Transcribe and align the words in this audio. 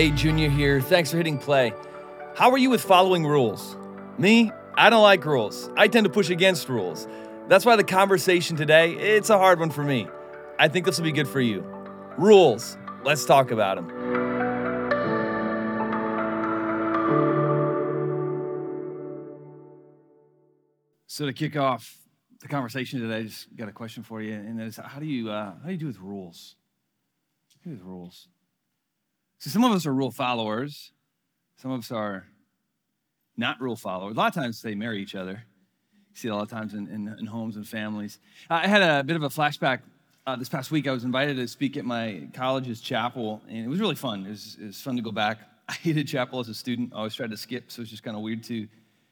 Hey, 0.00 0.10
Junior 0.10 0.48
here. 0.48 0.80
Thanks 0.80 1.10
for 1.10 1.18
hitting 1.18 1.36
play. 1.36 1.74
How 2.34 2.50
are 2.52 2.56
you 2.56 2.70
with 2.70 2.80
following 2.80 3.26
rules? 3.26 3.76
Me, 4.16 4.50
I 4.74 4.88
don't 4.88 5.02
like 5.02 5.26
rules. 5.26 5.68
I 5.76 5.88
tend 5.88 6.04
to 6.04 6.10
push 6.10 6.30
against 6.30 6.70
rules. 6.70 7.06
That's 7.48 7.66
why 7.66 7.76
the 7.76 7.84
conversation 7.84 8.56
today, 8.56 8.92
it's 8.92 9.28
a 9.28 9.36
hard 9.36 9.60
one 9.60 9.68
for 9.68 9.84
me. 9.84 10.08
I 10.58 10.68
think 10.68 10.86
this 10.86 10.96
will 10.96 11.04
be 11.04 11.12
good 11.12 11.28
for 11.28 11.42
you. 11.42 11.60
Rules. 12.16 12.78
Let's 13.04 13.26
talk 13.26 13.50
about 13.50 13.76
them. 13.76 13.90
So 21.08 21.26
to 21.26 21.34
kick 21.34 21.58
off 21.58 21.94
the 22.40 22.48
conversation 22.48 23.00
today, 23.00 23.16
I 23.16 23.22
just 23.24 23.54
got 23.54 23.68
a 23.68 23.72
question 23.72 24.02
for 24.02 24.22
you, 24.22 24.32
and 24.32 24.58
that 24.60 24.66
is, 24.66 24.78
how 24.78 24.98
do 24.98 25.04
you 25.04 25.30
uh, 25.30 25.56
how 25.60 25.66
do 25.66 25.72
you 25.72 25.78
do 25.78 25.88
with 25.88 25.98
rules? 25.98 26.56
Do 27.62 27.68
with 27.68 27.82
rules? 27.82 28.28
So 29.40 29.48
some 29.48 29.64
of 29.64 29.72
us 29.72 29.86
are 29.86 29.94
rule 29.94 30.10
followers, 30.10 30.92
some 31.56 31.70
of 31.70 31.80
us 31.80 31.90
are 31.90 32.26
not 33.38 33.58
rule 33.58 33.74
followers. 33.74 34.14
A 34.14 34.18
lot 34.18 34.28
of 34.28 34.34
times 34.34 34.60
they 34.60 34.74
marry 34.74 35.00
each 35.00 35.14
other. 35.14 35.42
You 36.10 36.16
see 36.16 36.28
a 36.28 36.34
lot 36.34 36.42
of 36.42 36.50
times 36.50 36.74
in, 36.74 36.86
in, 36.88 37.08
in 37.18 37.24
homes 37.24 37.56
and 37.56 37.66
families. 37.66 38.18
I 38.50 38.68
had 38.68 38.82
a 38.82 39.02
bit 39.02 39.16
of 39.16 39.22
a 39.22 39.30
flashback 39.30 39.80
uh, 40.26 40.36
this 40.36 40.50
past 40.50 40.70
week. 40.70 40.86
I 40.86 40.92
was 40.92 41.04
invited 41.04 41.36
to 41.38 41.48
speak 41.48 41.78
at 41.78 41.86
my 41.86 42.28
college's 42.34 42.82
chapel, 42.82 43.40
and 43.48 43.64
it 43.64 43.68
was 43.68 43.80
really 43.80 43.94
fun. 43.94 44.26
It 44.26 44.28
was, 44.28 44.58
it 44.60 44.66
was 44.66 44.80
fun 44.82 44.96
to 44.96 45.02
go 45.02 45.10
back. 45.10 45.38
I 45.70 45.72
hated 45.72 46.06
chapel 46.06 46.40
as 46.40 46.50
a 46.50 46.54
student. 46.54 46.92
I 46.92 46.98
always 46.98 47.14
tried 47.14 47.30
to 47.30 47.36
skip, 47.38 47.72
so 47.72 47.80
it 47.80 47.84
was 47.84 47.90
just 47.90 48.02
kind 48.02 48.18
of 48.18 48.22
weird 48.22 48.44
to 48.44 48.68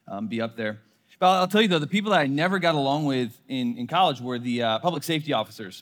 um, 0.07 0.27
be 0.27 0.41
up 0.41 0.55
there. 0.55 0.79
But 1.17 1.39
I'll 1.39 1.47
tell 1.47 1.63
you 1.63 1.67
though, 1.67 1.79
the 1.79 1.87
people 1.87 2.11
that 2.11 2.19
I 2.19 2.27
never 2.27 2.59
got 2.59 2.75
along 2.75 3.05
with 3.05 3.35
in, 3.47 3.79
in 3.79 3.87
college 3.87 4.21
were 4.21 4.37
the 4.37 4.61
uh, 4.61 4.79
public 4.79 5.01
safety 5.01 5.33
officers. 5.33 5.81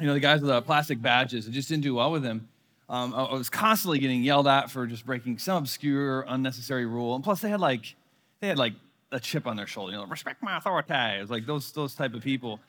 You 0.00 0.06
know, 0.06 0.14
the 0.14 0.20
guys 0.20 0.40
with 0.40 0.48
the 0.48 0.62
plastic 0.62 1.02
badges. 1.02 1.46
I 1.46 1.50
just 1.50 1.68
didn't 1.68 1.82
do 1.82 1.96
well 1.96 2.10
with 2.10 2.22
them. 2.22 2.48
Um, 2.88 3.14
I 3.14 3.32
was 3.32 3.48
constantly 3.48 3.98
getting 3.98 4.22
yelled 4.22 4.46
at 4.46 4.70
for 4.70 4.86
just 4.86 5.06
breaking 5.06 5.38
some 5.38 5.58
obscure, 5.58 6.24
unnecessary 6.28 6.84
rule. 6.84 7.14
And 7.14 7.24
plus, 7.24 7.40
they 7.40 7.48
had 7.48 7.60
like, 7.60 7.94
they 8.40 8.48
had 8.48 8.58
like 8.58 8.74
a 9.10 9.18
chip 9.18 9.46
on 9.46 9.56
their 9.56 9.66
shoulder. 9.66 9.92
You 9.92 9.98
know, 9.98 10.06
respect 10.06 10.42
my 10.42 10.58
authority. 10.58 10.92
It 10.92 11.20
was 11.20 11.30
like 11.30 11.46
those 11.46 11.72
those 11.72 11.94
type 11.94 12.14
of 12.14 12.22
people. 12.22 12.60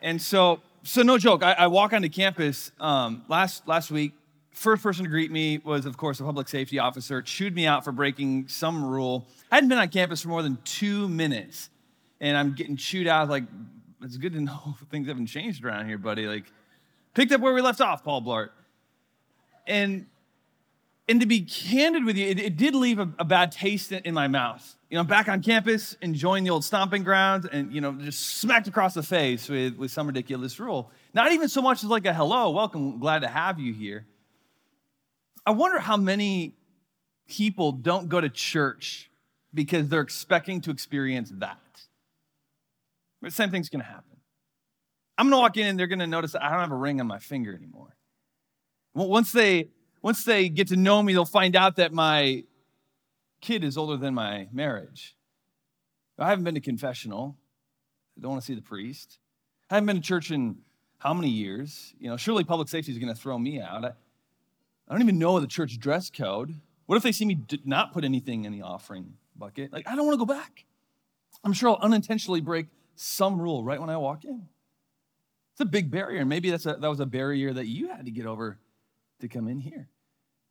And 0.00 0.20
so, 0.20 0.60
so 0.82 1.02
no 1.02 1.18
joke. 1.18 1.42
I, 1.42 1.52
I 1.52 1.66
walk 1.66 1.92
onto 1.92 2.08
campus 2.08 2.70
um, 2.78 3.24
last 3.28 3.66
last 3.66 3.90
week. 3.90 4.12
First 4.52 4.82
person 4.82 5.04
to 5.04 5.10
greet 5.10 5.30
me 5.30 5.58
was, 5.58 5.84
of 5.84 5.96
course, 5.98 6.20
a 6.20 6.24
public 6.24 6.48
safety 6.48 6.78
officer. 6.78 7.20
Chewed 7.20 7.54
me 7.54 7.66
out 7.66 7.84
for 7.84 7.92
breaking 7.92 8.48
some 8.48 8.84
rule. 8.84 9.26
I 9.50 9.56
hadn't 9.56 9.68
been 9.68 9.78
on 9.78 9.88
campus 9.88 10.22
for 10.22 10.28
more 10.28 10.42
than 10.42 10.58
two 10.64 11.08
minutes, 11.08 11.68
and 12.20 12.36
I'm 12.36 12.54
getting 12.54 12.76
chewed 12.76 13.06
out. 13.06 13.28
Like, 13.28 13.44
it's 14.02 14.16
good 14.16 14.32
to 14.34 14.40
know 14.40 14.76
things 14.90 15.08
haven't 15.08 15.26
changed 15.26 15.64
around 15.64 15.88
here, 15.88 15.98
buddy. 15.98 16.26
Like, 16.26 16.44
picked 17.14 17.32
up 17.32 17.40
where 17.40 17.52
we 17.52 17.60
left 17.60 17.80
off, 17.80 18.04
Paul 18.04 18.22
Blart. 18.22 18.50
And 19.66 20.06
and 21.08 21.20
to 21.20 21.26
be 21.26 21.42
candid 21.42 22.04
with 22.04 22.16
you, 22.16 22.26
it, 22.26 22.38
it 22.40 22.56
did 22.56 22.74
leave 22.74 22.98
a, 22.98 23.08
a, 23.18 23.24
bad 23.24 23.52
taste 23.52 23.92
in, 23.92 24.02
in, 24.04 24.14
my 24.14 24.26
mouth. 24.26 24.76
You 24.90 24.96
know, 24.96 25.04
back 25.04 25.28
on 25.28 25.40
campus, 25.40 25.96
enjoying 26.02 26.42
the 26.42 26.50
old 26.50 26.64
stomping 26.64 27.04
grounds, 27.04 27.46
and 27.46 27.72
you 27.72 27.80
know, 27.80 27.92
just 27.92 28.38
smacked 28.38 28.66
across 28.66 28.94
the 28.94 29.04
face 29.04 29.48
with, 29.48 29.76
with 29.76 29.92
some 29.92 30.08
ridiculous 30.08 30.58
rule. 30.58 30.90
Not 31.14 31.30
even 31.32 31.48
so 31.48 31.62
much 31.62 31.84
as 31.84 31.90
like 31.90 32.06
a 32.06 32.12
hello, 32.12 32.50
welcome, 32.50 32.98
glad 32.98 33.20
to 33.20 33.28
have 33.28 33.60
you 33.60 33.72
here. 33.72 34.04
I 35.44 35.52
wonder 35.52 35.78
how 35.78 35.96
many 35.96 36.54
people 37.28 37.72
don't 37.72 38.08
go 38.08 38.20
to 38.20 38.28
church 38.28 39.10
because 39.54 39.88
they're 39.88 40.00
expecting 40.00 40.60
to 40.62 40.70
experience 40.70 41.30
that. 41.36 41.58
But 43.22 43.32
same 43.32 43.50
thing's 43.50 43.68
gonna 43.68 43.84
happen. 43.84 44.16
I'm 45.16 45.30
gonna 45.30 45.40
walk 45.40 45.56
in 45.56 45.66
and 45.66 45.78
they're 45.78 45.86
gonna 45.86 46.06
notice 46.06 46.34
I 46.34 46.50
don't 46.50 46.60
have 46.60 46.72
a 46.72 46.76
ring 46.76 47.00
on 47.00 47.06
my 47.06 47.18
finger 47.18 47.54
anymore. 47.54 47.95
Once 49.04 49.32
they 49.32 49.68
once 50.00 50.24
they 50.24 50.48
get 50.48 50.68
to 50.68 50.76
know 50.76 51.02
me, 51.02 51.12
they'll 51.12 51.24
find 51.24 51.54
out 51.54 51.76
that 51.76 51.92
my 51.92 52.44
kid 53.40 53.64
is 53.64 53.76
older 53.76 53.96
than 53.96 54.14
my 54.14 54.48
marriage. 54.52 55.16
I 56.18 56.28
haven't 56.28 56.44
been 56.44 56.54
to 56.54 56.60
confessional. 56.60 57.36
I 58.16 58.22
don't 58.22 58.30
want 58.30 58.42
to 58.42 58.46
see 58.46 58.54
the 58.54 58.62
priest. 58.62 59.18
I 59.70 59.74
haven't 59.74 59.86
been 59.86 59.96
to 59.96 60.02
church 60.02 60.30
in 60.30 60.58
how 60.98 61.12
many 61.12 61.28
years? 61.28 61.94
You 61.98 62.08
know, 62.08 62.16
surely 62.16 62.44
public 62.44 62.68
safety 62.68 62.92
is 62.92 62.98
going 62.98 63.12
to 63.12 63.20
throw 63.20 63.38
me 63.38 63.60
out. 63.60 63.84
I, 63.84 63.88
I 63.88 64.92
don't 64.92 65.02
even 65.02 65.18
know 65.18 65.38
the 65.40 65.46
church 65.46 65.78
dress 65.78 66.08
code. 66.08 66.54
What 66.86 66.96
if 66.96 67.02
they 67.02 67.12
see 67.12 67.26
me 67.26 67.38
not 67.64 67.92
put 67.92 68.04
anything 68.04 68.44
in 68.44 68.52
the 68.52 68.62
offering 68.62 69.14
bucket? 69.36 69.72
Like, 69.72 69.86
I 69.86 69.96
don't 69.96 70.06
want 70.06 70.18
to 70.18 70.24
go 70.24 70.32
back. 70.32 70.64
I'm 71.44 71.52
sure 71.52 71.70
I'll 71.70 71.78
unintentionally 71.82 72.40
break 72.40 72.66
some 72.94 73.40
rule 73.40 73.62
right 73.62 73.80
when 73.80 73.90
I 73.90 73.98
walk 73.98 74.24
in. 74.24 74.48
It's 75.52 75.60
a 75.60 75.66
big 75.66 75.90
barrier. 75.90 76.24
Maybe 76.24 76.50
that's 76.50 76.64
a, 76.64 76.74
that 76.74 76.88
was 76.88 77.00
a 77.00 77.06
barrier 77.06 77.52
that 77.52 77.66
you 77.66 77.88
had 77.88 78.06
to 78.06 78.10
get 78.10 78.24
over 78.24 78.58
to 79.20 79.28
come 79.28 79.48
in 79.48 79.60
here. 79.60 79.88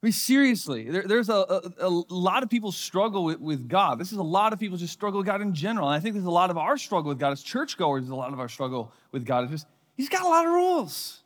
I 0.02 0.06
mean, 0.06 0.12
seriously, 0.12 0.90
there, 0.90 1.04
there's 1.06 1.30
a, 1.30 1.34
a, 1.34 1.72
a, 1.80 1.88
lot 1.88 2.42
of 2.42 2.50
people 2.50 2.70
struggle 2.70 3.24
with, 3.24 3.40
with 3.40 3.66
God. 3.66 3.98
This 3.98 4.12
is 4.12 4.18
a 4.18 4.22
lot 4.22 4.52
of 4.52 4.60
people 4.60 4.76
just 4.76 4.92
struggle 4.92 5.18
with 5.18 5.26
God 5.26 5.40
in 5.40 5.54
general. 5.54 5.88
And 5.88 5.96
I 5.96 6.00
think 6.00 6.14
there's 6.14 6.26
a 6.26 6.30
lot 6.30 6.50
of 6.50 6.58
our 6.58 6.76
struggle 6.76 7.08
with 7.08 7.18
God 7.18 7.32
as 7.32 7.42
churchgoers, 7.42 8.02
there's 8.02 8.10
a 8.10 8.14
lot 8.14 8.32
of 8.32 8.38
our 8.38 8.48
struggle 8.48 8.92
with 9.10 9.24
God. 9.24 9.44
It's 9.44 9.52
just, 9.52 9.66
he's 9.96 10.10
got 10.10 10.22
a 10.22 10.28
lot 10.28 10.44
of 10.44 10.52
rules. 10.52 11.22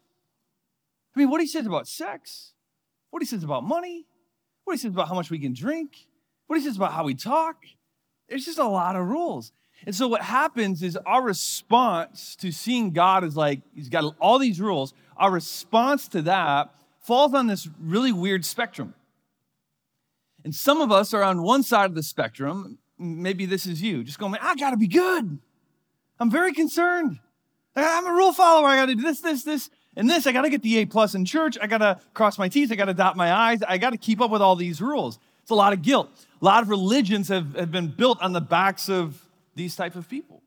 I 1.14 1.18
mean, 1.18 1.30
what 1.30 1.40
he 1.40 1.48
says 1.48 1.66
about 1.66 1.88
sex, 1.88 2.52
what 3.10 3.20
he 3.20 3.26
says 3.26 3.42
about 3.42 3.64
money, 3.64 4.06
what 4.64 4.74
he 4.74 4.78
says 4.78 4.92
about 4.92 5.08
how 5.08 5.14
much 5.14 5.30
we 5.30 5.40
can 5.40 5.52
drink, 5.52 6.06
what 6.46 6.58
he 6.58 6.64
says 6.64 6.76
about 6.76 6.92
how 6.92 7.04
we 7.04 7.14
talk. 7.14 7.56
There's 8.28 8.44
just 8.44 8.58
a 8.60 8.68
lot 8.68 8.94
of 8.94 9.08
rules. 9.08 9.52
And 9.84 9.94
so 9.94 10.06
what 10.06 10.22
happens 10.22 10.82
is 10.82 10.96
our 10.96 11.22
response 11.22 12.36
to 12.36 12.52
seeing 12.52 12.92
God 12.92 13.24
is 13.24 13.36
like, 13.36 13.62
he's 13.74 13.88
got 13.88 14.14
all 14.20 14.38
these 14.38 14.60
rules. 14.60 14.94
Our 15.16 15.32
response 15.32 16.06
to 16.08 16.22
that 16.22 16.72
falls 17.00 17.34
on 17.34 17.46
this 17.46 17.68
really 17.80 18.12
weird 18.12 18.44
spectrum. 18.44 18.94
And 20.44 20.54
some 20.54 20.80
of 20.80 20.90
us 20.90 21.12
are 21.12 21.22
on 21.22 21.42
one 21.42 21.62
side 21.62 21.86
of 21.86 21.94
the 21.94 22.02
spectrum. 22.02 22.78
Maybe 22.98 23.46
this 23.46 23.66
is 23.66 23.82
you, 23.82 24.04
just 24.04 24.18
going, 24.18 24.36
I 24.40 24.54
gotta 24.54 24.76
be 24.76 24.88
good. 24.88 25.38
I'm 26.18 26.30
very 26.30 26.52
concerned. 26.52 27.18
I'm 27.74 28.06
a 28.06 28.12
rule 28.12 28.32
follower. 28.32 28.68
I 28.68 28.76
gotta 28.76 28.94
do 28.94 29.02
this, 29.02 29.20
this, 29.20 29.42
this, 29.42 29.70
and 29.96 30.08
this. 30.08 30.26
I 30.26 30.32
gotta 30.32 30.50
get 30.50 30.62
the 30.62 30.78
A 30.78 30.86
plus 30.86 31.14
in 31.14 31.24
church. 31.24 31.56
I 31.60 31.66
gotta 31.66 32.00
cross 32.14 32.38
my 32.38 32.48
T's. 32.48 32.70
I 32.70 32.74
gotta 32.74 32.94
dot 32.94 33.16
my 33.16 33.32
I's. 33.32 33.62
I 33.62 33.78
gotta 33.78 33.96
keep 33.96 34.20
up 34.20 34.30
with 34.30 34.42
all 34.42 34.56
these 34.56 34.80
rules. 34.80 35.18
It's 35.42 35.50
a 35.50 35.54
lot 35.54 35.72
of 35.72 35.82
guilt. 35.82 36.10
A 36.40 36.44
lot 36.44 36.62
of 36.62 36.68
religions 36.68 37.28
have, 37.28 37.54
have 37.54 37.70
been 37.70 37.88
built 37.88 38.20
on 38.20 38.32
the 38.32 38.40
backs 38.40 38.88
of 38.88 39.24
these 39.54 39.76
type 39.76 39.94
of 39.94 40.08
people. 40.08 40.42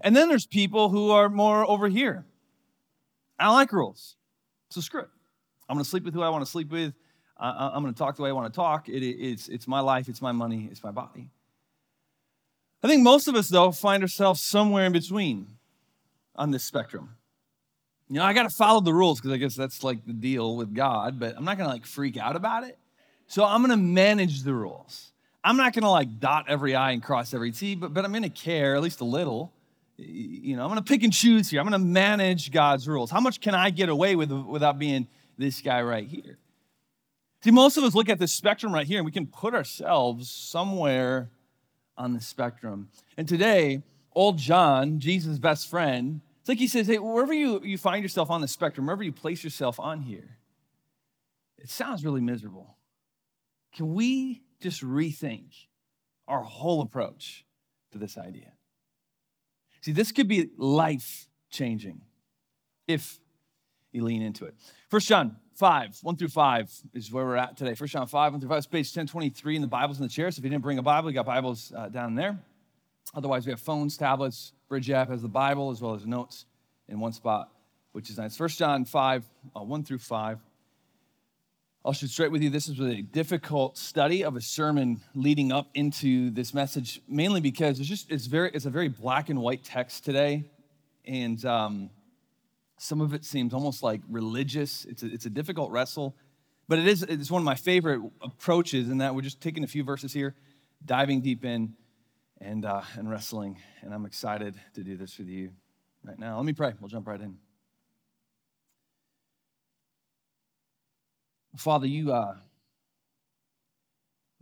And 0.00 0.16
then 0.16 0.28
there's 0.28 0.46
people 0.46 0.88
who 0.88 1.10
are 1.10 1.28
more 1.28 1.68
over 1.68 1.88
here. 1.88 2.24
I 3.38 3.44
don't 3.44 3.54
like 3.54 3.72
rules, 3.72 4.16
so 4.70 4.80
screw 4.80 5.02
it. 5.02 5.08
I'm 5.72 5.76
going 5.76 5.84
to 5.84 5.90
sleep 5.90 6.04
with 6.04 6.12
who 6.12 6.20
I 6.20 6.28
want 6.28 6.44
to 6.44 6.50
sleep 6.50 6.70
with. 6.70 6.92
I'm 7.38 7.82
going 7.82 7.94
to 7.94 7.98
talk 7.98 8.16
the 8.16 8.22
way 8.22 8.28
I 8.28 8.32
want 8.32 8.52
to 8.52 8.54
talk. 8.54 8.90
It, 8.90 9.02
it's, 9.02 9.48
it's 9.48 9.66
my 9.66 9.80
life, 9.80 10.06
it's 10.06 10.20
my 10.20 10.32
money, 10.32 10.68
it's 10.70 10.84
my 10.84 10.90
body. 10.90 11.30
I 12.82 12.88
think 12.88 13.02
most 13.02 13.26
of 13.26 13.34
us, 13.36 13.48
though, 13.48 13.72
find 13.72 14.02
ourselves 14.02 14.42
somewhere 14.42 14.84
in 14.84 14.92
between 14.92 15.46
on 16.36 16.50
this 16.50 16.62
spectrum. 16.62 17.16
You 18.10 18.16
know, 18.16 18.24
I 18.24 18.34
got 18.34 18.42
to 18.42 18.50
follow 18.50 18.82
the 18.82 18.92
rules 18.92 19.18
because 19.18 19.32
I 19.32 19.38
guess 19.38 19.54
that's 19.54 19.82
like 19.82 20.04
the 20.04 20.12
deal 20.12 20.56
with 20.56 20.74
God, 20.74 21.18
but 21.18 21.38
I'm 21.38 21.44
not 21.46 21.56
going 21.56 21.66
to 21.66 21.72
like 21.72 21.86
freak 21.86 22.18
out 22.18 22.36
about 22.36 22.64
it. 22.64 22.76
So 23.28 23.42
I'm 23.42 23.62
going 23.62 23.70
to 23.70 23.82
manage 23.82 24.42
the 24.42 24.52
rules. 24.52 25.10
I'm 25.42 25.56
not 25.56 25.72
going 25.72 25.84
to 25.84 25.90
like 25.90 26.20
dot 26.20 26.44
every 26.48 26.74
I 26.74 26.90
and 26.90 27.02
cross 27.02 27.32
every 27.32 27.50
T, 27.50 27.76
but, 27.76 27.94
but 27.94 28.04
I'm 28.04 28.12
going 28.12 28.24
to 28.24 28.28
care 28.28 28.76
at 28.76 28.82
least 28.82 29.00
a 29.00 29.06
little. 29.06 29.54
You 29.96 30.54
know, 30.54 30.64
I'm 30.64 30.68
going 30.68 30.82
to 30.82 30.84
pick 30.84 31.02
and 31.02 31.14
choose 31.14 31.48
here. 31.48 31.60
I'm 31.60 31.66
going 31.66 31.80
to 31.80 31.88
manage 31.88 32.52
God's 32.52 32.86
rules. 32.86 33.10
How 33.10 33.20
much 33.20 33.40
can 33.40 33.54
I 33.54 33.70
get 33.70 33.88
away 33.88 34.16
with 34.16 34.30
without 34.30 34.78
being 34.78 35.08
this 35.38 35.60
guy 35.60 35.82
right 35.82 36.06
here. 36.06 36.38
See, 37.42 37.50
most 37.50 37.76
of 37.76 37.84
us 37.84 37.94
look 37.94 38.08
at 38.08 38.18
this 38.18 38.32
spectrum 38.32 38.72
right 38.72 38.86
here 38.86 38.98
and 38.98 39.04
we 39.04 39.12
can 39.12 39.26
put 39.26 39.54
ourselves 39.54 40.30
somewhere 40.30 41.30
on 41.96 42.12
the 42.12 42.20
spectrum. 42.20 42.88
And 43.16 43.26
today, 43.28 43.82
old 44.14 44.38
John, 44.38 45.00
Jesus' 45.00 45.38
best 45.38 45.68
friend, 45.68 46.20
it's 46.40 46.48
like 46.48 46.58
he 46.58 46.68
says, 46.68 46.86
hey, 46.86 46.98
wherever 46.98 47.32
you, 47.32 47.60
you 47.62 47.78
find 47.78 48.02
yourself 48.02 48.30
on 48.30 48.40
the 48.40 48.48
spectrum, 48.48 48.86
wherever 48.86 49.02
you 49.02 49.12
place 49.12 49.42
yourself 49.44 49.78
on 49.80 50.02
here, 50.02 50.38
it 51.58 51.68
sounds 51.70 52.04
really 52.04 52.20
miserable. 52.20 52.76
Can 53.74 53.94
we 53.94 54.42
just 54.60 54.82
rethink 54.82 55.52
our 56.28 56.42
whole 56.42 56.80
approach 56.80 57.44
to 57.92 57.98
this 57.98 58.18
idea? 58.18 58.52
See, 59.80 59.92
this 59.92 60.12
could 60.12 60.28
be 60.28 60.50
life 60.56 61.28
changing 61.50 62.02
if 62.86 63.18
you 63.92 64.04
lean 64.04 64.22
into 64.22 64.44
it. 64.44 64.54
First 64.88 65.08
John 65.08 65.36
5, 65.56 65.98
1 66.02 66.16
through 66.16 66.28
5 66.28 66.70
is 66.94 67.12
where 67.12 67.24
we're 67.24 67.36
at 67.36 67.56
today. 67.56 67.74
First 67.74 67.92
John 67.92 68.06
5, 68.06 68.32
1 68.32 68.40
through 68.40 68.48
5, 68.48 68.58
it's 68.58 68.66
page 68.66 68.86
1023 68.86 69.56
in 69.56 69.62
the 69.62 69.68
Bible's 69.68 69.98
in 69.98 70.02
the 70.02 70.08
chair. 70.08 70.30
So 70.30 70.40
if 70.40 70.44
you 70.44 70.50
didn't 70.50 70.62
bring 70.62 70.78
a 70.78 70.82
Bible, 70.82 71.10
you 71.10 71.14
got 71.14 71.26
Bibles 71.26 71.72
uh, 71.76 71.88
down 71.88 72.14
there. 72.14 72.38
Otherwise, 73.14 73.46
we 73.46 73.52
have 73.52 73.60
phones, 73.60 73.96
tablets. 73.96 74.52
Bridge 74.68 74.90
app 74.90 75.10
has 75.10 75.22
the 75.22 75.28
Bible 75.28 75.70
as 75.70 75.80
well 75.80 75.94
as 75.94 76.06
notes 76.06 76.46
in 76.88 76.98
one 76.98 77.12
spot, 77.12 77.50
which 77.92 78.08
is 78.08 78.18
nice. 78.18 78.36
First 78.36 78.58
John 78.58 78.84
5, 78.84 79.24
uh, 79.54 79.60
1 79.60 79.84
through 79.84 79.98
5. 79.98 80.40
I'll 81.84 81.92
shoot 81.92 82.10
straight 82.10 82.30
with 82.30 82.42
you. 82.42 82.48
This 82.48 82.68
is 82.68 82.78
a 82.78 83.02
difficult 83.02 83.76
study 83.76 84.22
of 84.22 84.36
a 84.36 84.40
sermon 84.40 85.00
leading 85.14 85.50
up 85.50 85.68
into 85.74 86.30
this 86.30 86.54
message, 86.54 87.00
mainly 87.08 87.40
because 87.40 87.80
it's 87.80 87.88
just 87.88 88.08
it's 88.08 88.26
very 88.26 88.52
it's 88.54 88.66
a 88.66 88.70
very 88.70 88.86
black 88.86 89.30
and 89.30 89.40
white 89.40 89.64
text 89.64 90.04
today, 90.04 90.44
and 91.04 91.44
um, 91.44 91.90
some 92.82 93.00
of 93.00 93.14
it 93.14 93.24
seems 93.24 93.54
almost 93.54 93.80
like 93.84 94.00
religious. 94.10 94.84
It's 94.86 95.04
a, 95.04 95.06
it's 95.06 95.24
a 95.24 95.30
difficult 95.30 95.70
wrestle. 95.70 96.16
But 96.66 96.80
it 96.80 96.88
is 96.88 97.04
it's 97.04 97.30
one 97.30 97.40
of 97.40 97.44
my 97.44 97.54
favorite 97.54 98.00
approaches 98.20 98.90
in 98.90 98.98
that 98.98 99.14
we're 99.14 99.22
just 99.22 99.40
taking 99.40 99.62
a 99.62 99.68
few 99.68 99.84
verses 99.84 100.12
here, 100.12 100.34
diving 100.84 101.20
deep 101.20 101.44
in, 101.44 101.74
and, 102.40 102.64
uh, 102.64 102.82
and 102.96 103.08
wrestling. 103.08 103.56
And 103.82 103.94
I'm 103.94 104.04
excited 104.04 104.56
to 104.74 104.82
do 104.82 104.96
this 104.96 105.16
with 105.16 105.28
you 105.28 105.52
right 106.02 106.18
now. 106.18 106.36
Let 106.36 106.44
me 106.44 106.54
pray. 106.54 106.74
We'll 106.80 106.88
jump 106.88 107.06
right 107.06 107.20
in. 107.20 107.36
Father, 111.56 111.86
you, 111.86 112.12
uh, 112.12 112.34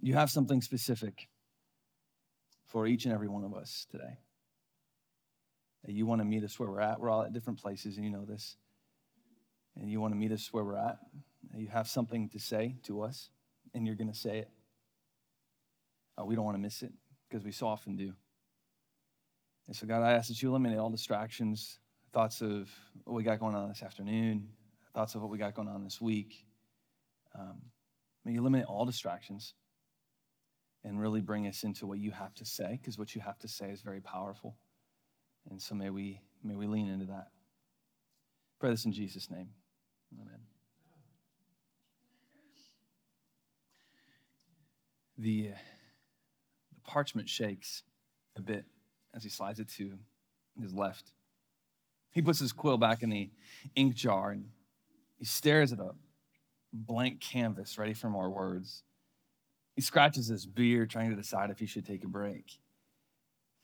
you 0.00 0.14
have 0.14 0.31
something 0.31 0.62
specific 0.62 1.28
for 2.69 2.86
each 2.86 3.04
and 3.04 3.12
every 3.12 3.28
one 3.28 3.44
of 3.44 3.54
us 3.54 3.86
today. 3.90 4.16
That 5.85 5.93
you 5.93 6.06
want 6.06 6.21
to 6.21 6.25
meet 6.25 6.44
us 6.44 6.59
where 6.59 6.69
we're 6.69 6.81
at. 6.81 7.00
We're 7.00 7.11
all 7.11 7.23
at 7.23 7.32
different 7.32 7.61
places, 7.61 7.97
and 7.97 8.05
you 8.05 8.12
know 8.12 8.25
this. 8.25 8.56
And 9.77 9.91
you 9.91 10.00
want 10.00 10.12
to 10.12 10.19
meet 10.19 10.32
us 10.32 10.53
where 10.53 10.65
we're 10.65 10.77
at. 10.77 10.99
You 11.56 11.69
have 11.69 11.88
something 11.88 12.29
to 12.31 12.38
say 12.38 12.77
to 12.85 13.03
us, 13.03 13.31
and 13.73 13.87
you're 13.87 13.97
going 13.97 14.12
to 14.12 14.19
say 14.19 14.38
it. 14.38 14.50
Uh, 16.19 16.25
we 16.25 16.35
don't 16.35 16.44
want 16.44 16.56
to 16.56 16.61
miss 16.61 16.82
it 16.82 16.93
because 17.29 17.44
we 17.44 17.53
so 17.53 17.67
often 17.67 17.97
do. 17.97 18.12
And 19.67 19.77
so, 19.77 19.87
God, 19.87 20.03
I 20.03 20.12
ask 20.12 20.29
that 20.29 20.43
you 20.43 20.50
eliminate 20.50 20.79
all 20.79 20.91
distractions, 20.91 21.79
thoughts 22.12 22.43
of 22.43 22.69
what 23.05 23.15
we 23.15 23.23
got 23.23 23.38
going 23.38 23.55
on 23.55 23.69
this 23.69 23.82
afternoon, 23.82 24.49
thoughts 24.93 25.15
of 25.15 25.23
what 25.23 25.31
we 25.31 25.38
got 25.38 25.55
going 25.55 25.69
on 25.69 25.85
this 25.85 26.00
week. 26.00 26.44
Um, 27.38 27.62
may 28.25 28.32
you 28.32 28.41
eliminate 28.41 28.67
all 28.67 28.85
distractions 28.85 29.55
and 30.85 31.00
really 31.00 31.21
bring 31.21 31.47
us 31.47 31.62
into 31.62 31.87
what 31.87 31.99
you 31.99 32.11
have 32.11 32.35
to 32.35 32.44
say, 32.44 32.79
because 32.81 32.99
what 32.99 33.15
you 33.15 33.21
have 33.21 33.38
to 33.38 33.49
say 33.49 33.71
is 33.71 33.81
very 33.81 34.00
powerful. 34.00 34.56
And 35.48 35.60
so 35.60 35.75
may 35.75 35.90
we 35.90 36.20
may 36.42 36.56
we 36.56 36.66
lean 36.66 36.88
into 36.88 37.06
that. 37.06 37.28
Pray 38.58 38.70
this 38.70 38.84
in 38.84 38.92
Jesus' 38.92 39.31
name. 39.31 39.48
Amen. 40.20 40.40
The, 45.16 45.50
uh, 45.52 45.58
the 46.75 46.81
parchment 46.90 47.28
shakes 47.28 47.82
a 48.37 48.40
bit 48.40 48.64
as 49.14 49.22
he 49.22 49.28
slides 49.28 49.60
it 49.60 49.69
to 49.76 49.98
his 50.60 50.75
left. 50.75 51.12
He 52.12 52.22
puts 52.22 52.38
his 52.38 52.52
quill 52.52 52.78
back 52.78 53.02
in 53.02 53.10
the 53.10 53.31
ink 53.76 53.94
jar 53.94 54.31
and 54.31 54.46
he 55.19 55.25
stares 55.25 55.72
at 55.72 55.78
a 55.78 55.90
blank 56.72 57.20
canvas 57.20 57.78
ready 57.78 57.94
for 57.94 58.08
more 58.08 58.31
words. 58.31 58.82
He 59.75 59.82
scratches 59.82 60.28
his 60.28 60.46
beard, 60.46 60.90
trying 60.90 61.10
to 61.10 61.16
decide 61.16 61.50
if 61.50 61.58
he 61.58 61.66
should 61.66 61.86
take 61.86 62.04
a 62.04 62.08
break. 62.08 62.58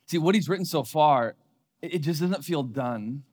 See, 0.09 0.19
what 0.19 0.35
he's 0.35 0.49
written 0.49 0.65
so 0.65 0.85
far, 0.85 1.37
it 1.93 1.99
just 2.01 2.21
doesn't 2.21 2.45
feel 2.45 2.63
done, 2.63 3.25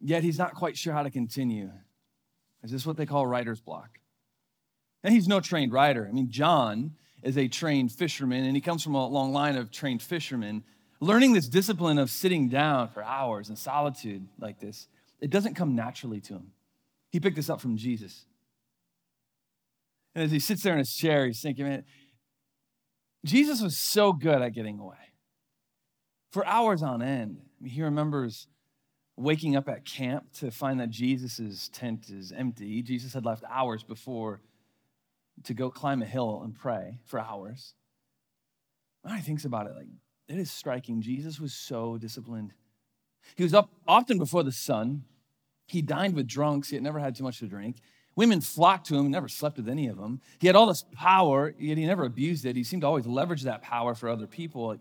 yet 0.00 0.22
he's 0.22 0.38
not 0.38 0.54
quite 0.54 0.76
sure 0.76 0.92
how 0.92 1.02
to 1.02 1.10
continue. 1.10 1.70
Is 2.62 2.70
this 2.70 2.86
what 2.86 2.96
they 2.96 3.06
call 3.06 3.26
writer's 3.26 3.60
block? 3.60 3.98
And 5.02 5.12
he's 5.12 5.26
no 5.26 5.40
trained 5.40 5.72
writer. 5.72 6.06
I 6.08 6.12
mean, 6.12 6.30
John 6.30 6.92
is 7.22 7.36
a 7.36 7.48
trained 7.48 7.92
fisherman, 7.92 8.44
and 8.44 8.54
he 8.54 8.60
comes 8.60 8.82
from 8.82 8.94
a 8.94 9.06
long 9.06 9.32
line 9.32 9.56
of 9.56 9.70
trained 9.70 10.02
fishermen. 10.02 10.64
Learning 11.00 11.32
this 11.32 11.48
discipline 11.48 11.98
of 11.98 12.10
sitting 12.10 12.48
down 12.48 12.88
for 12.88 13.02
hours 13.02 13.50
in 13.50 13.56
solitude 13.56 14.28
like 14.38 14.60
this, 14.60 14.88
it 15.20 15.30
doesn't 15.30 15.54
come 15.54 15.74
naturally 15.74 16.20
to 16.20 16.34
him. 16.34 16.52
He 17.10 17.20
picked 17.20 17.36
this 17.36 17.50
up 17.50 17.60
from 17.60 17.76
Jesus. 17.76 18.24
And 20.14 20.24
as 20.24 20.30
he 20.30 20.38
sits 20.38 20.62
there 20.62 20.72
in 20.72 20.78
his 20.78 20.94
chair, 20.94 21.26
he's 21.26 21.40
thinking, 21.40 21.64
man, 21.64 21.84
Jesus 23.24 23.60
was 23.60 23.76
so 23.76 24.12
good 24.12 24.42
at 24.42 24.54
getting 24.54 24.78
away 24.78 24.96
for 26.30 26.46
hours 26.46 26.82
on 26.82 27.02
end. 27.02 27.38
He 27.64 27.82
remembers 27.82 28.46
waking 29.16 29.56
up 29.56 29.68
at 29.68 29.84
camp 29.84 30.32
to 30.34 30.50
find 30.50 30.80
that 30.80 30.90
Jesus' 30.90 31.68
tent 31.72 32.08
is 32.08 32.32
empty. 32.32 32.82
Jesus 32.82 33.12
had 33.12 33.24
left 33.24 33.44
hours 33.48 33.82
before 33.82 34.40
to 35.44 35.54
go 35.54 35.70
climb 35.70 36.02
a 36.02 36.06
hill 36.06 36.40
and 36.44 36.54
pray 36.54 36.98
for 37.04 37.18
hours. 37.18 37.74
When 39.02 39.14
I 39.14 39.20
thinks 39.20 39.44
about 39.44 39.66
it, 39.66 39.74
like 39.76 39.88
it 40.28 40.38
is 40.38 40.50
striking. 40.50 41.02
Jesus 41.02 41.40
was 41.40 41.52
so 41.52 41.98
disciplined. 41.98 42.52
He 43.36 43.42
was 43.42 43.54
up 43.54 43.70
often 43.86 44.18
before 44.18 44.42
the 44.42 44.52
sun. 44.52 45.04
He 45.66 45.82
dined 45.82 46.14
with 46.14 46.26
drunks. 46.26 46.70
Had 46.70 46.82
never 46.82 46.98
had 46.98 47.14
too 47.14 47.24
much 47.24 47.38
to 47.38 47.46
drink. 47.46 47.76
Women 48.14 48.40
flocked 48.40 48.86
to 48.88 48.96
him, 48.96 49.10
never 49.10 49.28
slept 49.28 49.56
with 49.56 49.68
any 49.68 49.88
of 49.88 49.96
them. 49.96 50.20
He 50.38 50.46
had 50.46 50.54
all 50.54 50.66
this 50.66 50.84
power, 50.94 51.54
yet 51.58 51.78
he 51.78 51.86
never 51.86 52.04
abused 52.04 52.44
it. 52.44 52.56
He 52.56 52.64
seemed 52.64 52.82
to 52.82 52.86
always 52.86 53.06
leverage 53.06 53.42
that 53.42 53.62
power 53.62 53.94
for 53.94 54.08
other 54.08 54.26
people. 54.26 54.76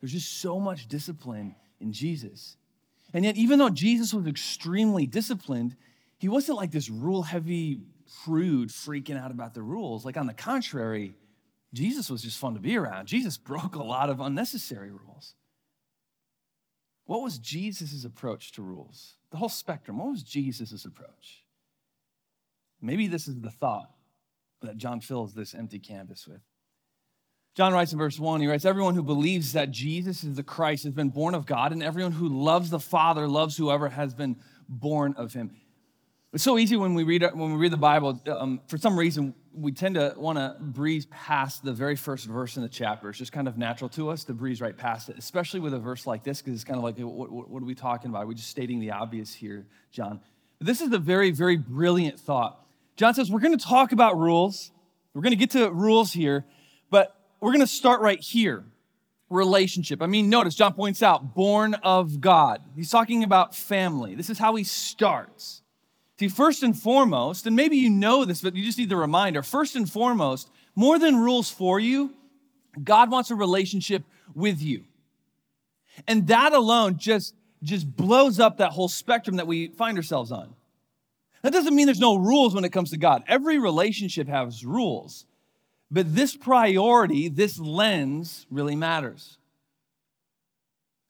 There's 0.00 0.12
just 0.12 0.40
so 0.40 0.60
much 0.60 0.86
discipline 0.86 1.56
in 1.80 1.92
Jesus. 1.92 2.56
And 3.12 3.24
yet, 3.24 3.36
even 3.36 3.58
though 3.58 3.70
Jesus 3.70 4.12
was 4.12 4.26
extremely 4.26 5.06
disciplined, 5.06 5.76
he 6.18 6.28
wasn't 6.28 6.58
like 6.58 6.70
this 6.70 6.90
rule 6.90 7.22
heavy 7.22 7.80
prude 8.24 8.70
freaking 8.70 9.20
out 9.20 9.30
about 9.30 9.54
the 9.54 9.62
rules. 9.62 10.04
Like, 10.04 10.16
on 10.16 10.26
the 10.26 10.34
contrary, 10.34 11.14
Jesus 11.72 12.10
was 12.10 12.22
just 12.22 12.38
fun 12.38 12.54
to 12.54 12.60
be 12.60 12.76
around. 12.76 13.06
Jesus 13.06 13.36
broke 13.38 13.74
a 13.74 13.82
lot 13.82 14.10
of 14.10 14.20
unnecessary 14.20 14.90
rules. 14.90 15.34
What 17.04 17.22
was 17.22 17.38
Jesus' 17.38 18.04
approach 18.04 18.52
to 18.52 18.62
rules? 18.62 19.14
The 19.30 19.36
whole 19.36 19.48
spectrum. 19.48 19.98
What 19.98 20.10
was 20.10 20.22
Jesus' 20.22 20.84
approach? 20.84 21.44
Maybe 22.80 23.06
this 23.06 23.28
is 23.28 23.40
the 23.40 23.50
thought 23.50 23.90
that 24.62 24.76
John 24.76 25.00
fills 25.00 25.34
this 25.34 25.54
empty 25.54 25.78
canvas 25.78 26.26
with. 26.26 26.40
John 27.56 27.72
writes 27.72 27.92
in 27.92 27.98
verse 27.98 28.18
1, 28.18 28.42
he 28.42 28.46
writes, 28.46 28.66
Everyone 28.66 28.94
who 28.94 29.02
believes 29.02 29.54
that 29.54 29.70
Jesus 29.70 30.24
is 30.24 30.36
the 30.36 30.42
Christ 30.42 30.84
has 30.84 30.92
been 30.92 31.08
born 31.08 31.34
of 31.34 31.46
God, 31.46 31.72
and 31.72 31.82
everyone 31.82 32.12
who 32.12 32.28
loves 32.28 32.68
the 32.68 32.78
Father 32.78 33.26
loves 33.26 33.56
whoever 33.56 33.88
has 33.88 34.12
been 34.12 34.36
born 34.68 35.14
of 35.16 35.32
him. 35.32 35.56
It's 36.34 36.44
so 36.44 36.58
easy 36.58 36.76
when 36.76 36.92
we 36.92 37.02
read, 37.02 37.22
when 37.32 37.52
we 37.52 37.56
read 37.56 37.72
the 37.72 37.78
Bible, 37.78 38.20
um, 38.26 38.60
for 38.66 38.76
some 38.76 38.98
reason, 38.98 39.34
we 39.54 39.72
tend 39.72 39.94
to 39.94 40.12
want 40.18 40.36
to 40.36 40.54
breeze 40.60 41.06
past 41.06 41.64
the 41.64 41.72
very 41.72 41.96
first 41.96 42.26
verse 42.26 42.58
in 42.58 42.62
the 42.62 42.68
chapter. 42.68 43.08
It's 43.08 43.18
just 43.18 43.32
kind 43.32 43.48
of 43.48 43.56
natural 43.56 43.88
to 43.90 44.10
us 44.10 44.24
to 44.24 44.34
breeze 44.34 44.60
right 44.60 44.76
past 44.76 45.08
it, 45.08 45.16
especially 45.16 45.60
with 45.60 45.72
a 45.72 45.78
verse 45.78 46.06
like 46.06 46.24
this, 46.24 46.42
because 46.42 46.56
it's 46.56 46.64
kind 46.64 46.76
of 46.76 46.84
like, 46.84 46.98
what, 46.98 47.30
what, 47.32 47.62
are 47.62 47.64
we 47.64 47.74
talking 47.74 48.10
about? 48.10 48.24
We're 48.24 48.28
we 48.28 48.34
just 48.34 48.50
stating 48.50 48.80
the 48.80 48.90
obvious 48.90 49.32
here, 49.32 49.66
John? 49.90 50.20
But 50.58 50.66
this 50.66 50.82
is 50.82 50.92
a 50.92 50.98
very, 50.98 51.30
very 51.30 51.56
brilliant 51.56 52.20
thought. 52.20 52.60
John 52.96 53.14
says, 53.14 53.30
We're 53.30 53.40
going 53.40 53.56
to 53.56 53.64
talk 53.64 53.92
about 53.92 54.18
rules. 54.18 54.72
We're 55.14 55.22
going 55.22 55.32
to 55.32 55.38
get 55.38 55.52
to 55.52 55.70
rules 55.70 56.12
here, 56.12 56.44
we're 57.40 57.52
going 57.52 57.60
to 57.60 57.66
start 57.66 58.00
right 58.00 58.20
here 58.20 58.64
relationship. 59.28 60.02
I 60.02 60.06
mean, 60.06 60.30
notice 60.30 60.54
John 60.54 60.72
points 60.72 61.02
out, 61.02 61.34
born 61.34 61.74
of 61.74 62.20
God. 62.20 62.62
He's 62.74 62.90
talking 62.90 63.24
about 63.24 63.54
family. 63.54 64.14
This 64.14 64.30
is 64.30 64.38
how 64.38 64.54
he 64.54 64.64
starts. 64.64 65.62
See, 66.18 66.28
first 66.28 66.62
and 66.62 66.78
foremost, 66.78 67.46
and 67.46 67.56
maybe 67.56 67.76
you 67.76 67.90
know 67.90 68.24
this, 68.24 68.40
but 68.40 68.54
you 68.54 68.64
just 68.64 68.78
need 68.78 68.88
the 68.88 68.96
reminder 68.96 69.42
first 69.42 69.76
and 69.76 69.90
foremost, 69.90 70.50
more 70.74 70.98
than 70.98 71.16
rules 71.16 71.50
for 71.50 71.80
you, 71.80 72.14
God 72.82 73.10
wants 73.10 73.30
a 73.30 73.34
relationship 73.34 74.04
with 74.34 74.62
you. 74.62 74.84
And 76.06 76.26
that 76.28 76.52
alone 76.52 76.98
just, 76.98 77.34
just 77.62 77.96
blows 77.96 78.38
up 78.38 78.58
that 78.58 78.72
whole 78.72 78.88
spectrum 78.88 79.36
that 79.36 79.46
we 79.46 79.68
find 79.68 79.96
ourselves 79.96 80.30
on. 80.30 80.54
That 81.42 81.52
doesn't 81.52 81.74
mean 81.74 81.86
there's 81.86 82.00
no 82.00 82.16
rules 82.16 82.54
when 82.54 82.64
it 82.64 82.72
comes 82.72 82.90
to 82.90 82.96
God. 82.96 83.24
Every 83.26 83.58
relationship 83.58 84.28
has 84.28 84.64
rules. 84.64 85.26
But 85.90 86.14
this 86.14 86.36
priority, 86.36 87.28
this 87.28 87.58
lens 87.58 88.46
really 88.50 88.76
matters. 88.76 89.38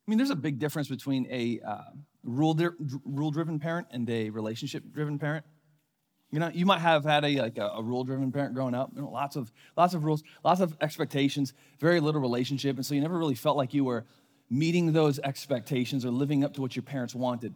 I 0.06 0.10
mean, 0.10 0.18
there's 0.18 0.30
a 0.30 0.36
big 0.36 0.58
difference 0.58 0.88
between 0.88 1.26
a 1.30 1.60
uh, 1.66 1.80
rule 2.22 2.54
driven 2.54 3.58
parent 3.58 3.88
and 3.90 4.08
a 4.08 4.30
relationship 4.30 4.84
driven 4.92 5.18
parent. 5.18 5.44
You 6.30 6.40
know, 6.40 6.50
you 6.52 6.66
might 6.66 6.80
have 6.80 7.04
had 7.04 7.24
a 7.24 7.40
like 7.40 7.56
a, 7.58 7.68
a 7.68 7.82
rule 7.82 8.04
driven 8.04 8.30
parent 8.32 8.54
growing 8.54 8.74
up. 8.74 8.90
You 8.94 9.02
know, 9.02 9.10
lots 9.10 9.36
of 9.36 9.52
lots 9.76 9.94
of 9.94 10.04
rules, 10.04 10.22
lots 10.44 10.60
of 10.60 10.76
expectations, 10.80 11.54
very 11.78 12.00
little 12.00 12.20
relationship, 12.20 12.76
and 12.76 12.84
so 12.84 12.94
you 12.94 13.00
never 13.00 13.18
really 13.18 13.34
felt 13.34 13.56
like 13.56 13.72
you 13.72 13.84
were 13.84 14.04
meeting 14.50 14.92
those 14.92 15.18
expectations 15.20 16.04
or 16.04 16.10
living 16.10 16.44
up 16.44 16.54
to 16.54 16.60
what 16.60 16.76
your 16.76 16.82
parents 16.82 17.14
wanted. 17.14 17.54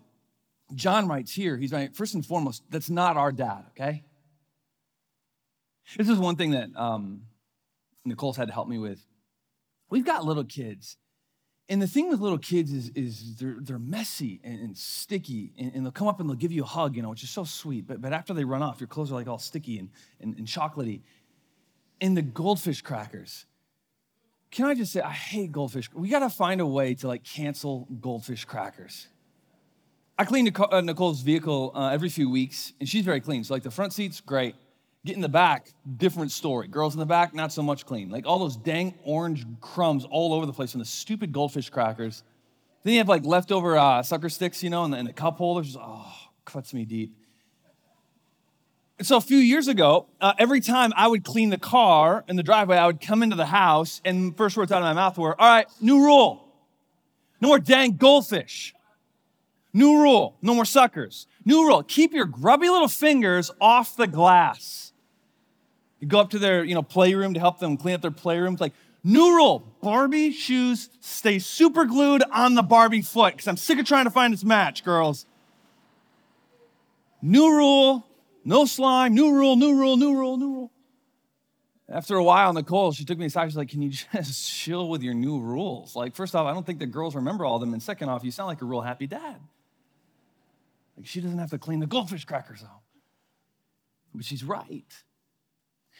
John 0.74 1.08
writes 1.08 1.32
here, 1.32 1.56
he's 1.56 1.72
right, 1.72 1.94
first 1.94 2.14
and 2.14 2.24
foremost, 2.24 2.62
that's 2.70 2.90
not 2.90 3.16
our 3.16 3.32
dad, 3.32 3.64
okay? 3.70 4.02
This 5.96 6.08
is 6.08 6.18
one 6.18 6.36
thing 6.36 6.52
that 6.52 6.68
um, 6.76 7.22
Nicole's 8.04 8.36
had 8.36 8.48
to 8.48 8.54
help 8.54 8.68
me 8.68 8.78
with. 8.78 9.04
We've 9.88 10.04
got 10.04 10.24
little 10.24 10.44
kids. 10.44 10.96
And 11.68 11.80
the 11.80 11.86
thing 11.86 12.08
with 12.08 12.20
little 12.20 12.38
kids 12.38 12.72
is, 12.72 12.90
is 12.96 13.36
they're, 13.36 13.58
they're 13.60 13.78
messy 13.78 14.40
and, 14.42 14.58
and 14.60 14.76
sticky, 14.76 15.52
and, 15.56 15.72
and, 15.72 15.84
they'll 15.84 15.92
come 15.92 16.08
up 16.08 16.18
and 16.18 16.28
they'll 16.28 16.36
give 16.36 16.50
you 16.50 16.62
a 16.62 16.66
hug, 16.66 16.96
you 16.96 17.02
know, 17.02 17.10
which 17.10 17.22
is 17.22 17.30
so 17.30 17.44
sweet. 17.44 17.86
But, 17.86 18.00
but 18.00 18.12
after 18.12 18.34
they 18.34 18.42
run 18.42 18.60
off, 18.60 18.80
your 18.80 18.88
clothes 18.88 19.12
are 19.12 19.14
like 19.14 19.28
all 19.28 19.38
sticky 19.38 19.78
and, 19.78 19.90
and, 20.20 20.36
and 20.36 20.48
chocolatey. 20.48 21.02
And 22.00 22.16
the 22.16 22.22
goldfish 22.22 22.82
crackers. 22.82 23.46
Can 24.50 24.66
I 24.66 24.74
just 24.74 24.92
say, 24.92 25.00
I 25.00 25.12
hate 25.12 25.52
goldfish. 25.52 25.88
We 25.94 26.08
got 26.08 26.20
to 26.20 26.30
find 26.30 26.60
a 26.60 26.66
way 26.66 26.94
to 26.94 27.06
like 27.06 27.22
cancel 27.22 27.86
goldfish 28.00 28.44
crackers. 28.44 29.06
I 30.18 30.24
clean 30.24 30.52
uh, 30.54 30.80
Nicole's 30.80 31.22
vehicle 31.22 31.70
uh, 31.74 31.90
every 31.90 32.08
few 32.08 32.28
weeks, 32.28 32.72
and 32.80 32.88
she's 32.88 33.04
very 33.04 33.20
clean. 33.20 33.44
So, 33.44 33.54
like 33.54 33.62
the 33.62 33.70
front 33.70 33.92
seats, 33.92 34.20
great. 34.20 34.54
Get 35.04 35.14
in 35.14 35.22
the 35.22 35.30
back, 35.30 35.72
different 35.96 36.30
story. 36.30 36.68
Girls 36.68 36.94
in 36.94 37.00
the 37.00 37.06
back, 37.06 37.32
not 37.32 37.52
so 37.52 37.62
much 37.62 37.86
clean. 37.86 38.10
Like 38.10 38.26
all 38.26 38.38
those 38.38 38.56
dang 38.56 38.94
orange 39.04 39.46
crumbs 39.60 40.04
all 40.04 40.34
over 40.34 40.44
the 40.44 40.52
place 40.52 40.72
from 40.72 40.80
the 40.80 40.84
stupid 40.84 41.32
goldfish 41.32 41.70
crackers. 41.70 42.22
Then 42.82 42.92
you 42.92 42.98
have 42.98 43.08
like 43.08 43.24
leftover 43.24 43.78
uh, 43.78 44.02
sucker 44.02 44.28
sticks, 44.28 44.62
you 44.62 44.68
know, 44.68 44.84
and 44.84 44.92
the, 44.92 44.98
in 44.98 45.06
the 45.06 45.12
cup 45.14 45.38
holders. 45.38 45.74
Oh, 45.80 46.12
cuts 46.44 46.74
me 46.74 46.84
deep. 46.84 47.14
so 49.00 49.16
a 49.16 49.22
few 49.22 49.38
years 49.38 49.68
ago, 49.68 50.06
uh, 50.20 50.34
every 50.38 50.60
time 50.60 50.92
I 50.94 51.08
would 51.08 51.24
clean 51.24 51.48
the 51.48 51.58
car 51.58 52.22
in 52.28 52.36
the 52.36 52.42
driveway, 52.42 52.76
I 52.76 52.86
would 52.86 53.00
come 53.00 53.22
into 53.22 53.36
the 53.36 53.46
house, 53.46 54.02
and 54.04 54.36
first 54.36 54.56
words 54.58 54.70
out 54.70 54.82
of 54.82 54.84
my 54.84 54.92
mouth 54.92 55.16
were, 55.16 55.38
"All 55.40 55.48
right, 55.48 55.66
new 55.80 56.04
rule: 56.04 56.46
no 57.40 57.48
more 57.48 57.58
dang 57.58 57.96
goldfish. 57.96 58.74
New 59.72 60.02
rule: 60.02 60.36
no 60.42 60.54
more 60.54 60.66
suckers. 60.66 61.26
New 61.46 61.66
rule: 61.66 61.82
keep 61.82 62.12
your 62.12 62.26
grubby 62.26 62.68
little 62.68 62.88
fingers 62.88 63.50
off 63.62 63.96
the 63.96 64.06
glass." 64.06 64.89
You 66.00 66.08
go 66.08 66.18
up 66.18 66.30
to 66.30 66.38
their, 66.38 66.64
you 66.64 66.74
know, 66.74 66.82
playroom 66.82 67.34
to 67.34 67.40
help 67.40 67.58
them 67.58 67.76
clean 67.76 67.94
up 67.94 68.00
their 68.00 68.10
playrooms. 68.10 68.60
Like, 68.60 68.72
new 69.04 69.36
rule: 69.36 69.60
Barbie 69.82 70.32
shoes 70.32 70.88
stay 71.00 71.38
super 71.38 71.84
glued 71.84 72.22
on 72.32 72.54
the 72.54 72.62
Barbie 72.62 73.02
foot 73.02 73.34
because 73.34 73.46
I'm 73.46 73.56
sick 73.56 73.78
of 73.78 73.86
trying 73.86 74.04
to 74.04 74.10
find 74.10 74.32
its 74.32 74.44
match, 74.44 74.82
girls. 74.82 75.26
New 77.22 77.50
rule: 77.50 78.06
no 78.44 78.64
slime, 78.64 79.14
new 79.14 79.32
rule, 79.32 79.56
new 79.56 79.74
rule, 79.74 79.96
new 79.96 80.14
rule, 80.14 80.36
new 80.38 80.52
rule. 80.54 80.72
After 81.90 82.14
a 82.14 82.22
while, 82.22 82.52
Nicole, 82.52 82.92
she 82.92 83.04
took 83.04 83.18
me 83.18 83.26
aside. 83.26 83.46
She's 83.46 83.56
like, 83.56 83.68
Can 83.68 83.82
you 83.82 83.90
just 83.90 84.48
chill 84.56 84.88
with 84.88 85.02
your 85.02 85.14
new 85.14 85.40
rules? 85.40 85.96
Like, 85.96 86.14
first 86.14 86.34
off, 86.34 86.46
I 86.46 86.54
don't 86.54 86.64
think 86.64 86.78
the 86.78 86.86
girls 86.86 87.16
remember 87.16 87.44
all 87.44 87.56
of 87.56 87.60
them. 87.60 87.72
And 87.72 87.82
second 87.82 88.08
off, 88.08 88.22
you 88.22 88.30
sound 88.30 88.46
like 88.46 88.62
a 88.62 88.64
real 88.64 88.80
happy 88.80 89.08
dad. 89.08 89.36
Like, 90.96 91.06
she 91.06 91.20
doesn't 91.20 91.38
have 91.38 91.50
to 91.50 91.58
clean 91.58 91.80
the 91.80 91.86
goldfish 91.86 92.24
crackers 92.24 92.62
out. 92.62 92.80
But 94.14 94.24
she's 94.24 94.44
right. 94.44 94.86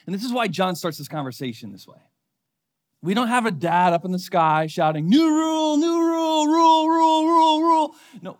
And 0.05 0.15
this 0.15 0.23
is 0.23 0.33
why 0.33 0.47
John 0.47 0.75
starts 0.75 0.97
this 0.97 1.07
conversation 1.07 1.71
this 1.71 1.87
way. 1.87 1.99
We 3.01 3.13
don't 3.13 3.29
have 3.29 3.45
a 3.45 3.51
dad 3.51 3.93
up 3.93 4.05
in 4.05 4.11
the 4.11 4.19
sky 4.19 4.67
shouting, 4.67 5.07
New 5.07 5.27
rule, 5.27 5.77
new 5.77 5.99
rule, 5.99 6.47
rule, 6.47 6.87
rule, 6.87 7.27
rule, 7.27 7.61
rule. 7.63 7.95
No, 8.21 8.37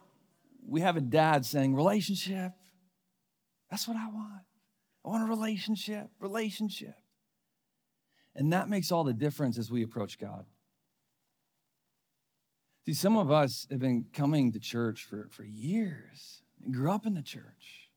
we 0.67 0.81
have 0.81 0.97
a 0.97 1.01
dad 1.01 1.45
saying, 1.45 1.75
Relationship, 1.75 2.51
that's 3.69 3.87
what 3.87 3.97
I 3.97 4.07
want. 4.07 4.43
I 5.03 5.09
want 5.09 5.23
a 5.23 5.27
relationship, 5.27 6.09
relationship. 6.19 6.95
And 8.35 8.53
that 8.53 8.69
makes 8.69 8.91
all 8.91 9.03
the 9.03 9.13
difference 9.13 9.57
as 9.57 9.71
we 9.71 9.83
approach 9.83 10.19
God. 10.19 10.45
See, 12.85 12.93
some 12.93 13.17
of 13.17 13.31
us 13.31 13.67
have 13.69 13.79
been 13.79 14.05
coming 14.13 14.51
to 14.53 14.59
church 14.59 15.05
for, 15.05 15.27
for 15.31 15.43
years, 15.43 16.41
grew 16.69 16.91
up 16.91 17.05
in 17.05 17.13
the 17.13 17.21
church. 17.21 17.90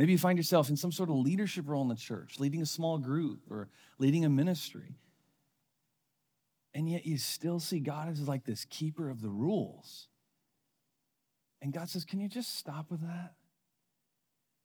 Maybe 0.00 0.12
you 0.12 0.18
find 0.18 0.38
yourself 0.38 0.70
in 0.70 0.78
some 0.78 0.92
sort 0.92 1.10
of 1.10 1.16
leadership 1.16 1.68
role 1.68 1.82
in 1.82 1.88
the 1.88 1.94
church, 1.94 2.40
leading 2.40 2.62
a 2.62 2.66
small 2.66 2.96
group 2.96 3.40
or 3.50 3.68
leading 3.98 4.24
a 4.24 4.30
ministry. 4.30 4.96
And 6.72 6.88
yet 6.88 7.04
you 7.04 7.18
still 7.18 7.60
see 7.60 7.80
God 7.80 8.08
as 8.08 8.26
like 8.26 8.46
this 8.46 8.64
keeper 8.64 9.10
of 9.10 9.20
the 9.20 9.28
rules. 9.28 10.08
And 11.60 11.70
God 11.70 11.90
says, 11.90 12.06
Can 12.06 12.18
you 12.18 12.30
just 12.30 12.56
stop 12.56 12.90
with 12.90 13.02
that? 13.02 13.34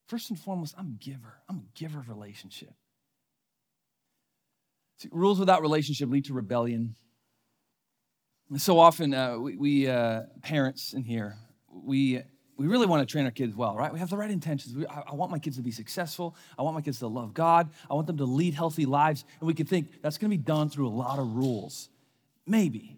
First 0.07 0.29
and 0.29 0.39
foremost, 0.39 0.73
I'm 0.77 0.87
a 0.87 1.03
giver. 1.03 1.41
I'm 1.49 1.57
a 1.57 1.77
giver 1.77 1.99
of 1.99 2.07
relationship. 2.07 2.73
See, 4.99 5.09
rules 5.11 5.37
without 5.37 5.61
relationship 5.61 6.09
lead 6.09 6.23
to 6.27 6.33
rebellion. 6.33 6.95
And 8.49 8.61
so 8.61 8.79
often, 8.79 9.13
uh, 9.13 9.37
we, 9.37 9.57
we 9.57 9.87
uh, 9.89 10.21
parents 10.43 10.93
in 10.93 11.03
here, 11.03 11.35
we, 11.67 12.21
we 12.57 12.67
really 12.67 12.85
want 12.85 13.07
to 13.07 13.12
train 13.12 13.25
our 13.25 13.31
kids 13.31 13.55
well, 13.55 13.75
right? 13.75 13.91
We 13.91 14.00
have 14.00 14.09
the 14.09 14.17
right 14.17 14.31
intentions. 14.31 14.75
We, 14.75 14.88
I, 14.88 15.03
I, 15.07 15.15
want 15.15 15.31
my 15.31 15.39
kids 15.39 15.57
to 15.57 15.62
be 15.62 15.71
successful. 15.71 16.35
I 16.57 16.62
want 16.62 16.75
my 16.75 16.81
kids 16.81 17.00
to 17.00 17.07
love 17.07 17.33
God. 17.33 17.69
I 17.89 17.93
want 17.93 18.07
them 18.07 18.17
to 18.17 18.25
lead 18.25 18.53
healthy 18.53 18.85
lives. 18.85 19.25
And 19.39 19.47
we 19.47 19.53
can 19.53 19.65
think 19.65 20.01
that's 20.01 20.17
going 20.17 20.31
to 20.31 20.38
be 20.38 20.43
done 20.43 20.69
through 20.69 20.88
a 20.88 20.89
lot 20.89 21.19
of 21.19 21.35
rules. 21.35 21.89
Maybe. 22.47 22.97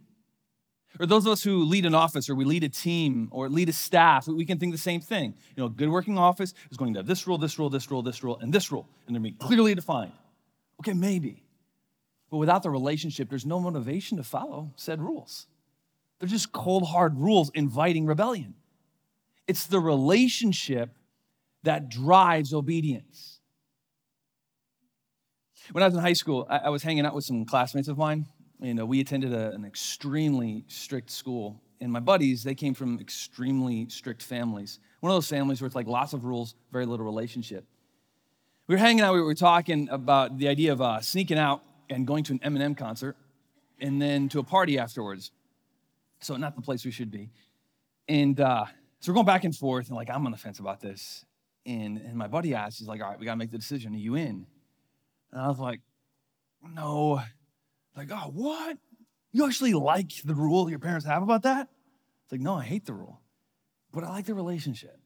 Or 0.99 1.05
those 1.05 1.25
of 1.25 1.31
us 1.31 1.43
who 1.43 1.63
lead 1.63 1.85
an 1.85 1.93
office 1.93 2.29
or 2.29 2.35
we 2.35 2.45
lead 2.45 2.63
a 2.63 2.69
team 2.69 3.29
or 3.31 3.49
lead 3.49 3.69
a 3.69 3.73
staff, 3.73 4.27
we 4.27 4.45
can 4.45 4.57
think 4.57 4.71
the 4.71 4.77
same 4.79 5.01
thing. 5.01 5.35
You 5.55 5.63
know, 5.63 5.67
a 5.67 5.69
good 5.69 5.89
working 5.89 6.17
office 6.17 6.53
is 6.71 6.77
going 6.77 6.93
to 6.93 6.99
have 6.99 7.07
this 7.07 7.27
rule, 7.27 7.37
this 7.37 7.59
rule, 7.59 7.69
this 7.69 7.89
rule, 7.91 8.01
this 8.01 8.23
rule, 8.23 8.37
and 8.41 8.51
this 8.51 8.71
rule, 8.71 8.87
and 9.05 9.15
they're 9.15 9.21
being 9.21 9.35
clearly 9.35 9.75
defined. 9.75 10.11
Okay, 10.79 10.93
maybe. 10.93 11.43
But 12.29 12.37
without 12.37 12.63
the 12.63 12.69
relationship, 12.69 13.29
there's 13.29 13.45
no 13.45 13.59
motivation 13.59 14.17
to 14.17 14.23
follow 14.23 14.71
said 14.75 15.01
rules. 15.01 15.47
They're 16.19 16.29
just 16.29 16.51
cold, 16.51 16.87
hard 16.87 17.17
rules 17.17 17.51
inviting 17.53 18.05
rebellion. 18.05 18.55
It's 19.47 19.67
the 19.67 19.79
relationship 19.79 20.91
that 21.63 21.89
drives 21.89 22.53
obedience. 22.53 23.39
When 25.71 25.83
I 25.83 25.87
was 25.87 25.95
in 25.95 26.01
high 26.01 26.13
school, 26.13 26.45
I 26.49 26.69
was 26.69 26.83
hanging 26.83 27.05
out 27.05 27.13
with 27.13 27.25
some 27.25 27.45
classmates 27.45 27.87
of 27.87 27.97
mine 27.97 28.27
you 28.59 28.73
know, 28.73 28.85
we 28.85 28.99
attended 28.99 29.33
a, 29.33 29.51
an 29.51 29.65
extremely 29.65 30.63
strict 30.67 31.09
school. 31.09 31.61
And 31.79 31.91
my 31.91 31.99
buddies, 31.99 32.43
they 32.43 32.55
came 32.55 32.73
from 32.73 32.99
extremely 32.99 33.87
strict 33.89 34.23
families. 34.23 34.79
One 34.99 35.11
of 35.11 35.15
those 35.15 35.29
families 35.29 35.61
where 35.61 35.67
it's 35.67 35.75
like 35.75 35.87
lots 35.87 36.13
of 36.13 36.25
rules, 36.25 36.55
very 36.71 36.85
little 36.85 37.05
relationship. 37.05 37.65
We 38.65 38.75
were 38.75 38.79
hanging 38.79 39.01
out, 39.01 39.13
we 39.13 39.21
were 39.21 39.35
talking 39.35 39.87
about 39.89 40.37
the 40.37 40.47
idea 40.47 40.73
of 40.73 40.81
uh, 40.81 41.01
sneaking 41.01 41.37
out 41.37 41.61
and 41.89 42.07
going 42.07 42.23
to 42.25 42.33
an 42.33 42.39
Eminem 42.39 42.75
concert 42.75 43.15
and 43.79 44.01
then 44.01 44.27
to 44.29 44.39
a 44.39 44.43
party 44.43 44.79
afterwards. 44.79 45.31
So, 46.19 46.35
not 46.35 46.55
the 46.55 46.63
place 46.63 46.83
we 46.83 46.89
should 46.89 47.11
be. 47.11 47.29
And 48.09 48.39
uh, 48.39 48.65
so 49.07 49.13
we're 49.13 49.15
going 49.15 49.25
back 49.25 49.45
and 49.45 49.55
forth, 49.55 49.87
and 49.87 49.95
like, 49.95 50.09
I'm 50.09 50.25
on 50.25 50.33
the 50.33 50.37
fence 50.37 50.59
about 50.59 50.81
this. 50.81 51.23
And, 51.65 51.97
and 51.97 52.17
my 52.17 52.27
buddy 52.27 52.53
asked, 52.53 52.79
he's 52.79 52.89
like, 52.89 53.01
all 53.01 53.09
right, 53.09 53.17
we 53.17 53.23
got 53.23 53.31
to 53.31 53.37
make 53.37 53.51
the 53.51 53.57
decision. 53.57 53.93
Are 53.93 53.97
you 53.97 54.15
in? 54.15 54.45
And 55.31 55.41
I 55.41 55.47
was 55.47 55.59
like, 55.59 55.79
no, 56.61 57.21
like, 57.95 58.09
oh, 58.11 58.29
what? 58.33 58.77
You 59.31 59.45
actually 59.45 59.71
like 59.75 60.11
the 60.25 60.35
rule 60.35 60.69
your 60.69 60.79
parents 60.79 61.05
have 61.05 61.23
about 61.23 61.43
that? 61.43 61.69
It's 62.25 62.33
like, 62.33 62.41
no, 62.41 62.55
I 62.55 62.65
hate 62.65 62.85
the 62.85 62.91
rule, 62.91 63.21
but 63.93 64.03
I 64.03 64.09
like 64.09 64.25
the 64.25 64.33
relationship. 64.33 64.99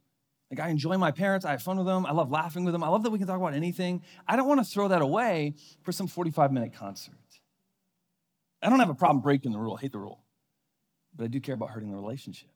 Like, 0.50 0.60
I 0.60 0.70
enjoy 0.70 0.98
my 0.98 1.12
parents. 1.12 1.46
I 1.46 1.51
have 1.51 1.62
fun 1.62 1.77
with 1.77 1.86
them. 1.86 2.08
I 2.08 2.12
love 2.12 2.31
laughing 2.31 2.63
with 2.63 2.72
them. 2.72 2.84
I 2.84 2.88
love 2.88 3.03
that 3.03 3.12
we 3.12 3.20
can 3.20 3.27
talk 3.27 3.38
about 3.38 3.53
anything. 3.53 4.01
I 4.27 4.36
don't 4.36 4.48
want 4.48 4.62
to 4.62 4.65
throw 4.65 4.88
that 4.88 5.03
away 5.03 5.53
for 5.84 5.91
some 5.91 6.08
45 6.08 6.51
minute 6.51 6.74
concert. 6.74 7.13
I 8.63 8.70
don't 8.72 8.79
have 8.79 8.89
a 8.89 8.96
problem 8.96 9.22
breaking 9.22 9.51
the 9.51 9.60
rule. 9.60 9.75
I 9.77 9.81
hate 9.81 9.91
the 9.91 10.00
rule, 10.00 10.24
but 11.15 11.25
I 11.25 11.27
do 11.27 11.39
care 11.39 11.53
about 11.53 11.70
hurting 11.70 11.91
the 11.91 11.98
relationship. 11.98 12.50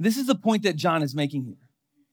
This 0.00 0.16
is 0.16 0.26
the 0.26 0.34
point 0.34 0.62
that 0.62 0.76
John 0.76 1.02
is 1.02 1.14
making 1.14 1.44
here. 1.44 1.68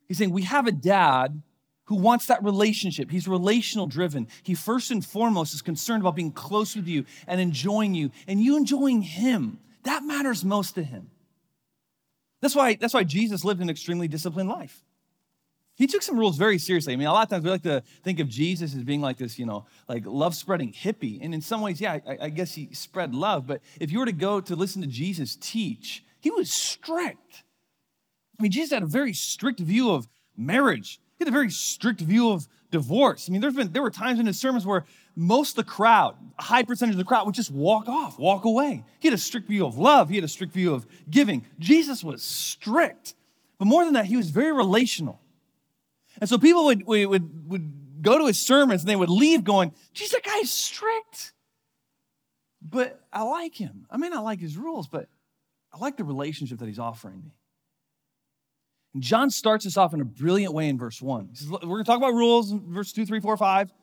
He's 0.08 0.18
saying, 0.18 0.32
We 0.32 0.44
have 0.44 0.68
a 0.68 0.72
dad 0.72 1.42
who 1.86 1.96
wants 1.96 2.26
that 2.26 2.44
relationship. 2.44 3.10
He's 3.10 3.28
relational 3.28 3.88
driven. 3.88 4.28
He 4.44 4.56
first 4.56 4.92
and 4.92 5.04
foremost 5.04 5.54
is 5.54 5.62
concerned 5.62 6.04
about 6.04 6.16
being 6.16 6.34
close 6.34 6.76
with 6.76 6.88
you 6.88 7.06
and 7.28 7.40
enjoying 7.40 7.96
you 7.96 8.12
and 8.28 8.42
you 8.42 8.58
enjoying 8.58 9.02
him. 9.02 9.60
That 9.84 10.04
matters 10.04 10.44
most 10.44 10.76
to 10.76 10.84
him. 10.84 11.10
That's 12.42 12.56
why, 12.56 12.76
that's 12.76 12.94
why 12.94 13.06
Jesus 13.06 13.46
lived 13.46 13.62
an 13.62 13.70
extremely 13.70 14.10
disciplined 14.10 14.50
life. 14.50 14.84
He 15.76 15.88
took 15.88 16.02
some 16.02 16.20
rules 16.20 16.38
very 16.38 16.58
seriously. 16.58 16.92
I 16.92 16.96
mean, 16.98 17.08
a 17.08 17.14
lot 17.14 17.24
of 17.24 17.30
times 17.30 17.44
we 17.46 17.52
like 17.52 17.64
to 17.64 17.84
think 18.04 18.20
of 18.20 18.28
Jesus 18.28 18.76
as 18.76 18.84
being 18.84 19.00
like 19.00 19.18
this, 19.18 19.40
you 19.40 19.46
know, 19.46 19.66
like 19.88 20.06
love 20.06 20.36
spreading 20.36 20.74
hippie. 20.74 21.20
And 21.22 21.34
in 21.34 21.42
some 21.42 21.62
ways, 21.62 21.80
yeah, 21.80 22.00
I, 22.06 22.18
I 22.24 22.30
guess 22.30 22.54
he 22.54 22.70
spread 22.74 23.16
love. 23.16 23.48
But 23.48 23.62
if 23.80 23.92
you 23.92 24.00
were 24.00 24.06
to 24.08 24.12
go 24.12 24.42
to 24.42 24.56
listen 24.56 24.82
to 24.82 24.88
Jesus 24.88 25.38
teach, 25.40 26.04
he 26.20 26.32
was 26.32 26.52
strict. 26.52 27.44
I 28.40 28.44
mean, 28.44 28.52
Jesus 28.52 28.72
had 28.72 28.84
a 28.84 28.88
very 28.88 29.14
strict 29.14 29.60
view 29.60 29.92
of 29.92 30.08
marriage 30.36 31.00
he 31.18 31.24
had 31.24 31.30
a 31.30 31.32
very 31.32 31.50
strict 31.50 32.02
view 32.02 32.30
of 32.30 32.48
divorce. 32.70 33.28
I 33.28 33.32
mean, 33.32 33.42
there's 33.42 33.56
been 33.56 33.72
there 33.72 33.82
were 33.82 33.90
times 33.90 34.20
in 34.20 34.28
his 34.28 34.40
sermons 34.40 34.68
where 34.68 34.86
most 35.16 35.58
of 35.58 35.66
the 35.66 35.72
crowd, 35.72 36.16
a 36.38 36.44
high 36.44 36.62
percentage 36.62 36.94
of 36.94 37.00
the 37.00 37.06
crowd, 37.06 37.26
would 37.26 37.34
just 37.34 37.50
walk 37.50 37.90
off, 37.90 38.20
walk 38.20 38.46
away. 38.46 38.84
He 39.00 39.08
had 39.08 39.16
a 39.16 39.18
strict 39.18 39.48
view 39.48 39.66
of 39.66 39.80
love. 39.80 40.10
He 40.10 40.16
had 40.16 40.24
a 40.24 40.28
strict 40.28 40.54
view 40.54 40.74
of 40.76 40.86
giving. 41.10 41.46
Jesus 41.58 42.04
was 42.04 42.22
strict, 42.22 43.16
but 43.58 43.66
more 43.66 43.84
than 43.84 43.94
that, 43.94 44.06
he 44.06 44.16
was 44.16 44.30
very 44.30 44.54
relational. 44.54 45.20
And 46.22 46.30
so 46.30 46.38
people 46.38 46.66
would 46.66 46.86
would 46.86 47.50
would 47.50 47.74
go 48.04 48.20
to 48.20 48.28
his 48.28 48.40
sermons 48.40 48.82
and 48.84 48.90
they 48.90 48.96
would 48.96 49.10
leave 49.10 49.44
going, 49.44 49.74
"Geez, 49.94 50.12
that 50.12 50.24
guy's 50.24 50.52
strict." 50.52 51.34
But 52.62 53.02
I 53.12 53.24
like 53.24 53.56
him. 53.56 53.88
I 53.90 53.98
may 53.98 54.10
not 54.10 54.24
like 54.24 54.40
his 54.40 54.56
rules, 54.56 54.88
but 54.88 55.08
I 55.74 55.78
like 55.80 55.98
the 55.98 56.04
relationship 56.04 56.60
that 56.60 56.68
he's 56.68 56.80
offering 56.80 57.24
me. 57.24 57.37
John 59.02 59.30
starts 59.30 59.66
us 59.66 59.78
off 59.78 59.94
in 59.94 60.02
a 60.02 60.06
brilliant 60.06 60.54
way 60.54 60.70
in 60.70 60.78
verse 60.78 61.02
1. 61.02 61.30
Says, 61.34 61.50
We're 61.50 61.60
going 61.60 61.84
to 61.84 61.88
talk 61.88 61.98
about 61.98 62.14
rules 62.14 62.52
in 62.52 62.74
verse 62.74 62.92
2, 62.92 63.06
3, 63.06 63.20
4, 63.20 63.38
5. 63.38 63.74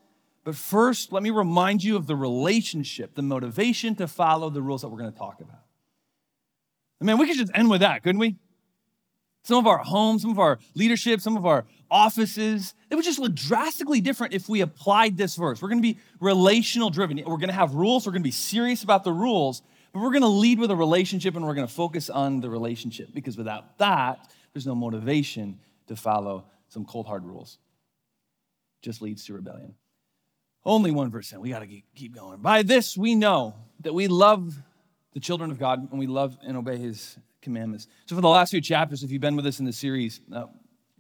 But 0.44 0.54
first, 0.54 1.11
let 1.12 1.23
me 1.23 1.30
remind 1.30 1.83
you 1.83 1.97
of 1.97 2.06
the 2.06 2.14
relationship, 2.14 3.14
the 3.14 3.23
motivation 3.23 3.94
to 3.97 4.06
follow 4.06 4.50
the 4.50 4.61
rules 4.61 4.83
that 4.83 4.88
we're 4.88 4.99
going 4.99 5.12
to 5.12 5.18
talk 5.18 5.40
about. 5.40 5.62
I 7.00 7.04
mean, 7.04 7.18
we 7.18 7.26
could 7.26 7.37
just 7.37 7.52
end 7.54 7.71
with 7.71 7.80
that, 7.80 8.02
couldn't 8.02 8.18
we? 8.18 8.37
Some 9.42 9.59
of 9.59 9.66
our 9.66 9.78
homes, 9.78 10.23
some 10.23 10.30
of 10.30 10.38
our 10.38 10.59
leadership, 10.75 11.21
some 11.21 11.37
of 11.37 11.44
our 11.44 11.66
offices, 11.90 12.75
it 12.90 12.94
would 12.94 13.04
just 13.04 13.18
look 13.18 13.35
drastically 13.35 14.00
different 14.00 14.33
if 14.33 14.49
we 14.49 14.62
applied 14.62 15.16
this 15.16 15.37
verse. 15.37 15.61
We're 15.61 15.68
going 15.68 15.83
to 15.83 15.94
be 15.94 15.99
relational 16.18 16.88
driven. 16.88 17.18
We're 17.18 17.37
going 17.37 17.49
to 17.49 17.54
have 17.54 17.75
rules. 17.75 18.06
We're 18.06 18.12
going 18.12 18.23
to 18.23 18.28
be 18.28 18.30
serious 18.30 18.83
about 18.83 19.04
the 19.04 19.12
rules, 19.12 19.62
but 19.92 20.00
we're 20.00 20.12
going 20.12 20.23
to 20.23 20.28
lead 20.28 20.59
with 20.59 20.71
a 20.71 20.76
relationship 20.76 21.37
and 21.37 21.44
we're 21.44 21.54
going 21.54 21.66
to 21.66 21.73
focus 21.73 22.09
on 22.09 22.40
the 22.40 22.49
relationship 22.49 23.11
because 23.12 23.37
without 23.37 23.76
that, 23.78 24.30
there's 24.54 24.66
no 24.66 24.75
motivation 24.75 25.58
to 25.88 25.96
follow 25.96 26.44
some 26.68 26.84
cold 26.84 27.06
hard 27.06 27.25
rules. 27.25 27.58
Just 28.80 29.02
leads 29.02 29.26
to 29.26 29.34
rebellion. 29.34 29.75
Only 30.64 30.90
1%. 30.90 31.38
We 31.38 31.50
got 31.50 31.61
to 31.61 31.82
keep 31.94 32.14
going. 32.14 32.40
By 32.40 32.62
this, 32.62 32.96
we 32.96 33.14
know 33.14 33.54
that 33.80 33.92
we 33.92 34.08
love 34.08 34.56
the 35.12 35.20
children 35.20 35.50
of 35.50 35.58
God 35.58 35.90
and 35.90 35.99
we 35.99 36.06
love 36.06 36.38
and 36.42 36.56
obey 36.56 36.78
his 36.78 37.18
commandments. 37.42 37.87
So, 38.06 38.14
for 38.14 38.23
the 38.23 38.28
last 38.28 38.50
few 38.50 38.61
chapters, 38.61 39.02
if 39.02 39.11
you've 39.11 39.20
been 39.20 39.37
with 39.37 39.46
us 39.46 39.58
in 39.58 39.66
the 39.66 39.73
series, 39.73 40.20
uh, 40.32 40.46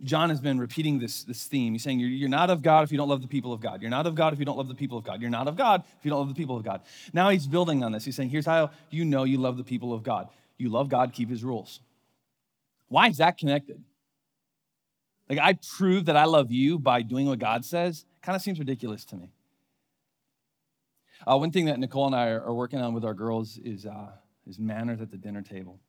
John 0.02 0.28
has 0.28 0.40
been 0.40 0.58
repeating 0.58 0.98
this, 0.98 1.22
this 1.22 1.44
theme. 1.44 1.72
He's 1.72 1.82
saying, 1.82 1.98
you're, 1.98 2.10
you're 2.10 2.28
not 2.28 2.50
of 2.50 2.62
God 2.62 2.84
if 2.84 2.92
you 2.92 2.98
don't 2.98 3.08
love 3.08 3.22
the 3.22 3.28
people 3.28 3.52
of 3.52 3.60
God. 3.60 3.80
You're 3.80 3.90
not 3.90 4.06
of 4.06 4.14
God 4.14 4.32
if 4.32 4.38
you 4.38 4.44
don't 4.44 4.58
love 4.58 4.68
the 4.68 4.74
people 4.74 4.98
of 4.98 5.04
God. 5.04 5.20
You're 5.20 5.30
not 5.30 5.48
of 5.48 5.56
God 5.56 5.82
if 5.98 6.04
you 6.04 6.10
don't 6.10 6.18
love 6.18 6.28
the 6.28 6.34
people 6.34 6.56
of 6.56 6.64
God. 6.64 6.82
Now 7.12 7.30
he's 7.30 7.46
building 7.46 7.82
on 7.82 7.92
this. 7.92 8.04
He's 8.04 8.16
saying, 8.16 8.28
here's 8.28 8.46
how 8.46 8.70
you 8.90 9.04
know 9.04 9.24
you 9.24 9.38
love 9.38 9.56
the 9.56 9.64
people 9.64 9.94
of 9.94 10.02
God. 10.02 10.28
You 10.58 10.68
love 10.68 10.88
God, 10.88 11.12
keep 11.12 11.30
his 11.30 11.42
rules. 11.42 11.80
Why 12.88 13.08
is 13.08 13.18
that 13.18 13.38
connected? 13.38 13.82
Like, 15.28 15.38
I 15.38 15.58
prove 15.76 16.06
that 16.06 16.16
I 16.16 16.24
love 16.24 16.52
you 16.52 16.78
by 16.78 17.02
doing 17.02 17.26
what 17.26 17.38
God 17.38 17.64
says, 17.64 18.04
kind 18.22 18.36
of 18.36 18.42
seems 18.42 18.58
ridiculous 18.58 19.04
to 19.06 19.16
me. 19.16 19.30
Uh, 21.26 21.38
one 21.38 21.50
thing 21.50 21.66
that 21.66 21.78
Nicole 21.78 22.06
and 22.06 22.14
I 22.14 22.28
are, 22.28 22.52
working 22.52 22.80
on 22.80 22.92
with 22.92 23.04
our 23.04 23.14
girls 23.14 23.58
is, 23.58 23.86
uh, 23.86 24.10
is 24.46 24.58
manners 24.58 25.00
at 25.00 25.10
the 25.10 25.16
dinner 25.16 25.42
table. 25.42 25.80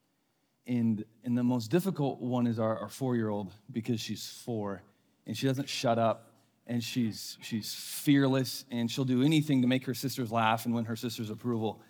And, 0.68 1.04
and 1.24 1.38
the 1.38 1.44
most 1.44 1.70
difficult 1.70 2.22
one 2.22 2.48
is 2.48 2.60
our, 2.60 2.80
our 2.80 2.90
four 2.90 3.16
year 3.16 3.30
old 3.30 3.54
because 3.72 4.00
she's 4.00 4.26
four 4.46 4.82
and 5.28 5.36
she 5.36 5.46
doesn't 5.46 5.70
shut 5.70 6.00
up 6.00 6.32
and 6.66 6.84
she's, 6.84 7.38
she's 7.42 7.74
fearless 7.74 8.66
and 8.72 8.90
she'll 8.90 9.06
do 9.06 9.22
anything 9.24 9.62
to 9.62 9.68
make 9.68 9.86
her 9.86 9.94
sisters 9.94 10.32
laugh 10.32 10.66
and 10.66 10.74
win 10.74 10.86
her 10.86 10.96
sister's 10.96 11.30
approval. 11.30 11.82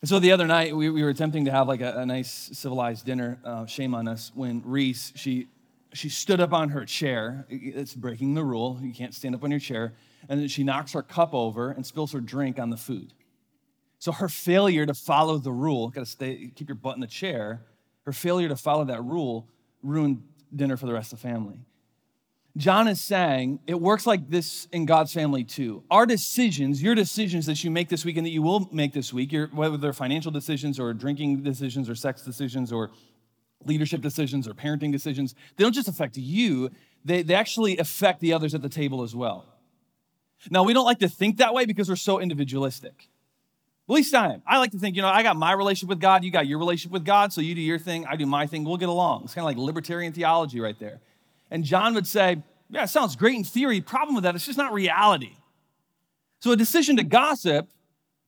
And 0.00 0.08
so 0.08 0.20
the 0.20 0.30
other 0.30 0.46
night, 0.46 0.76
we, 0.76 0.90
we 0.90 1.02
were 1.02 1.08
attempting 1.08 1.44
to 1.46 1.50
have 1.50 1.66
like 1.66 1.80
a, 1.80 1.98
a 1.98 2.06
nice 2.06 2.50
civilized 2.52 3.04
dinner. 3.04 3.38
Uh, 3.44 3.66
shame 3.66 3.94
on 3.94 4.06
us 4.06 4.30
when 4.34 4.62
Reese, 4.64 5.12
she, 5.16 5.48
she 5.92 6.08
stood 6.08 6.40
up 6.40 6.52
on 6.52 6.68
her 6.70 6.84
chair. 6.84 7.46
It's 7.48 7.94
breaking 7.94 8.34
the 8.34 8.44
rule. 8.44 8.78
You 8.80 8.94
can't 8.94 9.12
stand 9.12 9.34
up 9.34 9.42
on 9.42 9.50
your 9.50 9.60
chair. 9.60 9.94
And 10.28 10.40
then 10.40 10.48
she 10.48 10.62
knocks 10.62 10.92
her 10.92 11.02
cup 11.02 11.34
over 11.34 11.70
and 11.70 11.84
spills 11.84 12.12
her 12.12 12.20
drink 12.20 12.58
on 12.60 12.70
the 12.70 12.76
food. 12.76 13.12
So 13.98 14.12
her 14.12 14.28
failure 14.28 14.86
to 14.86 14.94
follow 14.94 15.38
the 15.38 15.50
rule, 15.50 15.88
gotta 15.88 16.06
stay, 16.06 16.52
keep 16.54 16.68
your 16.68 16.76
butt 16.76 16.94
in 16.94 17.00
the 17.00 17.08
chair, 17.08 17.62
her 18.04 18.12
failure 18.12 18.48
to 18.48 18.56
follow 18.56 18.84
that 18.84 19.02
rule 19.02 19.48
ruined 19.82 20.22
dinner 20.54 20.76
for 20.76 20.86
the 20.86 20.92
rest 20.92 21.12
of 21.12 21.20
the 21.20 21.28
family. 21.28 21.58
John 22.58 22.88
is 22.88 23.00
saying 23.00 23.60
it 23.68 23.80
works 23.80 24.04
like 24.04 24.28
this 24.28 24.66
in 24.72 24.84
God's 24.84 25.12
family 25.12 25.44
too. 25.44 25.84
Our 25.92 26.06
decisions, 26.06 26.82
your 26.82 26.96
decisions 26.96 27.46
that 27.46 27.62
you 27.62 27.70
make 27.70 27.88
this 27.88 28.04
week 28.04 28.16
and 28.16 28.26
that 28.26 28.30
you 28.30 28.42
will 28.42 28.68
make 28.72 28.92
this 28.92 29.12
week, 29.12 29.32
whether 29.52 29.76
they're 29.76 29.92
financial 29.92 30.32
decisions 30.32 30.80
or 30.80 30.92
drinking 30.92 31.44
decisions 31.44 31.88
or 31.88 31.94
sex 31.94 32.22
decisions 32.22 32.72
or 32.72 32.90
leadership 33.64 34.00
decisions 34.00 34.48
or 34.48 34.54
parenting 34.54 34.90
decisions, 34.90 35.36
they 35.56 35.62
don't 35.62 35.72
just 35.72 35.86
affect 35.86 36.16
you, 36.16 36.70
they, 37.04 37.22
they 37.22 37.34
actually 37.34 37.78
affect 37.78 38.20
the 38.20 38.32
others 38.32 38.56
at 38.56 38.62
the 38.62 38.68
table 38.68 39.04
as 39.04 39.14
well. 39.14 39.46
Now, 40.50 40.64
we 40.64 40.72
don't 40.72 40.84
like 40.84 40.98
to 40.98 41.08
think 41.08 41.36
that 41.36 41.54
way 41.54 41.64
because 41.64 41.88
we're 41.88 41.96
so 41.96 42.18
individualistic. 42.18 43.08
At 43.88 43.94
least 43.94 44.14
I 44.16 44.34
am. 44.34 44.42
I 44.46 44.58
like 44.58 44.72
to 44.72 44.78
think, 44.78 44.96
you 44.96 45.02
know, 45.02 45.08
I 45.08 45.22
got 45.22 45.36
my 45.36 45.52
relationship 45.52 45.90
with 45.90 46.00
God, 46.00 46.24
you 46.24 46.32
got 46.32 46.48
your 46.48 46.58
relationship 46.58 46.92
with 46.92 47.04
God, 47.04 47.32
so 47.32 47.40
you 47.40 47.54
do 47.54 47.60
your 47.60 47.78
thing, 47.78 48.04
I 48.04 48.16
do 48.16 48.26
my 48.26 48.48
thing, 48.48 48.64
we'll 48.64 48.76
get 48.78 48.88
along. 48.88 49.24
It's 49.24 49.34
kind 49.34 49.42
of 49.42 49.46
like 49.46 49.56
libertarian 49.56 50.12
theology 50.12 50.58
right 50.58 50.78
there. 50.78 51.00
And 51.50 51.64
John 51.64 51.94
would 51.94 52.06
say, 52.06 52.42
yeah, 52.70 52.84
it 52.84 52.88
sounds 52.88 53.16
great 53.16 53.36
in 53.36 53.44
theory. 53.44 53.80
Problem 53.80 54.14
with 54.14 54.24
that, 54.24 54.34
it's 54.34 54.46
just 54.46 54.58
not 54.58 54.72
reality. 54.72 55.36
So 56.40 56.52
a 56.52 56.56
decision 56.56 56.96
to 56.96 57.04
gossip 57.04 57.68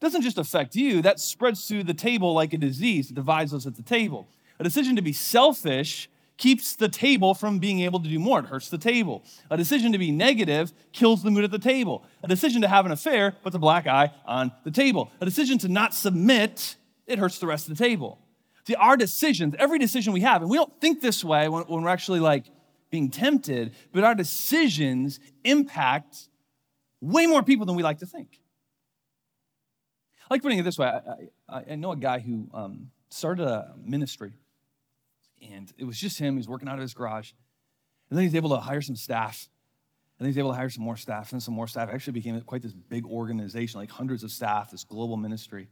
doesn't 0.00 0.22
just 0.22 0.38
affect 0.38 0.74
you, 0.74 1.02
that 1.02 1.20
spreads 1.20 1.68
through 1.68 1.84
the 1.84 1.94
table 1.94 2.32
like 2.32 2.52
a 2.54 2.58
disease. 2.58 3.10
It 3.10 3.14
divides 3.14 3.52
us 3.52 3.66
at 3.66 3.76
the 3.76 3.82
table. 3.82 4.28
A 4.58 4.64
decision 4.64 4.96
to 4.96 5.02
be 5.02 5.12
selfish 5.12 6.08
keeps 6.38 6.74
the 6.74 6.88
table 6.88 7.34
from 7.34 7.58
being 7.58 7.80
able 7.80 8.00
to 8.00 8.08
do 8.08 8.18
more. 8.18 8.38
It 8.38 8.46
hurts 8.46 8.70
the 8.70 8.78
table. 8.78 9.22
A 9.50 9.58
decision 9.58 9.92
to 9.92 9.98
be 9.98 10.10
negative 10.10 10.72
kills 10.92 11.22
the 11.22 11.30
mood 11.30 11.44
at 11.44 11.50
the 11.50 11.58
table. 11.58 12.02
A 12.22 12.28
decision 12.28 12.62
to 12.62 12.68
have 12.68 12.86
an 12.86 12.92
affair 12.92 13.32
puts 13.42 13.54
a 13.54 13.58
black 13.58 13.86
eye 13.86 14.10
on 14.24 14.50
the 14.64 14.70
table. 14.70 15.10
A 15.20 15.26
decision 15.26 15.58
to 15.58 15.68
not 15.68 15.92
submit, 15.92 16.76
it 17.06 17.18
hurts 17.18 17.38
the 17.38 17.46
rest 17.46 17.68
of 17.68 17.76
the 17.76 17.84
table. 17.84 18.18
See, 18.66 18.74
our 18.74 18.96
decisions, 18.96 19.54
every 19.58 19.78
decision 19.78 20.14
we 20.14 20.22
have, 20.22 20.40
and 20.40 20.50
we 20.50 20.56
don't 20.56 20.72
think 20.80 21.02
this 21.02 21.22
way 21.22 21.48
when, 21.50 21.64
when 21.64 21.82
we're 21.82 21.90
actually 21.90 22.20
like 22.20 22.44
being 22.90 23.10
tempted, 23.10 23.72
but 23.92 24.04
our 24.04 24.14
decisions 24.14 25.20
impact 25.44 26.28
way 27.00 27.26
more 27.26 27.42
people 27.42 27.66
than 27.66 27.76
we 27.76 27.82
like 27.82 27.98
to 27.98 28.06
think. 28.06 28.40
I 30.28 30.34
like 30.34 30.42
putting 30.42 30.58
it 30.58 30.62
this 30.62 30.78
way 30.78 30.86
I, 30.86 31.56
I, 31.56 31.64
I 31.70 31.74
know 31.76 31.92
a 31.92 31.96
guy 31.96 32.20
who 32.20 32.48
um, 32.54 32.90
started 33.08 33.46
a 33.46 33.74
ministry, 33.82 34.32
and 35.50 35.72
it 35.78 35.84
was 35.84 35.98
just 35.98 36.18
him. 36.18 36.34
He 36.34 36.38
was 36.38 36.48
working 36.48 36.68
out 36.68 36.74
of 36.74 36.82
his 36.82 36.94
garage. 36.94 37.32
And 38.10 38.18
then 38.18 38.24
he's 38.24 38.34
able 38.34 38.50
to 38.50 38.56
hire 38.56 38.82
some 38.82 38.96
staff. 38.96 39.48
And 40.18 40.26
then 40.26 40.32
he's 40.32 40.38
able 40.38 40.50
to 40.50 40.56
hire 40.56 40.68
some 40.68 40.84
more 40.84 40.96
staff 40.96 41.32
and 41.32 41.42
some 41.42 41.54
more 41.54 41.66
staff. 41.66 41.88
It 41.88 41.94
actually 41.94 42.12
became 42.12 42.40
quite 42.42 42.60
this 42.60 42.74
big 42.74 43.06
organization, 43.06 43.80
like 43.80 43.90
hundreds 43.90 44.22
of 44.22 44.30
staff, 44.30 44.70
this 44.70 44.84
global 44.84 45.16
ministry. 45.16 45.68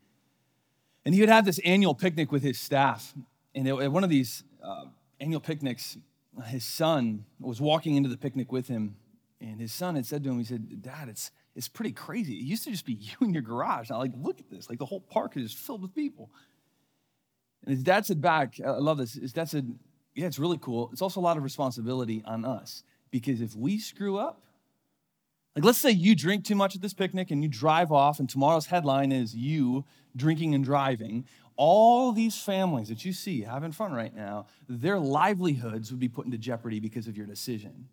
And 1.04 1.14
he 1.14 1.20
would 1.20 1.28
have 1.28 1.44
this 1.44 1.58
annual 1.60 1.94
picnic 1.94 2.32
with 2.32 2.42
his 2.42 2.58
staff. 2.58 3.12
And 3.54 3.68
at 3.68 3.92
one 3.92 4.04
of 4.04 4.10
these 4.10 4.44
uh, 4.62 4.86
annual 5.20 5.40
picnics, 5.40 5.98
his 6.46 6.64
son 6.64 7.24
was 7.40 7.60
walking 7.60 7.96
into 7.96 8.08
the 8.08 8.16
picnic 8.16 8.52
with 8.52 8.68
him, 8.68 8.96
and 9.40 9.60
his 9.60 9.72
son 9.72 9.94
had 9.94 10.06
said 10.06 10.24
to 10.24 10.30
him, 10.30 10.38
he 10.38 10.44
said, 10.44 10.82
Dad, 10.82 11.08
it's, 11.08 11.30
it's 11.54 11.68
pretty 11.68 11.92
crazy. 11.92 12.34
It 12.34 12.44
used 12.44 12.64
to 12.64 12.70
just 12.70 12.86
be 12.86 12.94
you 13.00 13.16
in 13.20 13.32
your 13.32 13.42
garage. 13.42 13.90
Now, 13.90 13.98
like, 13.98 14.12
look 14.16 14.40
at 14.40 14.50
this. 14.50 14.68
Like, 14.68 14.78
the 14.78 14.86
whole 14.86 15.00
park 15.00 15.36
is 15.36 15.52
just 15.52 15.64
filled 15.64 15.82
with 15.82 15.94
people. 15.94 16.30
And 17.64 17.74
his 17.74 17.82
dad 17.82 18.06
said 18.06 18.20
back, 18.20 18.54
I 18.64 18.70
love 18.70 18.98
this. 18.98 19.14
His 19.14 19.32
dad 19.32 19.48
said, 19.48 19.78
Yeah, 20.14 20.26
it's 20.26 20.38
really 20.38 20.58
cool. 20.58 20.90
It's 20.92 21.02
also 21.02 21.20
a 21.20 21.22
lot 21.22 21.36
of 21.36 21.42
responsibility 21.42 22.22
on 22.24 22.44
us 22.44 22.84
because 23.10 23.40
if 23.40 23.54
we 23.56 23.78
screw 23.78 24.18
up, 24.18 24.42
like, 25.56 25.64
let's 25.64 25.78
say 25.78 25.90
you 25.90 26.14
drink 26.14 26.44
too 26.44 26.54
much 26.54 26.76
at 26.76 26.82
this 26.82 26.94
picnic 26.94 27.32
and 27.32 27.42
you 27.42 27.48
drive 27.48 27.90
off, 27.90 28.20
and 28.20 28.28
tomorrow's 28.28 28.66
headline 28.66 29.10
is 29.10 29.34
you 29.34 29.84
drinking 30.14 30.54
and 30.54 30.64
driving 30.64 31.24
all 31.58 32.12
these 32.12 32.40
families 32.40 32.88
that 32.88 33.04
you 33.04 33.12
see 33.12 33.42
have 33.42 33.64
in 33.64 33.72
front 33.72 33.92
right 33.92 34.14
now, 34.14 34.46
their 34.68 34.98
livelihoods 34.98 35.90
would 35.90 35.98
be 35.98 36.08
put 36.08 36.24
into 36.24 36.38
jeopardy 36.38 36.78
because 36.78 37.08
of 37.08 37.16
your 37.16 37.26
decision. 37.26 37.88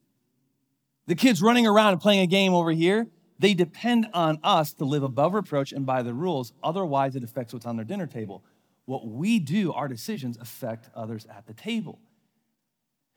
The 1.07 1.15
kids 1.15 1.41
running 1.41 1.65
around 1.67 1.93
and 1.93 2.01
playing 2.01 2.21
a 2.21 2.27
game 2.27 2.53
over 2.53 2.71
here, 2.71 3.07
they 3.39 3.55
depend 3.55 4.07
on 4.13 4.39
us 4.43 4.71
to 4.73 4.85
live 4.85 5.03
above 5.03 5.33
reproach 5.33 5.71
and 5.73 5.85
by 5.85 6.03
the 6.03 6.13
rules. 6.13 6.53
Otherwise, 6.63 7.15
it 7.15 7.23
affects 7.23 7.53
what's 7.53 7.65
on 7.65 7.75
their 7.75 7.85
dinner 7.85 8.07
table. 8.07 8.43
What 8.85 9.07
we 9.07 9.39
do, 9.39 9.73
our 9.73 9.87
decisions 9.87 10.37
affect 10.37 10.89
others 10.95 11.25
at 11.25 11.47
the 11.47 11.53
table. 11.53 11.99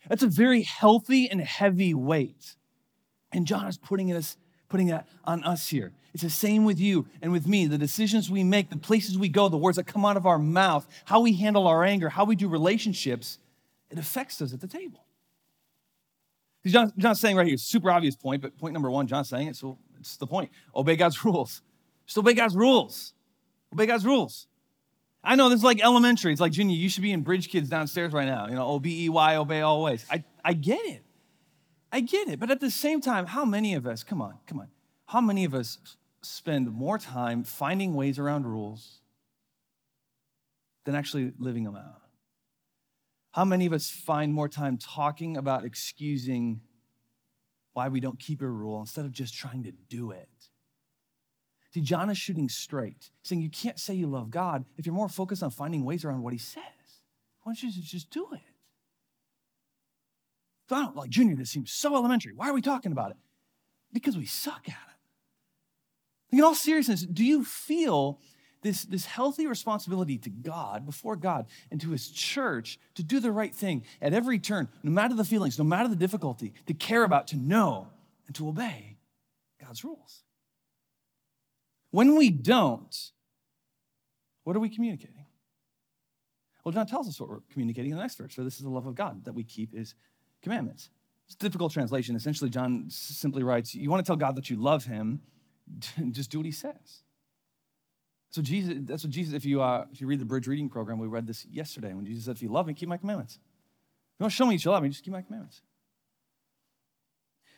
That's 0.08 0.22
a 0.22 0.28
very 0.28 0.62
healthy 0.62 1.30
and 1.30 1.42
heavy 1.42 1.92
weight. 1.92 2.56
And 3.32 3.46
John 3.46 3.66
is 3.66 3.76
putting 3.76 4.10
us 4.12 4.38
putting 4.68 4.88
that 4.88 5.06
on 5.24 5.42
us 5.44 5.68
here. 5.68 5.92
It's 6.14 6.22
the 6.22 6.30
same 6.30 6.64
with 6.64 6.80
you 6.80 7.06
and 7.22 7.32
with 7.32 7.46
me. 7.46 7.66
The 7.66 7.78
decisions 7.78 8.30
we 8.30 8.42
make, 8.42 8.70
the 8.70 8.76
places 8.76 9.18
we 9.18 9.28
go, 9.28 9.48
the 9.48 9.56
words 9.56 9.76
that 9.76 9.84
come 9.84 10.04
out 10.04 10.16
of 10.16 10.26
our 10.26 10.38
mouth, 10.38 10.86
how 11.04 11.20
we 11.20 11.34
handle 11.34 11.66
our 11.66 11.84
anger, 11.84 12.08
how 12.08 12.24
we 12.24 12.36
do 12.36 12.48
relationships, 12.48 13.38
it 13.90 13.98
affects 13.98 14.40
us 14.42 14.52
at 14.52 14.60
the 14.60 14.66
table. 14.66 15.04
John, 16.66 16.92
John's 16.98 17.20
saying 17.20 17.36
right 17.36 17.46
here, 17.46 17.56
super 17.56 17.90
obvious 17.90 18.16
point, 18.16 18.42
but 18.42 18.58
point 18.58 18.72
number 18.72 18.90
one, 18.90 19.06
John's 19.06 19.28
saying 19.28 19.48
it, 19.48 19.56
so 19.56 19.78
it's 19.98 20.16
the 20.16 20.26
point. 20.26 20.50
Obey 20.74 20.96
God's 20.96 21.24
rules. 21.24 21.62
Just 22.06 22.18
obey 22.18 22.34
God's 22.34 22.56
rules. 22.56 23.14
Obey 23.72 23.86
God's 23.86 24.04
rules. 24.04 24.46
I 25.22 25.34
know 25.36 25.48
this 25.48 25.58
is 25.58 25.64
like 25.64 25.82
elementary. 25.82 26.32
It's 26.32 26.40
like, 26.40 26.52
Junior, 26.52 26.76
you 26.76 26.88
should 26.88 27.02
be 27.02 27.12
in 27.12 27.22
Bridge 27.22 27.48
Kids 27.48 27.68
downstairs 27.68 28.12
right 28.12 28.26
now. 28.26 28.46
You 28.48 28.54
know, 28.54 28.66
O 28.66 28.78
B 28.78 29.04
E 29.04 29.08
Y, 29.08 29.36
obey 29.36 29.60
always. 29.60 30.06
I, 30.10 30.24
I 30.44 30.52
get 30.52 30.80
it. 30.86 31.02
I 31.90 32.00
get 32.00 32.28
it. 32.28 32.38
But 32.38 32.50
at 32.50 32.60
the 32.60 32.70
same 32.70 33.00
time, 33.00 33.26
how 33.26 33.44
many 33.44 33.74
of 33.74 33.86
us, 33.86 34.02
come 34.02 34.20
on, 34.20 34.38
come 34.46 34.60
on, 34.60 34.68
how 35.06 35.20
many 35.20 35.44
of 35.44 35.54
us 35.54 35.78
spend 36.22 36.70
more 36.70 36.98
time 36.98 37.44
finding 37.44 37.94
ways 37.94 38.18
around 38.18 38.46
rules 38.46 39.00
than 40.84 40.94
actually 40.94 41.32
living 41.38 41.64
them 41.64 41.76
out? 41.76 42.02
How 43.32 43.44
many 43.44 43.66
of 43.66 43.72
us 43.72 43.90
find 43.90 44.32
more 44.32 44.48
time 44.48 44.78
talking 44.78 45.36
about 45.36 45.64
excusing 45.64 46.60
why 47.72 47.88
we 47.88 48.00
don't 48.00 48.18
keep 48.18 48.42
a 48.42 48.48
rule 48.48 48.80
instead 48.80 49.04
of 49.04 49.12
just 49.12 49.34
trying 49.34 49.62
to 49.64 49.72
do 49.88 50.10
it? 50.10 50.28
See, 51.72 51.82
John 51.82 52.10
is 52.10 52.18
shooting 52.18 52.48
straight, 52.48 53.10
saying 53.22 53.42
you 53.42 53.50
can't 53.50 53.78
say 53.78 53.94
you 53.94 54.06
love 54.06 54.30
God 54.30 54.64
if 54.76 54.86
you're 54.86 54.94
more 54.94 55.08
focused 55.08 55.42
on 55.42 55.50
finding 55.50 55.84
ways 55.84 56.04
around 56.04 56.22
what 56.22 56.32
he 56.32 56.38
says. 56.38 56.62
Why 57.42 57.52
don't 57.52 57.62
you 57.62 57.70
just 57.70 58.10
do 58.10 58.28
it? 58.32 58.40
So 60.68 60.76
I 60.76 60.82
don't 60.82 60.96
like 60.96 61.10
junior, 61.10 61.34
this 61.34 61.50
seems 61.50 61.72
so 61.72 61.94
elementary. 61.94 62.32
Why 62.34 62.50
are 62.50 62.54
we 62.54 62.60
talking 62.60 62.92
about 62.92 63.10
it? 63.10 63.16
Because 63.92 64.16
we 64.16 64.26
suck 64.26 64.68
at 64.68 64.74
it. 66.32 66.36
in 66.36 66.44
all 66.44 66.54
seriousness, 66.54 67.02
do 67.02 67.24
you 67.24 67.42
feel 67.44 68.20
this, 68.62 68.82
this 68.82 69.06
healthy 69.06 69.46
responsibility 69.46 70.18
to 70.18 70.30
God, 70.30 70.84
before 70.84 71.16
God, 71.16 71.46
and 71.70 71.80
to 71.80 71.90
his 71.90 72.10
church 72.10 72.78
to 72.96 73.02
do 73.02 73.18
the 73.18 73.32
right 73.32 73.54
thing 73.54 73.84
at 74.02 74.12
every 74.12 74.38
turn, 74.38 74.68
no 74.82 74.90
matter 74.90 75.14
the 75.14 75.24
feelings, 75.24 75.58
no 75.58 75.64
matter 75.64 75.88
the 75.88 75.96
difficulty, 75.96 76.52
to 76.66 76.74
care 76.74 77.04
about, 77.04 77.28
to 77.28 77.36
know, 77.36 77.88
and 78.26 78.36
to 78.36 78.48
obey 78.48 78.98
God's 79.64 79.84
rules? 79.84 80.22
When 81.90 82.16
we 82.16 82.28
don't, 82.28 82.94
what 84.44 84.54
are 84.54 84.60
we 84.60 84.68
communicating? 84.68 85.24
Well, 86.62 86.72
John 86.72 86.86
tells 86.86 87.08
us 87.08 87.18
what 87.18 87.30
we're 87.30 87.40
communicating 87.50 87.92
in 87.92 87.96
the 87.96 88.02
next 88.02 88.16
verse. 88.16 88.34
For 88.34 88.44
this 88.44 88.56
is 88.56 88.62
the 88.62 88.68
love 88.68 88.86
of 88.86 88.94
God 88.94 89.24
that 89.24 89.34
we 89.34 89.44
keep 89.44 89.74
his 89.74 89.94
commandments. 90.42 90.90
It's 91.26 91.34
a 91.34 91.38
difficult 91.38 91.72
translation. 91.72 92.16
Essentially, 92.16 92.48
John 92.48 92.86
simply 92.88 93.42
writes, 93.42 93.74
You 93.74 93.90
want 93.90 94.04
to 94.04 94.08
tell 94.08 94.16
God 94.16 94.36
that 94.36 94.48
you 94.48 94.56
love 94.56 94.84
him, 94.84 95.20
just 96.10 96.30
do 96.30 96.38
what 96.38 96.46
he 96.46 96.52
says. 96.52 97.02
So 98.30 98.42
Jesus, 98.42 98.74
that's 98.80 99.04
what 99.04 99.10
Jesus, 99.10 99.34
if 99.34 99.44
you, 99.44 99.62
uh, 99.62 99.86
if 99.92 100.00
you 100.00 100.06
read 100.06 100.20
the 100.20 100.24
Bridge 100.24 100.46
Reading 100.46 100.68
Program, 100.68 100.98
we 100.98 101.06
read 101.06 101.26
this 101.26 101.46
yesterday 101.46 101.94
when 101.94 102.04
Jesus 102.04 102.24
said, 102.26 102.36
if 102.36 102.42
you 102.42 102.48
love 102.48 102.66
me, 102.66 102.74
keep 102.74 102.88
my 102.88 102.98
commandments. 102.98 103.34
If 103.34 104.20
you 104.20 104.24
don't 104.24 104.30
show 104.30 104.46
me 104.46 104.56
you 104.56 104.70
love 104.70 104.82
me, 104.82 104.88
just 104.90 105.04
keep 105.04 105.12
my 105.12 105.22
commandments. 105.22 105.62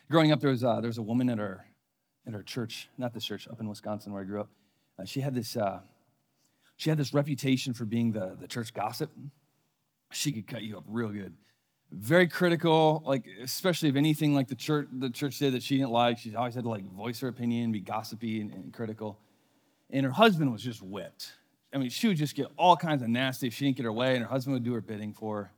growing 0.09 0.31
up, 0.31 0.39
there 0.39 0.49
was, 0.49 0.63
uh, 0.63 0.79
there 0.79 0.87
was 0.87 0.97
a 0.97 1.01
woman 1.01 1.29
at 1.29 1.39
our, 1.39 1.65
at 2.27 2.35
our 2.35 2.43
church, 2.43 2.89
not 2.97 3.13
this 3.13 3.25
church, 3.25 3.47
up 3.49 3.59
in 3.59 3.67
Wisconsin 3.67 4.13
where 4.13 4.21
I 4.21 4.25
grew 4.25 4.41
up. 4.41 4.49
Uh, 4.97 5.05
she 5.05 5.21
had 5.21 5.33
this, 5.33 5.57
uh, 5.57 5.79
she 6.77 6.89
had 6.89 6.97
this 6.97 7.13
reputation 7.13 7.73
for 7.73 7.85
being 7.85 8.13
the, 8.13 8.37
the 8.39 8.47
church 8.47 8.73
gossip. 8.73 9.11
She 10.11 10.31
could 10.31 10.47
cut 10.47 10.61
you 10.61 10.77
up 10.77 10.83
real 10.87 11.09
good. 11.09 11.33
Very 11.91 12.27
critical, 12.27 13.03
like 13.05 13.25
especially 13.41 13.89
if 13.89 13.95
anything 13.95 14.33
like 14.33 14.47
the 14.47 14.55
church 14.55 14.87
the 14.91 15.09
church 15.09 15.39
did 15.39 15.53
that 15.53 15.63
she 15.63 15.77
didn't 15.77 15.91
like. 15.91 16.17
She 16.17 16.33
always 16.35 16.55
had 16.55 16.63
to 16.63 16.69
like 16.69 16.85
voice 16.85 17.19
her 17.19 17.27
opinion, 17.27 17.71
be 17.71 17.81
gossipy 17.81 18.39
and, 18.39 18.51
and 18.53 18.73
critical. 18.73 19.19
And 19.89 20.05
her 20.05 20.11
husband 20.11 20.51
was 20.53 20.63
just 20.63 20.81
whipped. 20.81 21.33
I 21.73 21.77
mean, 21.77 21.89
she 21.89 22.07
would 22.07 22.17
just 22.17 22.35
get 22.35 22.47
all 22.57 22.77
kinds 22.77 23.01
of 23.01 23.09
nasty 23.09 23.47
if 23.47 23.53
she 23.53 23.65
didn't 23.65 23.77
get 23.77 23.83
her 23.83 23.91
way, 23.91 24.15
and 24.15 24.23
her 24.23 24.29
husband 24.29 24.53
would 24.53 24.63
do 24.63 24.73
her 24.73 24.81
bidding 24.81 25.13
for 25.13 25.43
her. 25.43 25.51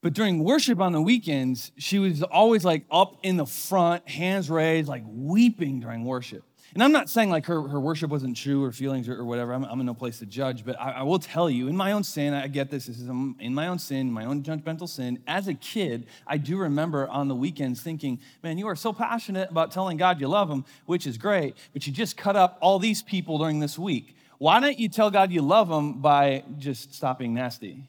But 0.00 0.12
during 0.12 0.44
worship 0.44 0.80
on 0.80 0.92
the 0.92 1.00
weekends, 1.00 1.72
she 1.78 1.98
was 1.98 2.22
always 2.22 2.64
like 2.64 2.84
up 2.90 3.16
in 3.24 3.36
the 3.36 3.46
front, 3.46 4.08
hands 4.08 4.48
raised, 4.48 4.88
like 4.88 5.02
weeping 5.06 5.80
during 5.80 6.04
worship. 6.04 6.44
And 6.74 6.82
I'm 6.82 6.92
not 6.92 7.08
saying 7.08 7.30
like 7.30 7.46
her, 7.46 7.66
her 7.68 7.80
worship 7.80 8.10
wasn't 8.10 8.36
true 8.36 8.62
or 8.64 8.72
feelings 8.72 9.08
or, 9.08 9.18
or 9.20 9.24
whatever. 9.24 9.52
I'm, 9.52 9.64
I'm, 9.64 9.80
in 9.80 9.86
no 9.86 9.94
place 9.94 10.18
to 10.18 10.26
judge, 10.26 10.64
but 10.64 10.78
I, 10.80 10.92
I, 10.92 11.02
will 11.04 11.18
tell 11.18 11.48
you, 11.48 11.68
in 11.68 11.76
my 11.76 11.92
own 11.92 12.02
sin, 12.02 12.34
I 12.34 12.48
get 12.48 12.70
this. 12.70 12.86
This 12.86 12.98
is 12.98 13.08
um, 13.08 13.36
in 13.38 13.54
my 13.54 13.68
own 13.68 13.78
sin, 13.78 14.10
my 14.10 14.24
own 14.24 14.42
judgmental 14.42 14.88
sin. 14.88 15.22
As 15.26 15.48
a 15.48 15.54
kid, 15.54 16.06
I 16.26 16.38
do 16.38 16.58
remember 16.58 17.08
on 17.08 17.28
the 17.28 17.34
weekends 17.34 17.82
thinking, 17.82 18.20
man, 18.42 18.58
you 18.58 18.66
are 18.66 18.76
so 18.76 18.92
passionate 18.92 19.50
about 19.50 19.70
telling 19.70 19.96
God 19.96 20.20
you 20.20 20.28
love 20.28 20.50
him, 20.50 20.64
which 20.86 21.06
is 21.06 21.16
great, 21.16 21.56
but 21.72 21.86
you 21.86 21.92
just 21.92 22.16
cut 22.16 22.36
up 22.36 22.58
all 22.60 22.78
these 22.78 23.02
people 23.02 23.38
during 23.38 23.60
this 23.60 23.78
week. 23.78 24.16
Why 24.38 24.60
don't 24.60 24.78
you 24.78 24.88
tell 24.88 25.10
God 25.10 25.30
you 25.30 25.42
love 25.42 25.70
him 25.70 26.00
by 26.00 26.44
just 26.58 26.92
stopping 26.92 27.32
nasty 27.32 27.88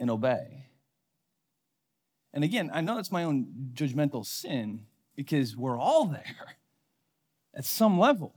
and 0.00 0.10
obey? 0.10 0.64
And 2.32 2.42
again, 2.42 2.70
I 2.72 2.80
know 2.80 2.96
that's 2.96 3.12
my 3.12 3.24
own 3.24 3.70
judgmental 3.74 4.26
sin 4.26 4.86
because 5.14 5.56
we're 5.56 5.78
all 5.78 6.06
there 6.06 6.56
at 7.56 7.64
some 7.64 7.98
level. 7.98 8.34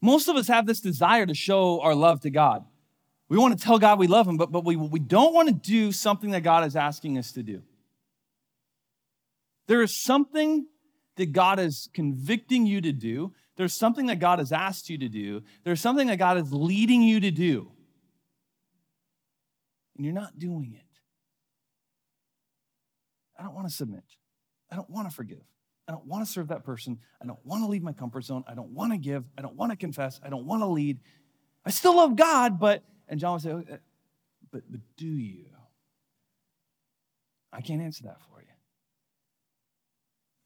Most 0.00 0.28
of 0.28 0.36
us 0.36 0.48
have 0.48 0.66
this 0.66 0.80
desire 0.80 1.24
to 1.24 1.34
show 1.34 1.80
our 1.80 1.94
love 1.94 2.20
to 2.22 2.30
God. 2.30 2.64
We 3.28 3.38
want 3.38 3.56
to 3.56 3.64
tell 3.64 3.78
God 3.78 3.98
we 3.98 4.08
love 4.08 4.26
Him, 4.26 4.36
but, 4.36 4.50
but 4.50 4.64
we, 4.64 4.76
we 4.76 4.98
don't 4.98 5.32
want 5.32 5.48
to 5.48 5.54
do 5.54 5.92
something 5.92 6.32
that 6.32 6.42
God 6.42 6.66
is 6.66 6.76
asking 6.76 7.16
us 7.16 7.32
to 7.32 7.42
do. 7.42 7.62
There 9.68 9.80
is 9.80 9.96
something 9.96 10.66
that 11.16 11.32
God 11.32 11.58
is 11.60 11.88
convicting 11.94 12.66
you 12.66 12.80
to 12.80 12.92
do. 12.92 13.32
There's 13.56 13.74
something 13.74 14.06
that 14.06 14.18
God 14.18 14.40
has 14.40 14.50
asked 14.50 14.90
you 14.90 14.98
to 14.98 15.08
do. 15.08 15.42
There's 15.62 15.80
something 15.80 16.08
that 16.08 16.18
God 16.18 16.36
is 16.36 16.52
leading 16.52 17.02
you 17.02 17.20
to 17.20 17.30
do. 17.30 17.70
And 19.96 20.04
you're 20.04 20.14
not 20.14 20.38
doing 20.38 20.74
it. 20.74 20.86
I 23.38 23.44
don't 23.44 23.54
want 23.54 23.68
to 23.68 23.74
submit. 23.74 24.04
I 24.70 24.76
don't 24.76 24.90
want 24.90 25.08
to 25.08 25.14
forgive. 25.14 25.44
I 25.88 25.92
don't 25.92 26.06
want 26.06 26.24
to 26.24 26.30
serve 26.30 26.48
that 26.48 26.64
person. 26.64 26.98
I 27.20 27.26
don't 27.26 27.44
want 27.44 27.64
to 27.64 27.68
leave 27.68 27.82
my 27.82 27.92
comfort 27.92 28.24
zone. 28.24 28.44
I 28.46 28.54
don't 28.54 28.70
want 28.70 28.92
to 28.92 28.98
give. 28.98 29.24
I 29.36 29.42
don't 29.42 29.56
want 29.56 29.72
to 29.72 29.76
confess. 29.76 30.20
I 30.24 30.28
don't 30.28 30.46
want 30.46 30.62
to 30.62 30.66
lead. 30.66 31.00
I 31.64 31.70
still 31.70 31.96
love 31.96 32.16
God, 32.16 32.58
but, 32.58 32.82
and 33.08 33.18
John 33.18 33.34
would 33.34 33.42
say, 33.42 33.50
oh, 33.50 33.64
uh, 33.70 33.76
but, 34.50 34.62
but 34.70 34.80
do 34.96 35.06
you? 35.06 35.46
I 37.52 37.60
can't 37.60 37.82
answer 37.82 38.04
that 38.04 38.18
for 38.22 38.40
you. 38.40 38.46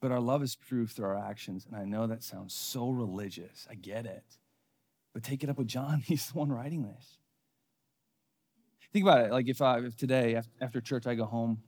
But 0.01 0.11
our 0.11 0.21
love 0.21 0.43
is 0.43 0.57
proved 0.57 0.93
through 0.93 1.07
our 1.07 1.19
actions. 1.19 1.67
And 1.67 1.77
I 1.77 1.85
know 1.85 2.07
that 2.07 2.23
sounds 2.23 2.55
so 2.55 2.91
religious. 2.91 3.67
I 3.71 3.75
get 3.75 4.07
it. 4.07 4.25
But 5.15 5.23
take 5.23 5.43
it 5.45 5.51
up 5.51 5.59
with 5.59 5.69
John. 5.69 6.01
He's 6.05 6.29
the 6.29 6.39
one 6.39 6.51
writing 6.51 6.83
this. 6.83 7.19
Think 8.93 9.05
about 9.05 9.27
it. 9.27 9.33
Like 9.33 9.49
if, 9.49 9.61
I, 9.63 9.79
if 9.81 9.97
today, 9.97 10.41
after 10.61 10.81
church, 10.81 11.07
I 11.07 11.15
go 11.15 11.25
home 11.25 11.63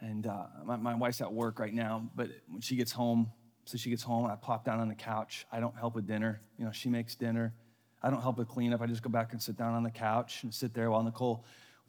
and 0.00 0.26
uh, 0.26 0.46
my, 0.64 0.76
my 0.76 0.94
wife's 0.94 1.20
at 1.20 1.32
work 1.32 1.58
right 1.58 1.74
now, 1.74 2.08
but 2.14 2.30
when 2.48 2.60
she 2.60 2.76
gets 2.76 2.92
home, 2.92 3.30
so 3.64 3.76
she 3.78 3.90
gets 3.90 4.02
home, 4.02 4.26
I 4.26 4.34
plop 4.34 4.64
down 4.64 4.80
on 4.80 4.88
the 4.88 4.94
couch. 4.94 5.46
I 5.52 5.60
don't 5.60 5.76
help 5.76 5.94
with 5.94 6.06
dinner. 6.06 6.40
You 6.58 6.64
know, 6.64 6.72
she 6.72 6.88
makes 6.88 7.14
dinner. 7.14 7.54
I 8.02 8.10
don't 8.10 8.22
help 8.22 8.38
with 8.38 8.48
cleanup. 8.48 8.80
I 8.80 8.86
just 8.86 9.02
go 9.02 9.10
back 9.10 9.32
and 9.32 9.40
sit 9.40 9.56
down 9.56 9.74
on 9.74 9.82
the 9.82 9.90
couch 9.90 10.42
and 10.42 10.52
sit 10.52 10.74
there 10.74 10.90
while 10.90 11.02
Nicole 11.02 11.44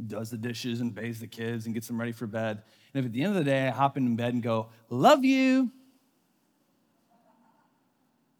does 0.05 0.29
the 0.29 0.37
dishes 0.37 0.81
and 0.81 0.93
bathes 0.93 1.19
the 1.19 1.27
kids 1.27 1.65
and 1.65 1.73
gets 1.73 1.87
them 1.87 1.99
ready 1.99 2.11
for 2.11 2.27
bed. 2.27 2.61
And 2.93 2.99
if 2.99 3.05
at 3.05 3.13
the 3.13 3.23
end 3.23 3.35
of 3.35 3.43
the 3.43 3.49
day 3.49 3.67
I 3.67 3.71
hop 3.71 3.97
in 3.97 4.15
bed 4.15 4.33
and 4.33 4.43
go, 4.43 4.69
love 4.89 5.23
you. 5.23 5.71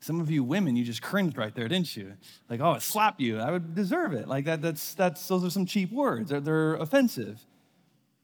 Some 0.01 0.19
of 0.19 0.31
you 0.31 0.43
women, 0.43 0.75
you 0.75 0.83
just 0.83 1.03
cringed 1.03 1.37
right 1.37 1.53
there, 1.53 1.67
didn't 1.67 1.95
you? 1.95 2.13
Like, 2.49 2.59
oh, 2.59 2.73
it 2.73 2.81
slap 2.81 3.21
you. 3.21 3.37
I 3.37 3.51
would 3.51 3.75
deserve 3.75 4.13
it. 4.13 4.27
Like 4.27 4.45
that, 4.45 4.61
that's 4.61 4.95
that's 4.95 5.27
those 5.27 5.45
are 5.45 5.51
some 5.51 5.67
cheap 5.67 5.91
words. 5.91 6.31
They're, 6.31 6.39
they're 6.39 6.73
offensive. 6.73 7.45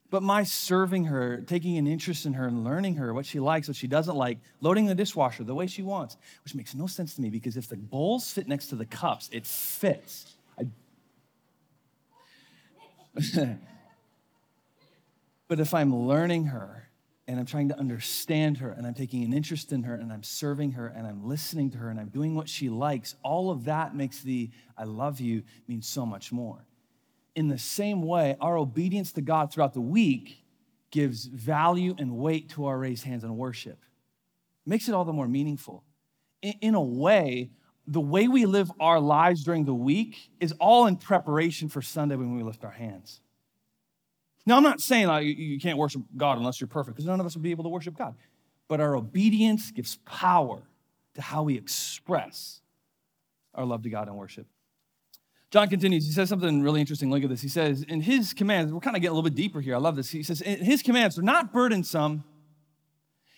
But 0.09 0.23
my 0.23 0.43
serving 0.43 1.05
her, 1.05 1.41
taking 1.41 1.77
an 1.77 1.85
interest 1.85 2.25
in 2.25 2.33
her 2.33 2.47
and 2.47 2.63
learning 2.63 2.95
her, 2.95 3.13
what 3.13 3.25
she 3.25 3.41
likes, 3.41 3.67
what 3.67 3.75
she 3.75 3.87
doesn't 3.87 4.15
like, 4.15 4.37
loading 4.61 4.85
the 4.85 4.95
dishwasher 4.95 5.43
the 5.43 5.53
way 5.53 5.67
she 5.67 5.81
wants, 5.81 6.15
which 6.43 6.55
makes 6.55 6.73
no 6.73 6.87
sense 6.87 7.15
to 7.15 7.21
me 7.21 7.29
because 7.29 7.57
if 7.57 7.67
the 7.67 7.75
bowls 7.75 8.31
fit 8.31 8.47
next 8.47 8.67
to 8.67 8.75
the 8.75 8.85
cups, 8.85 9.29
it 9.33 9.45
fits. 9.45 10.35
I... 10.57 10.67
but 15.49 15.59
if 15.59 15.73
I'm 15.73 15.93
learning 15.93 16.45
her 16.45 16.87
and 17.27 17.37
I'm 17.37 17.45
trying 17.45 17.67
to 17.67 17.77
understand 17.77 18.59
her 18.59 18.71
and 18.71 18.87
I'm 18.87 18.93
taking 18.93 19.25
an 19.25 19.33
interest 19.33 19.73
in 19.73 19.83
her 19.83 19.95
and 19.95 20.13
I'm 20.13 20.23
serving 20.23 20.71
her 20.71 20.87
and 20.87 21.05
I'm 21.05 21.27
listening 21.27 21.69
to 21.71 21.79
her 21.79 21.89
and 21.89 21.99
I'm 21.99 22.07
doing 22.07 22.33
what 22.33 22.47
she 22.47 22.69
likes, 22.69 23.15
all 23.23 23.51
of 23.51 23.65
that 23.65 23.93
makes 23.93 24.21
the 24.21 24.51
I 24.77 24.85
love 24.85 25.19
you 25.19 25.43
mean 25.67 25.81
so 25.81 26.05
much 26.05 26.31
more 26.31 26.66
in 27.37 27.49
the 27.49 27.57
same 27.59 28.01
way, 28.01 28.35
our 28.41 28.57
obedience 28.57 29.11
to 29.11 29.21
God 29.21 29.53
throughout 29.53 29.75
the 29.75 29.79
week 29.79 30.43
gives 30.89 31.25
value 31.25 31.93
and 31.99 32.17
weight 32.17 32.49
to 32.49 32.65
our 32.65 32.79
raised 32.79 33.03
hands 33.03 33.23
and 33.23 33.37
worship. 33.37 33.77
Makes 34.65 34.89
it 34.89 34.95
all 34.95 35.05
the 35.05 35.13
more 35.13 35.27
meaningful. 35.27 35.83
In, 36.41 36.53
in 36.61 36.73
a 36.73 36.81
way, 36.81 37.51
the 37.85 38.01
way 38.01 38.27
we 38.27 38.47
live 38.47 38.71
our 38.79 38.99
lives 38.99 39.43
during 39.43 39.65
the 39.65 39.73
week 39.73 40.31
is 40.39 40.51
all 40.53 40.87
in 40.87 40.95
preparation 40.95 41.69
for 41.69 41.79
Sunday 41.79 42.15
when 42.15 42.35
we 42.35 42.41
lift 42.41 42.65
our 42.65 42.71
hands. 42.71 43.21
Now, 44.47 44.57
I'm 44.57 44.63
not 44.63 44.81
saying 44.81 45.05
like, 45.05 45.25
you 45.27 45.59
can't 45.59 45.77
worship 45.77 46.01
God 46.15 46.39
unless 46.39 46.59
you're 46.59 46.67
perfect, 46.67 46.95
because 46.95 47.05
none 47.05 47.19
of 47.19 47.25
us 47.27 47.35
would 47.35 47.43
be 47.43 47.51
able 47.51 47.65
to 47.65 47.69
worship 47.69 47.95
God. 47.95 48.15
But 48.67 48.81
our 48.81 48.95
obedience 48.95 49.69
gives 49.69 49.97
power 50.05 50.63
to 51.13 51.21
how 51.21 51.43
we 51.43 51.55
express 51.55 52.61
our 53.53 53.63
love 53.63 53.83
to 53.83 53.91
God 53.91 54.07
and 54.07 54.17
worship. 54.17 54.47
John 55.49 55.69
continues. 55.69 56.05
He 56.05 56.11
says 56.11 56.27
something 56.27 56.61
really 56.61 56.81
interesting. 56.81 57.09
Look 57.09 57.23
at 57.23 57.29
this. 57.29 57.41
He 57.41 57.47
says, 57.47 57.83
in 57.83 58.01
his 58.01 58.33
commands, 58.33 58.73
we're 58.73 58.81
kind 58.81 58.95
of 58.95 59.01
getting 59.01 59.13
a 59.13 59.15
little 59.15 59.29
bit 59.29 59.35
deeper 59.35 59.61
here. 59.61 59.75
I 59.75 59.79
love 59.79 59.95
this. 59.95 60.09
He 60.09 60.23
says, 60.23 60.41
in 60.41 60.63
his 60.63 60.81
commands 60.81 61.17
are 61.17 61.21
not 61.21 61.53
burdensome. 61.53 62.25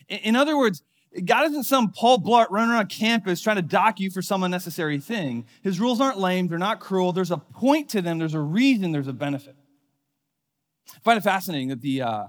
In 0.08 0.36
other 0.36 0.58
words, 0.58 0.82
God 1.26 1.46
isn't 1.48 1.64
some 1.64 1.92
Paul 1.92 2.20
Blart 2.20 2.48
running 2.50 2.72
around 2.72 2.90
campus 2.90 3.42
trying 3.42 3.58
to 3.58 3.62
dock 3.62 4.00
you 4.00 4.10
for 4.10 4.22
some 4.22 4.44
unnecessary 4.44 5.00
thing. 5.00 5.46
His 5.62 5.80
rules 5.80 6.02
aren't 6.02 6.18
lame, 6.18 6.48
they're 6.48 6.58
not 6.58 6.80
cruel. 6.80 7.12
There's 7.12 7.32
a 7.32 7.38
point 7.38 7.90
to 7.90 8.02
them, 8.02 8.18
there's 8.18 8.34
a 8.34 8.40
reason, 8.40 8.92
there's 8.92 9.08
a 9.08 9.14
benefit. 9.14 9.56
I 10.96 11.00
find 11.04 11.18
it 11.18 11.24
fascinating 11.24 11.70
that 11.70 11.82
the, 11.82 12.02
uh, 12.02 12.24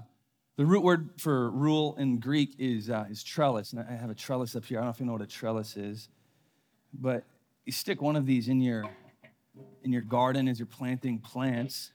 the 0.57 0.65
root 0.65 0.83
word 0.83 1.09
for 1.19 1.49
rule 1.49 1.95
in 1.97 2.19
Greek 2.19 2.55
is, 2.59 2.89
uh, 2.89 3.05
is 3.09 3.23
trellis. 3.23 3.73
And 3.73 3.81
I 3.81 3.93
have 3.93 4.11
a 4.11 4.15
trellis 4.15 4.55
up 4.55 4.65
here. 4.65 4.77
I 4.77 4.81
don't 4.81 4.87
know 4.87 4.91
if 4.91 4.99
you 4.99 5.05
know 5.07 5.13
what 5.13 5.21
a 5.21 5.27
trellis 5.27 5.75
is, 5.75 6.09
but 6.93 7.23
you 7.65 7.71
stick 7.71 8.01
one 8.01 8.15
of 8.15 8.25
these 8.25 8.47
in 8.47 8.61
your 8.61 8.85
in 9.83 9.91
your 9.91 10.01
garden 10.01 10.47
as 10.47 10.59
you're 10.59 10.65
planting 10.65 11.19
plants, 11.19 11.91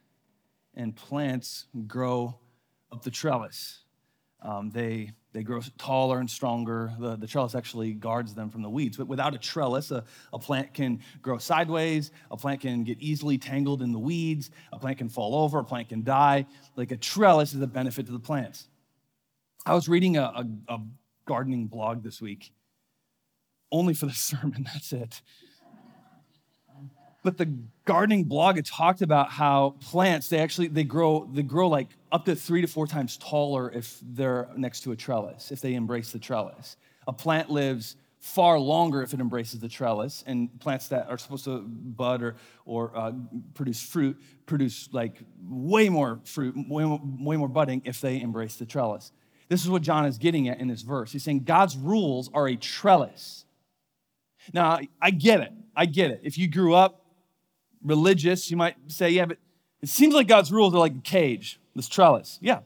and 0.74 0.94
plants 0.94 1.66
grow 1.86 2.38
up 2.92 3.02
the 3.02 3.10
trellis. 3.10 3.84
Um, 4.42 4.70
they, 4.70 5.12
they 5.32 5.42
grow 5.42 5.60
taller 5.78 6.20
and 6.20 6.30
stronger. 6.30 6.92
The, 6.98 7.16
the 7.16 7.26
trellis 7.26 7.54
actually 7.54 7.94
guards 7.94 8.34
them 8.34 8.50
from 8.50 8.62
the 8.62 8.68
weeds. 8.68 8.96
But 8.96 9.08
without 9.08 9.34
a 9.34 9.38
trellis, 9.38 9.90
a, 9.90 10.04
a 10.32 10.38
plant 10.38 10.74
can 10.74 11.00
grow 11.22 11.38
sideways, 11.38 12.10
a 12.30 12.36
plant 12.36 12.60
can 12.60 12.84
get 12.84 12.98
easily 13.00 13.38
tangled 13.38 13.82
in 13.82 13.92
the 13.92 13.98
weeds, 13.98 14.50
a 14.72 14.78
plant 14.78 14.98
can 14.98 15.08
fall 15.08 15.34
over, 15.34 15.58
a 15.58 15.64
plant 15.64 15.88
can 15.88 16.04
die. 16.04 16.46
Like 16.76 16.92
a 16.92 16.96
trellis 16.96 17.54
is 17.54 17.60
a 17.60 17.66
benefit 17.66 18.06
to 18.06 18.12
the 18.12 18.20
plants. 18.20 18.68
I 19.64 19.74
was 19.74 19.88
reading 19.88 20.16
a, 20.16 20.22
a, 20.22 20.46
a 20.68 20.78
gardening 21.24 21.66
blog 21.66 22.04
this 22.04 22.20
week, 22.20 22.52
only 23.72 23.94
for 23.94 24.06
the 24.06 24.12
sermon, 24.14 24.64
that's 24.64 24.92
it 24.92 25.22
but 27.26 27.38
the 27.38 27.52
gardening 27.84 28.22
blog 28.22 28.56
it 28.56 28.64
talked 28.64 29.02
about 29.02 29.30
how 29.30 29.74
plants 29.80 30.28
they 30.28 30.38
actually 30.38 30.68
they 30.68 30.84
grow 30.84 31.28
they 31.32 31.42
grow 31.42 31.66
like 31.66 31.88
up 32.12 32.24
to 32.24 32.36
three 32.36 32.60
to 32.60 32.68
four 32.68 32.86
times 32.86 33.16
taller 33.16 33.68
if 33.72 33.98
they're 34.00 34.48
next 34.56 34.82
to 34.82 34.92
a 34.92 34.96
trellis 34.96 35.50
if 35.50 35.60
they 35.60 35.74
embrace 35.74 36.12
the 36.12 36.20
trellis. 36.20 36.76
A 37.08 37.12
plant 37.12 37.50
lives 37.50 37.96
far 38.20 38.60
longer 38.60 39.02
if 39.02 39.12
it 39.12 39.18
embraces 39.18 39.58
the 39.58 39.68
trellis 39.68 40.22
and 40.28 40.56
plants 40.60 40.86
that 40.86 41.08
are 41.08 41.18
supposed 41.18 41.44
to 41.46 41.62
bud 41.62 42.22
or, 42.22 42.36
or 42.64 42.96
uh, 42.96 43.10
produce 43.54 43.82
fruit 43.82 44.16
produce 44.46 44.88
like 44.92 45.20
way 45.48 45.88
more 45.88 46.20
fruit 46.22 46.54
way 46.68 46.84
way 46.84 47.36
more 47.36 47.48
budding 47.48 47.82
if 47.84 48.00
they 48.00 48.20
embrace 48.20 48.54
the 48.54 48.64
trellis. 48.64 49.10
This 49.48 49.64
is 49.64 49.68
what 49.68 49.82
john 49.82 50.06
is 50.06 50.16
getting 50.16 50.46
at 50.48 50.60
in 50.60 50.68
this 50.68 50.82
verse. 50.82 51.10
He's 51.10 51.24
saying 51.24 51.40
god's 51.40 51.76
rules 51.76 52.30
are 52.32 52.46
a 52.46 52.54
trellis. 52.54 53.46
Now 54.54 54.78
i 55.02 55.10
get 55.10 55.40
it. 55.40 55.52
I 55.74 55.86
get 55.86 56.12
it. 56.12 56.20
If 56.22 56.38
you 56.38 56.46
grew 56.46 56.72
up 56.72 57.02
religious, 57.86 58.50
you 58.50 58.58
might 58.58 58.76
say, 58.88 59.08
yeah, 59.10 59.24
but 59.24 59.38
it 59.80 59.88
seems 59.88 60.14
like 60.14 60.28
God's 60.28 60.52
rules 60.52 60.74
are 60.74 60.78
like 60.78 60.94
a 60.94 61.00
cage, 61.00 61.58
this 61.74 61.88
trellis. 61.88 62.38
Yeah, 62.42 62.60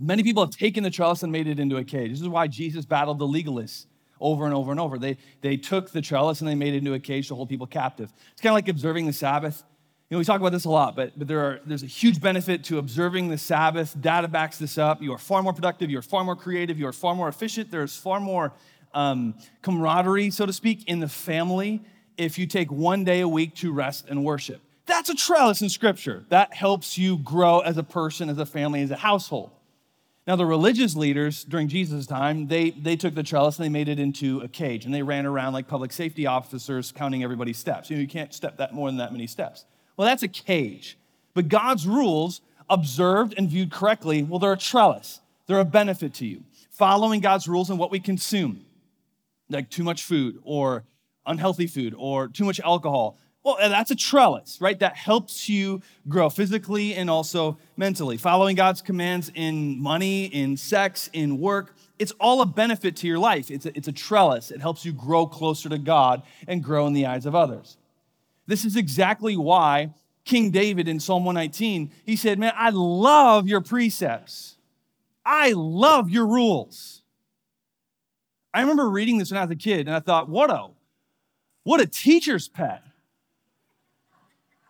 Many 0.00 0.22
people 0.22 0.42
have 0.42 0.56
taken 0.56 0.82
the 0.82 0.90
trellis 0.90 1.22
and 1.22 1.30
made 1.30 1.46
it 1.46 1.60
into 1.60 1.76
a 1.76 1.84
cage. 1.84 2.10
This 2.10 2.22
is 2.22 2.28
why 2.28 2.46
Jesus 2.46 2.86
battled 2.86 3.18
the 3.18 3.26
legalists 3.26 3.84
over 4.18 4.46
and 4.46 4.54
over 4.54 4.70
and 4.70 4.80
over. 4.80 4.98
They, 4.98 5.18
they 5.42 5.58
took 5.58 5.90
the 5.90 6.00
trellis 6.00 6.40
and 6.40 6.48
they 6.48 6.54
made 6.54 6.72
it 6.72 6.78
into 6.78 6.94
a 6.94 6.98
cage 6.98 7.28
to 7.28 7.34
hold 7.34 7.50
people 7.50 7.66
captive. 7.66 8.10
It's 8.32 8.40
kind 8.40 8.50
of 8.52 8.54
like 8.54 8.68
observing 8.68 9.04
the 9.06 9.12
Sabbath. 9.12 9.62
You 10.08 10.14
know, 10.14 10.18
we 10.18 10.24
talk 10.24 10.40
about 10.40 10.52
this 10.52 10.64
a 10.64 10.70
lot, 10.70 10.96
but, 10.96 11.18
but 11.18 11.28
there 11.28 11.40
are, 11.40 11.60
there's 11.66 11.82
a 11.82 11.86
huge 11.86 12.18
benefit 12.20 12.64
to 12.64 12.78
observing 12.78 13.28
the 13.28 13.36
Sabbath. 13.36 13.94
Data 14.00 14.26
backs 14.26 14.58
this 14.58 14.78
up. 14.78 15.02
You 15.02 15.12
are 15.12 15.18
far 15.18 15.42
more 15.42 15.52
productive, 15.52 15.90
you 15.90 15.98
are 15.98 16.02
far 16.02 16.24
more 16.24 16.34
creative, 16.34 16.78
you 16.78 16.86
are 16.86 16.92
far 16.92 17.14
more 17.14 17.28
efficient. 17.28 17.70
There's 17.70 17.94
far 17.94 18.20
more 18.20 18.52
um, 18.94 19.34
camaraderie, 19.60 20.30
so 20.30 20.46
to 20.46 20.52
speak, 20.52 20.88
in 20.88 21.00
the 21.00 21.08
family 21.08 21.82
if 22.20 22.38
you 22.38 22.46
take 22.46 22.70
one 22.70 23.02
day 23.02 23.20
a 23.20 23.28
week 23.28 23.54
to 23.56 23.72
rest 23.72 24.06
and 24.08 24.24
worship. 24.24 24.60
That's 24.86 25.08
a 25.08 25.14
trellis 25.14 25.62
in 25.62 25.68
Scripture. 25.68 26.24
That 26.28 26.52
helps 26.52 26.98
you 26.98 27.16
grow 27.18 27.60
as 27.60 27.78
a 27.78 27.82
person, 27.82 28.28
as 28.28 28.38
a 28.38 28.46
family, 28.46 28.82
as 28.82 28.90
a 28.90 28.96
household. 28.96 29.50
Now, 30.26 30.36
the 30.36 30.44
religious 30.46 30.94
leaders 30.94 31.44
during 31.44 31.68
Jesus' 31.68 32.06
time, 32.06 32.46
they, 32.48 32.70
they 32.70 32.94
took 32.94 33.14
the 33.14 33.22
trellis 33.22 33.58
and 33.58 33.64
they 33.64 33.70
made 33.70 33.88
it 33.88 33.98
into 33.98 34.40
a 34.40 34.48
cage 34.48 34.84
and 34.84 34.94
they 34.94 35.02
ran 35.02 35.26
around 35.26 35.54
like 35.54 35.66
public 35.66 35.92
safety 35.92 36.26
officers 36.26 36.92
counting 36.92 37.24
everybody's 37.24 37.58
steps. 37.58 37.88
You 37.88 37.96
know, 37.96 38.02
you 38.02 38.08
can't 38.08 38.34
step 38.34 38.58
that 38.58 38.74
more 38.74 38.88
than 38.88 38.98
that 38.98 39.12
many 39.12 39.26
steps. 39.26 39.64
Well, 39.96 40.06
that's 40.06 40.22
a 40.22 40.28
cage. 40.28 40.98
But 41.34 41.48
God's 41.48 41.86
rules, 41.86 42.42
observed 42.68 43.34
and 43.36 43.48
viewed 43.48 43.72
correctly, 43.72 44.22
well, 44.22 44.38
they're 44.38 44.52
a 44.52 44.58
trellis. 44.58 45.20
They're 45.46 45.58
a 45.58 45.64
benefit 45.64 46.14
to 46.14 46.26
you. 46.26 46.44
Following 46.70 47.20
God's 47.20 47.48
rules 47.48 47.70
and 47.70 47.78
what 47.78 47.90
we 47.90 47.98
consume, 47.98 48.64
like 49.48 49.70
too 49.70 49.84
much 49.84 50.02
food 50.04 50.38
or 50.44 50.84
unhealthy 51.30 51.66
food 51.66 51.94
or 51.96 52.28
too 52.28 52.44
much 52.44 52.60
alcohol, 52.60 53.16
well, 53.42 53.56
that's 53.58 53.90
a 53.90 53.96
trellis, 53.96 54.58
right? 54.60 54.78
That 54.78 54.96
helps 54.96 55.48
you 55.48 55.80
grow 56.08 56.28
physically 56.28 56.94
and 56.94 57.08
also 57.08 57.56
mentally. 57.76 58.18
Following 58.18 58.54
God's 58.54 58.82
commands 58.82 59.32
in 59.34 59.80
money, 59.80 60.26
in 60.26 60.58
sex, 60.58 61.08
in 61.14 61.38
work, 61.38 61.74
it's 61.98 62.12
all 62.20 62.42
a 62.42 62.46
benefit 62.46 62.96
to 62.96 63.06
your 63.06 63.18
life. 63.18 63.50
It's 63.50 63.64
a, 63.64 63.76
it's 63.76 63.88
a 63.88 63.92
trellis. 63.92 64.50
It 64.50 64.60
helps 64.60 64.84
you 64.84 64.92
grow 64.92 65.26
closer 65.26 65.70
to 65.70 65.78
God 65.78 66.22
and 66.46 66.62
grow 66.62 66.86
in 66.86 66.92
the 66.92 67.06
eyes 67.06 67.24
of 67.24 67.34
others. 67.34 67.78
This 68.46 68.64
is 68.66 68.76
exactly 68.76 69.36
why 69.36 69.94
King 70.24 70.50
David 70.50 70.86
in 70.86 71.00
Psalm 71.00 71.24
119, 71.24 71.90
he 72.04 72.16
said, 72.16 72.38
Man, 72.38 72.52
I 72.56 72.70
love 72.70 73.48
your 73.48 73.62
precepts. 73.62 74.56
I 75.24 75.52
love 75.52 76.10
your 76.10 76.26
rules. 76.26 77.02
I 78.52 78.60
remember 78.60 78.88
reading 78.88 79.18
this 79.18 79.30
when 79.30 79.38
I 79.38 79.44
was 79.44 79.52
a 79.52 79.56
kid 79.56 79.86
and 79.86 79.94
I 79.94 80.00
thought, 80.00 80.28
what 80.28 80.50
a, 80.50 80.68
what 81.62 81.80
a 81.80 81.86
teacher's 81.86 82.48
pet. 82.48 82.82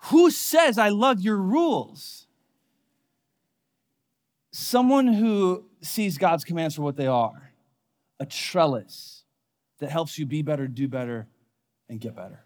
Who 0.05 0.31
says 0.31 0.79
I 0.79 0.88
love 0.88 1.20
your 1.20 1.37
rules? 1.37 2.26
Someone 4.53 5.07
who 5.07 5.64
sees 5.83 6.18
God's 6.18 6.44
commands 6.44 6.74
for 6.74 6.83
what 6.83 6.96
they 6.96 7.07
are 7.07 7.53
a 8.18 8.26
trellis 8.26 9.24
that 9.79 9.90
helps 9.90 10.18
you 10.18 10.26
be 10.26 10.42
better, 10.42 10.68
do 10.68 10.87
better, 10.87 11.26
and 11.88 11.98
get 11.98 12.14
better. 12.14 12.44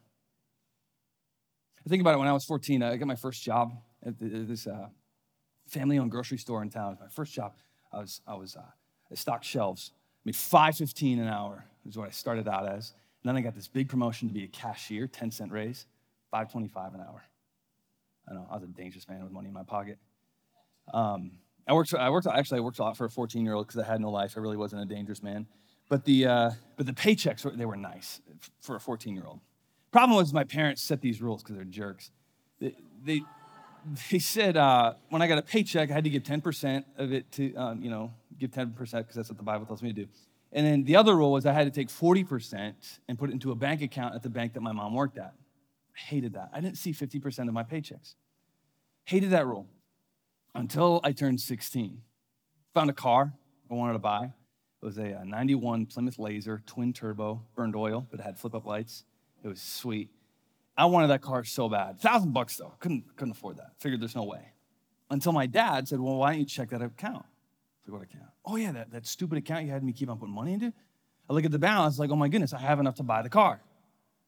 I 1.85 1.89
think 1.89 2.01
about 2.01 2.15
it 2.15 2.19
when 2.19 2.29
I 2.29 2.33
was 2.33 2.45
14, 2.45 2.83
I 2.83 2.97
got 2.97 3.09
my 3.09 3.17
first 3.17 3.43
job 3.43 3.73
at 4.07 4.15
this 4.19 4.67
uh, 4.67 4.87
family 5.67 5.99
owned 5.99 6.13
grocery 6.13 6.39
store 6.39 6.63
in 6.63 6.71
town. 6.71 6.97
My 7.01 7.09
first 7.09 7.35
job, 7.35 7.55
I 7.93 7.99
was, 7.99 8.21
I 8.27 8.35
was 8.35 8.57
uh, 8.57 8.63
I 9.11 9.15
stocked 9.15 9.45
shelves. 9.45 9.93
I 9.95 10.21
made 10.27 10.35
5.15 10.35 11.21
an 11.21 11.29
hour 11.29 11.67
is 11.87 11.99
what 11.99 12.09
I 12.09 12.11
started 12.11 12.49
out 12.49 12.69
as. 12.69 12.95
Then 13.25 13.37
I 13.37 13.41
got 13.41 13.55
this 13.55 13.69
big 13.69 13.89
promotion 13.89 14.29
to 14.29 14.35
be 14.35 14.45
a 14.45 14.49
cashier, 14.49 15.07
10 15.07 15.31
cent 15.31 15.51
raise, 15.51 15.87
5.25 16.33 16.95
an 16.95 17.01
hour. 17.01 17.25
I 18.29 18.35
know 18.35 18.47
I 18.51 18.55
was 18.55 18.65
a 18.65 18.67
dangerous 18.67 19.09
man 19.09 19.23
with 19.23 19.33
money 19.33 19.49
in 19.49 19.55
my 19.55 19.63
pocket. 19.63 19.99
Um, 20.93 21.33
I 21.67 21.73
worked. 21.73 21.95
I 21.95 22.11
worked. 22.11 22.27
Actually, 22.27 22.59
I 22.59 22.61
worked 22.61 22.79
a 22.79 22.83
lot 22.83 22.97
for 22.97 23.07
a 23.07 23.11
14 23.11 23.43
year 23.43 23.55
old 23.55 23.67
because 23.67 23.81
I 23.81 23.87
had 23.87 24.01
no 24.01 24.11
life. 24.11 24.35
I 24.37 24.41
really 24.41 24.57
wasn't 24.57 24.83
a 24.83 24.85
dangerous 24.85 25.23
man. 25.23 25.47
But 25.89 26.05
the 26.05 26.27
uh, 26.27 26.51
but 26.77 26.87
the 26.87 26.93
paychecks 26.93 27.43
they 27.57 27.65
were 27.65 27.77
nice 27.77 28.21
for 28.61 28.77
a 28.77 28.81
14 28.81 29.15
year 29.15 29.25
old. 29.27 29.41
Problem 29.91 30.17
was 30.17 30.33
my 30.33 30.45
parents 30.45 30.83
set 30.83 31.01
these 31.01 31.23
rules 31.23 31.43
because 31.43 31.57
they're 31.57 31.65
jerks. 31.65 32.11
They, 32.61 32.75
they 33.03 33.23
they 34.11 34.19
said 34.19 34.57
uh, 34.57 34.95
when 35.09 35.23
I 35.23 35.27
got 35.27 35.39
a 35.39 35.43
paycheck, 35.43 35.91
I 35.91 35.95
had 35.95 36.05
to 36.05 36.11
give 36.11 36.23
10% 36.23 36.85
of 36.97 37.13
it 37.13 37.31
to, 37.33 37.55
um, 37.55 37.83
you 37.83 37.91
know, 37.91 38.13
give 38.39 38.51
10% 38.51 38.75
because 38.75 39.15
that's 39.15 39.29
what 39.29 39.37
the 39.37 39.45
Bible 39.45 39.67
tells 39.67 39.83
me 39.83 39.93
to 39.93 40.05
do. 40.05 40.09
And 40.55 40.65
then 40.65 40.85
the 40.85 40.95
other 40.95 41.17
rule 41.17 41.33
was 41.33 41.45
I 41.47 41.53
had 41.53 41.65
to 41.65 41.71
take 41.73 41.89
40% 41.89 42.75
and 43.09 43.19
put 43.19 43.29
it 43.29 43.33
into 43.33 43.51
a 43.51 43.57
bank 43.57 43.83
account 43.83 44.15
at 44.15 44.23
the 44.23 44.31
bank 44.31 44.55
that 44.55 44.61
my 44.61 44.71
mom 44.71 44.95
worked 44.95 45.19
at. 45.19 45.35
I 45.97 46.01
hated 46.01 46.35
that. 46.35 46.51
I 46.53 46.61
didn't 46.61 46.79
see 46.79 46.93
50% 46.93 47.49
of 47.49 47.55
my 47.55 47.65
paychecks. 47.65 48.15
Hated 49.05 49.31
that 49.31 49.47
rule 49.47 49.67
until 50.55 51.01
I 51.03 51.11
turned 51.11 51.41
16. 51.41 52.01
Found 52.73 52.89
a 52.89 52.93
car 52.93 53.35
I 53.69 53.75
wanted 53.75 53.95
to 53.95 53.99
buy. 53.99 54.25
It 54.83 54.87
was 54.87 54.97
a, 54.97 55.21
uh, 55.21 55.25
91 55.25 55.87
Plymouth 55.87 56.19
Laser, 56.21 56.63
twin 56.67 56.93
turbo, 56.93 57.43
burned 57.57 57.75
oil, 57.75 58.07
but 58.09 58.21
it 58.21 58.23
had 58.23 58.39
flip 58.39 58.55
up 58.55 58.65
lights. 58.65 59.05
It 59.43 59.49
was 59.49 59.61
sweet. 59.61 60.11
I 60.77 60.87
wanted 60.87 61.09
that 61.09 61.21
car 61.21 61.45
so 61.45 61.69
bad. 61.69 62.01
Thousand 62.01 62.33
bucks 62.33 62.57
though. 62.57 62.75
Couldn't, 62.79 63.17
couldn't 63.17 63.33
afford 63.33 63.57
that. 63.57 63.73
Figured 63.79 64.01
there's 64.01 64.15
no 64.15 64.25
way. 64.25 64.53
Until 65.11 65.33
my 65.33 65.47
dad 65.47 65.89
said, 65.89 66.01
Well, 66.01 66.17
why 66.17 66.31
don't 66.31 66.41
you 66.41 66.47
check 66.47 66.71
that 66.71 66.83
account? 66.83 67.25
I 67.85 67.87
said, 67.87 67.93
What 67.93 68.03
account? 68.03 68.31
Oh, 68.45 68.57
yeah, 68.57 68.73
that, 68.73 68.93
that 68.93 69.07
stupid 69.07 69.39
account 69.39 69.65
you 69.65 69.71
had 69.71 69.83
me 69.83 69.93
keep 69.93 70.09
on 70.09 70.19
putting 70.19 70.35
money 70.35 70.55
into. 70.55 70.73
I 71.29 71.33
look 71.33 71.45
at 71.45 71.51
the 71.51 71.59
balance, 71.59 71.99
like, 71.99 72.11
oh 72.11 72.17
my 72.17 72.29
goodness, 72.29 72.53
I 72.53 72.59
have 72.59 72.81
enough 72.81 72.97
to 72.97 73.03
buy 73.03 73.23
the 73.23 73.31
car. 73.31 73.61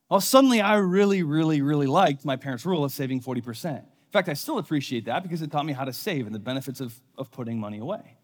Well, 0.09 0.21
suddenly 0.21 0.61
I 0.61 0.77
really, 0.77 1.23
really, 1.23 1.61
really 1.61 1.87
liked 1.87 2.25
my 2.25 2.37
parents' 2.37 2.65
rule 2.65 2.85
of 2.85 2.93
saving 2.93 3.21
40%. 3.21 3.79
In 3.79 3.85
fact, 4.13 4.29
I 4.29 4.35
still 4.35 4.59
appreciate 4.59 5.05
that 5.07 5.23
because 5.23 5.43
it 5.43 5.51
taught 5.51 5.67
me 5.67 5.73
how 5.73 5.85
to 5.85 5.93
save 5.93 6.27
and 6.27 6.35
the 6.35 6.39
benefits 6.39 6.81
of, 6.81 6.99
of 7.19 7.31
putting 7.31 7.59
money 7.59 7.79
away. 7.79 8.17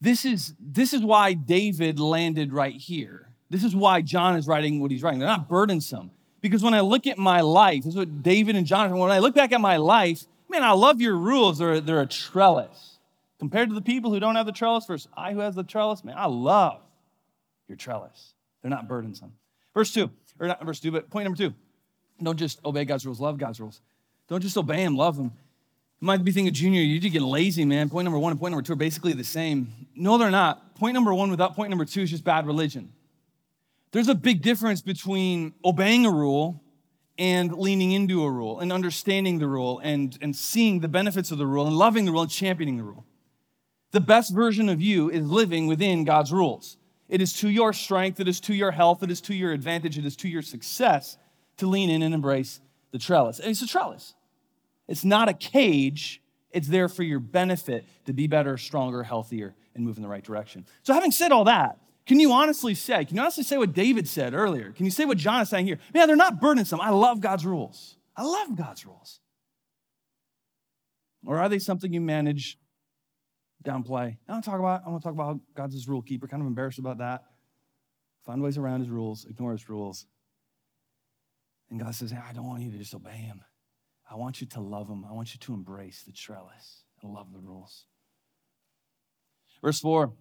This 0.00 0.24
is, 0.24 0.54
this 0.60 0.92
is 0.92 1.02
why 1.02 1.32
David 1.32 1.98
landed 1.98 2.52
right 2.52 2.74
here. 2.74 3.30
This 3.48 3.64
is 3.64 3.74
why 3.74 4.02
John 4.02 4.36
is 4.36 4.46
writing 4.46 4.80
what 4.80 4.90
he's 4.90 5.02
writing. 5.02 5.20
They're 5.20 5.28
not 5.28 5.48
burdensome. 5.48 6.10
Because 6.40 6.62
when 6.62 6.74
I 6.74 6.80
look 6.80 7.06
at 7.06 7.16
my 7.16 7.40
life, 7.40 7.84
this 7.84 7.94
is 7.94 7.96
what 7.96 8.22
David 8.22 8.56
and 8.56 8.66
Jonathan, 8.66 8.98
when 8.98 9.10
I 9.10 9.20
look 9.20 9.34
back 9.34 9.52
at 9.52 9.60
my 9.60 9.78
life, 9.78 10.24
man, 10.50 10.62
I 10.62 10.72
love 10.72 11.00
your 11.00 11.16
rules. 11.16 11.58
They're, 11.58 11.80
they're 11.80 12.02
a 12.02 12.06
trellis. 12.06 12.93
Compared 13.38 13.68
to 13.68 13.74
the 13.74 13.82
people 13.82 14.12
who 14.12 14.20
don't 14.20 14.36
have 14.36 14.46
the 14.46 14.52
trellis 14.52 14.86
versus 14.86 15.08
I 15.16 15.32
who 15.32 15.40
has 15.40 15.54
the 15.54 15.64
trellis, 15.64 16.04
man, 16.04 16.14
I 16.16 16.26
love 16.26 16.80
your 17.68 17.76
trellis. 17.76 18.34
They're 18.62 18.70
not 18.70 18.88
burdensome. 18.88 19.32
Verse 19.74 19.92
2 19.92 20.10
or 20.38 20.46
not 20.46 20.64
verse 20.64 20.80
2, 20.80 20.90
but 20.90 21.10
point 21.10 21.24
number 21.24 21.36
two. 21.36 21.54
Don't 22.22 22.38
just 22.38 22.64
obey 22.64 22.84
God's 22.84 23.04
rules, 23.04 23.20
love 23.20 23.38
God's 23.38 23.60
rules. 23.60 23.80
Don't 24.28 24.40
just 24.40 24.56
obey 24.56 24.82
Him, 24.82 24.96
love 24.96 25.16
Him. 25.16 25.32
You 26.00 26.06
might 26.06 26.24
be 26.24 26.32
thinking, 26.32 26.52
Junior, 26.52 26.80
you 26.80 27.00
just 27.00 27.12
get 27.12 27.22
lazy, 27.22 27.64
man. 27.64 27.88
Point 27.88 28.04
number 28.04 28.18
one 28.18 28.30
and 28.30 28.40
point 28.40 28.52
number 28.52 28.62
two 28.62 28.72
are 28.72 28.76
basically 28.76 29.12
the 29.12 29.24
same. 29.24 29.88
No, 29.94 30.18
they're 30.18 30.30
not. 30.30 30.74
Point 30.74 30.94
number 30.94 31.12
one 31.12 31.30
without 31.30 31.54
point 31.54 31.70
number 31.70 31.84
two 31.84 32.02
is 32.02 32.10
just 32.10 32.24
bad 32.24 32.46
religion. 32.46 32.92
There's 33.92 34.08
a 34.08 34.14
big 34.14 34.42
difference 34.42 34.82
between 34.82 35.54
obeying 35.64 36.04
a 36.04 36.10
rule 36.10 36.60
and 37.16 37.52
leaning 37.52 37.92
into 37.92 38.24
a 38.24 38.30
rule 38.30 38.58
and 38.58 38.72
understanding 38.72 39.38
the 39.38 39.46
rule 39.46 39.78
and, 39.84 40.18
and 40.20 40.34
seeing 40.34 40.80
the 40.80 40.88
benefits 40.88 41.30
of 41.30 41.38
the 41.38 41.46
rule 41.46 41.66
and 41.66 41.76
loving 41.76 42.04
the 42.04 42.10
rule 42.10 42.22
and 42.22 42.30
championing 42.30 42.76
the 42.76 42.82
rule. 42.82 43.04
The 43.94 44.00
best 44.00 44.34
version 44.34 44.68
of 44.68 44.82
you 44.82 45.08
is 45.08 45.24
living 45.24 45.68
within 45.68 46.02
God's 46.02 46.32
rules. 46.32 46.78
It 47.08 47.22
is 47.22 47.32
to 47.34 47.48
your 47.48 47.72
strength, 47.72 48.18
it 48.18 48.26
is 48.26 48.40
to 48.40 48.52
your 48.52 48.72
health, 48.72 49.04
it 49.04 49.10
is 49.12 49.20
to 49.20 49.34
your 49.36 49.52
advantage, 49.52 49.96
it 49.96 50.04
is 50.04 50.16
to 50.16 50.28
your 50.28 50.42
success 50.42 51.16
to 51.58 51.68
lean 51.68 51.90
in 51.90 52.02
and 52.02 52.12
embrace 52.12 52.60
the 52.90 52.98
trellis. 52.98 53.38
It's 53.38 53.62
a 53.62 53.68
trellis. 53.68 54.14
It's 54.88 55.04
not 55.04 55.28
a 55.28 55.32
cage, 55.32 56.20
it's 56.50 56.66
there 56.66 56.88
for 56.88 57.04
your 57.04 57.20
benefit 57.20 57.84
to 58.06 58.12
be 58.12 58.26
better, 58.26 58.56
stronger, 58.56 59.04
healthier, 59.04 59.54
and 59.76 59.84
move 59.84 59.96
in 59.96 60.02
the 60.02 60.08
right 60.08 60.24
direction. 60.24 60.66
So, 60.82 60.92
having 60.92 61.12
said 61.12 61.30
all 61.30 61.44
that, 61.44 61.78
can 62.04 62.18
you 62.18 62.32
honestly 62.32 62.74
say, 62.74 63.04
can 63.04 63.14
you 63.14 63.22
honestly 63.22 63.44
say 63.44 63.58
what 63.58 63.74
David 63.74 64.08
said 64.08 64.34
earlier? 64.34 64.72
Can 64.72 64.86
you 64.86 64.90
say 64.90 65.04
what 65.04 65.18
John 65.18 65.40
is 65.40 65.50
saying 65.50 65.66
here? 65.66 65.78
Man, 65.94 66.08
they're 66.08 66.16
not 66.16 66.40
burdensome. 66.40 66.80
I 66.80 66.90
love 66.90 67.20
God's 67.20 67.46
rules. 67.46 67.96
I 68.16 68.24
love 68.24 68.56
God's 68.56 68.84
rules. 68.84 69.20
Or 71.24 71.38
are 71.38 71.48
they 71.48 71.60
something 71.60 71.92
you 71.92 72.00
manage 72.00 72.58
downplay. 73.64 74.16
I 74.28 74.32
want 74.32 74.44
to 74.44 74.50
talk 74.50 74.60
about, 74.60 74.82
I 74.86 74.90
want 74.90 75.02
to 75.02 75.06
talk 75.06 75.14
about 75.14 75.40
God's 75.54 75.74
his 75.74 75.88
rule 75.88 76.02
keeper, 76.02 76.28
kind 76.28 76.42
of 76.42 76.46
embarrassed 76.46 76.78
about 76.78 76.98
that. 76.98 77.24
Find 78.24 78.42
ways 78.42 78.56
around 78.58 78.80
his 78.80 78.90
rules, 78.90 79.26
ignore 79.26 79.52
his 79.52 79.68
rules. 79.68 80.06
And 81.70 81.80
God 81.80 81.94
says, 81.94 82.10
hey, 82.10 82.20
I 82.28 82.32
don't 82.32 82.46
want 82.46 82.62
you 82.62 82.70
to 82.70 82.78
just 82.78 82.94
obey 82.94 83.10
him. 83.10 83.42
I 84.10 84.16
want 84.16 84.40
you 84.40 84.46
to 84.48 84.60
love 84.60 84.88
him. 84.88 85.04
I 85.08 85.12
want 85.12 85.34
you 85.34 85.40
to 85.40 85.54
embrace 85.54 86.02
the 86.02 86.12
trellis 86.12 86.84
and 87.02 87.12
love 87.12 87.32
the 87.32 87.38
rules. 87.38 87.86
Verse 89.62 89.80
4 89.80 90.12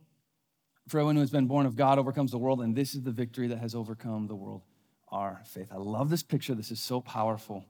For 0.88 0.98
everyone 0.98 1.16
who 1.16 1.22
has 1.22 1.32
been 1.32 1.48
born 1.48 1.66
of 1.66 1.76
God 1.76 2.00
overcomes 2.00 2.32
the 2.32 2.38
world, 2.38 2.62
and 2.62 2.76
this 2.76 2.96
is 2.96 3.02
the 3.02 3.12
victory 3.12 3.48
that 3.48 3.60
has 3.60 3.76
overcome 3.76 4.28
the 4.28 4.36
world, 4.36 4.64
our 5.10 5.42
faith. 5.46 5.68
I 5.72 5.78
love 5.78 6.10
this 6.10 6.24
picture. 6.24 6.56
This 6.56 6.72
is 6.72 6.80
so 6.80 7.02
powerful. 7.02 7.66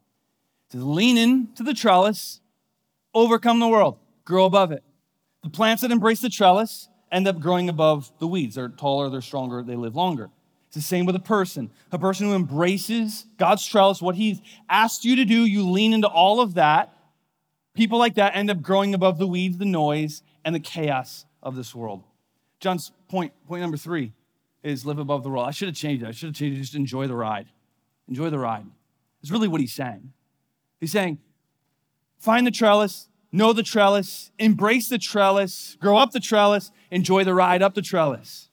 To 0.69 0.77
lean 0.77 1.17
in 1.17 1.53
to 1.55 1.63
the 1.63 1.73
trellis, 1.73 2.41
overcome 3.13 3.59
the 3.59 3.67
world, 3.67 3.97
grow 4.23 4.45
above 4.45 4.71
it. 4.71 4.83
The 5.43 5.49
plants 5.49 5.81
that 5.81 5.91
embrace 5.91 6.21
the 6.21 6.29
trellis 6.29 6.89
end 7.11 7.27
up 7.27 7.39
growing 7.39 7.69
above 7.69 8.11
the 8.19 8.27
weeds. 8.27 8.55
They're 8.55 8.69
taller, 8.69 9.09
they're 9.09 9.21
stronger, 9.21 9.61
they 9.61 9.75
live 9.75 9.95
longer. 9.95 10.29
It's 10.67 10.75
the 10.75 10.81
same 10.81 11.05
with 11.05 11.15
a 11.15 11.19
person. 11.19 11.69
A 11.91 11.99
person 11.99 12.27
who 12.27 12.33
embraces 12.33 13.27
God's 13.37 13.65
trellis, 13.65 14.01
what 14.01 14.15
He's 14.15 14.41
asked 14.69 15.05
you 15.05 15.15
to 15.17 15.25
do, 15.25 15.45
you 15.45 15.69
lean 15.69 15.93
into 15.93 16.07
all 16.07 16.41
of 16.41 16.55
that. 16.55 16.97
People 17.75 17.99
like 17.99 18.15
that 18.15 18.35
end 18.35 18.49
up 18.49 18.61
growing 18.61 18.93
above 18.93 19.19
the 19.19 19.27
weeds, 19.27 19.57
the 19.57 19.65
noise, 19.65 20.23
and 20.43 20.55
the 20.55 20.59
chaos 20.59 21.25
of 21.43 21.55
this 21.55 21.75
world. 21.75 22.03
John's 22.59 22.91
point, 23.07 23.33
point 23.45 23.61
number 23.61 23.77
three 23.77 24.13
is 24.63 24.85
live 24.85 24.97
above 24.97 25.23
the 25.23 25.29
world. 25.29 25.47
I 25.47 25.51
should 25.51 25.67
have 25.67 25.75
changed 25.75 26.03
it. 26.03 26.07
I 26.07 26.11
should 26.11 26.29
have 26.29 26.35
changed 26.35 26.57
it. 26.57 26.61
Just 26.61 26.75
enjoy 26.75 27.07
the 27.07 27.15
ride. 27.15 27.47
Enjoy 28.07 28.29
the 28.29 28.39
ride. 28.39 28.65
It's 29.21 29.31
really 29.31 29.47
what 29.47 29.61
he's 29.61 29.73
saying. 29.73 30.13
He's 30.79 30.91
saying, 30.91 31.19
find 32.17 32.47
the 32.47 32.51
trellis, 32.51 33.09
know 33.33 33.51
the 33.51 33.63
trellis, 33.63 34.31
embrace 34.39 34.87
the 34.87 34.99
trellis, 34.99 35.75
grow 35.81 35.97
up 35.97 36.11
the 36.11 36.19
trellis, 36.21 36.71
enjoy 36.91 37.25
the 37.25 37.33
ride 37.33 37.61
up 37.61 37.73
the 37.73 37.81
trellis. 37.81 38.49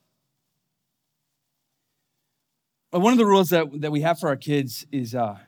But 2.90 3.00
one 3.00 3.12
of 3.12 3.18
the 3.18 3.26
rules 3.26 3.50
that, 3.50 3.80
that 3.82 3.92
we 3.92 4.00
have 4.00 4.18
for 4.18 4.28
our 4.28 4.36
kids 4.36 4.84
is 4.90 5.14
uh, 5.14 5.38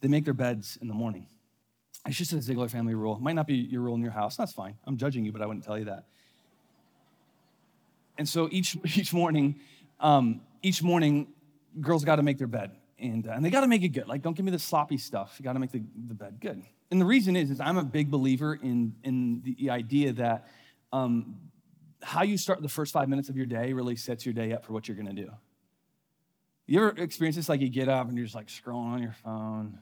they 0.00 0.08
make 0.08 0.24
their 0.24 0.32
beds 0.32 0.78
in 0.80 0.88
the 0.88 0.94
morning. 0.94 1.26
It's 2.06 2.16
just 2.16 2.32
a 2.32 2.40
Ziegler 2.40 2.68
family 2.68 2.94
rule. 2.94 3.16
It 3.16 3.20
might 3.20 3.34
not 3.34 3.46
be 3.46 3.56
your 3.56 3.82
rule 3.82 3.96
in 3.96 4.00
your 4.00 4.12
house. 4.12 4.36
That's 4.36 4.52
fine. 4.52 4.78
I'm 4.86 4.96
judging 4.96 5.24
you, 5.24 5.32
but 5.32 5.42
I 5.42 5.46
wouldn't 5.46 5.64
tell 5.64 5.78
you 5.78 5.86
that. 5.86 6.04
And 8.16 8.26
so 8.26 8.48
each, 8.50 8.78
each 8.96 9.12
morning, 9.12 9.56
um, 10.00 10.40
each 10.62 10.82
morning, 10.82 11.26
girls 11.80 12.04
got 12.04 12.16
to 12.16 12.22
make 12.22 12.38
their 12.38 12.46
bed. 12.46 12.70
And, 13.00 13.28
uh, 13.28 13.32
and 13.32 13.44
they 13.44 13.50
got 13.50 13.60
to 13.60 13.68
make 13.68 13.82
it 13.82 13.90
good. 13.90 14.08
Like, 14.08 14.22
don't 14.22 14.36
give 14.36 14.44
me 14.44 14.50
the 14.50 14.58
sloppy 14.58 14.98
stuff. 14.98 15.36
You 15.38 15.44
got 15.44 15.52
to 15.52 15.60
make 15.60 15.70
the, 15.70 15.82
the 16.08 16.14
bed 16.14 16.38
good. 16.40 16.62
And 16.90 17.00
the 17.00 17.04
reason 17.04 17.36
is, 17.36 17.50
is 17.50 17.60
I'm 17.60 17.78
a 17.78 17.84
big 17.84 18.10
believer 18.10 18.54
in, 18.54 18.94
in 19.04 19.42
the 19.44 19.70
idea 19.70 20.12
that 20.14 20.48
um, 20.92 21.36
how 22.02 22.22
you 22.22 22.38
start 22.38 22.62
the 22.62 22.68
first 22.68 22.92
five 22.92 23.08
minutes 23.08 23.28
of 23.28 23.36
your 23.36 23.46
day 23.46 23.72
really 23.72 23.96
sets 23.96 24.24
your 24.24 24.32
day 24.32 24.52
up 24.52 24.64
for 24.64 24.72
what 24.72 24.88
you're 24.88 24.96
going 24.96 25.14
to 25.14 25.22
do. 25.22 25.30
You 26.66 26.80
ever 26.80 27.02
experience 27.02 27.36
this? 27.36 27.48
Like 27.48 27.60
you 27.60 27.68
get 27.68 27.88
up 27.88 28.08
and 28.08 28.16
you're 28.16 28.26
just 28.26 28.34
like 28.34 28.48
scrolling 28.48 28.92
on 28.92 29.02
your 29.02 29.14
phone, 29.24 29.78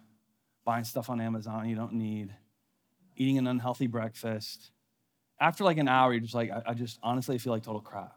buying 0.64 0.84
stuff 0.84 1.10
on 1.10 1.20
Amazon 1.20 1.68
you 1.68 1.76
don't 1.76 1.94
need, 1.94 2.34
eating 3.16 3.38
an 3.38 3.46
unhealthy 3.46 3.86
breakfast. 3.86 4.70
After 5.40 5.64
like 5.64 5.78
an 5.78 5.88
hour, 5.88 6.12
you're 6.12 6.20
just 6.20 6.34
like, 6.34 6.50
I, 6.50 6.62
I 6.66 6.74
just 6.74 6.98
honestly 7.02 7.38
feel 7.38 7.52
like 7.52 7.62
total 7.62 7.80
crap. 7.80 8.16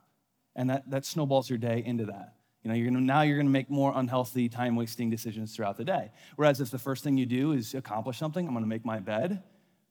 And 0.55 0.69
that, 0.69 0.89
that 0.89 1.05
snowballs 1.05 1.49
your 1.49 1.57
day 1.57 1.83
into 1.85 2.05
that. 2.05 2.35
You 2.63 2.69
know, 2.69 2.75
you're 2.75 2.87
gonna, 2.87 3.01
now 3.01 3.21
you're 3.21 3.37
gonna 3.37 3.49
make 3.49 3.69
more 3.69 3.93
unhealthy, 3.95 4.49
time 4.49 4.75
wasting 4.75 5.09
decisions 5.09 5.55
throughout 5.55 5.77
the 5.77 5.85
day. 5.85 6.11
Whereas 6.35 6.59
if 6.59 6.71
the 6.71 6.79
first 6.79 7.03
thing 7.03 7.17
you 7.17 7.25
do 7.25 7.53
is 7.53 7.73
accomplish 7.73 8.17
something, 8.17 8.47
I'm 8.47 8.53
gonna 8.53 8.67
make 8.67 8.85
my 8.85 8.99
bed, 8.99 9.41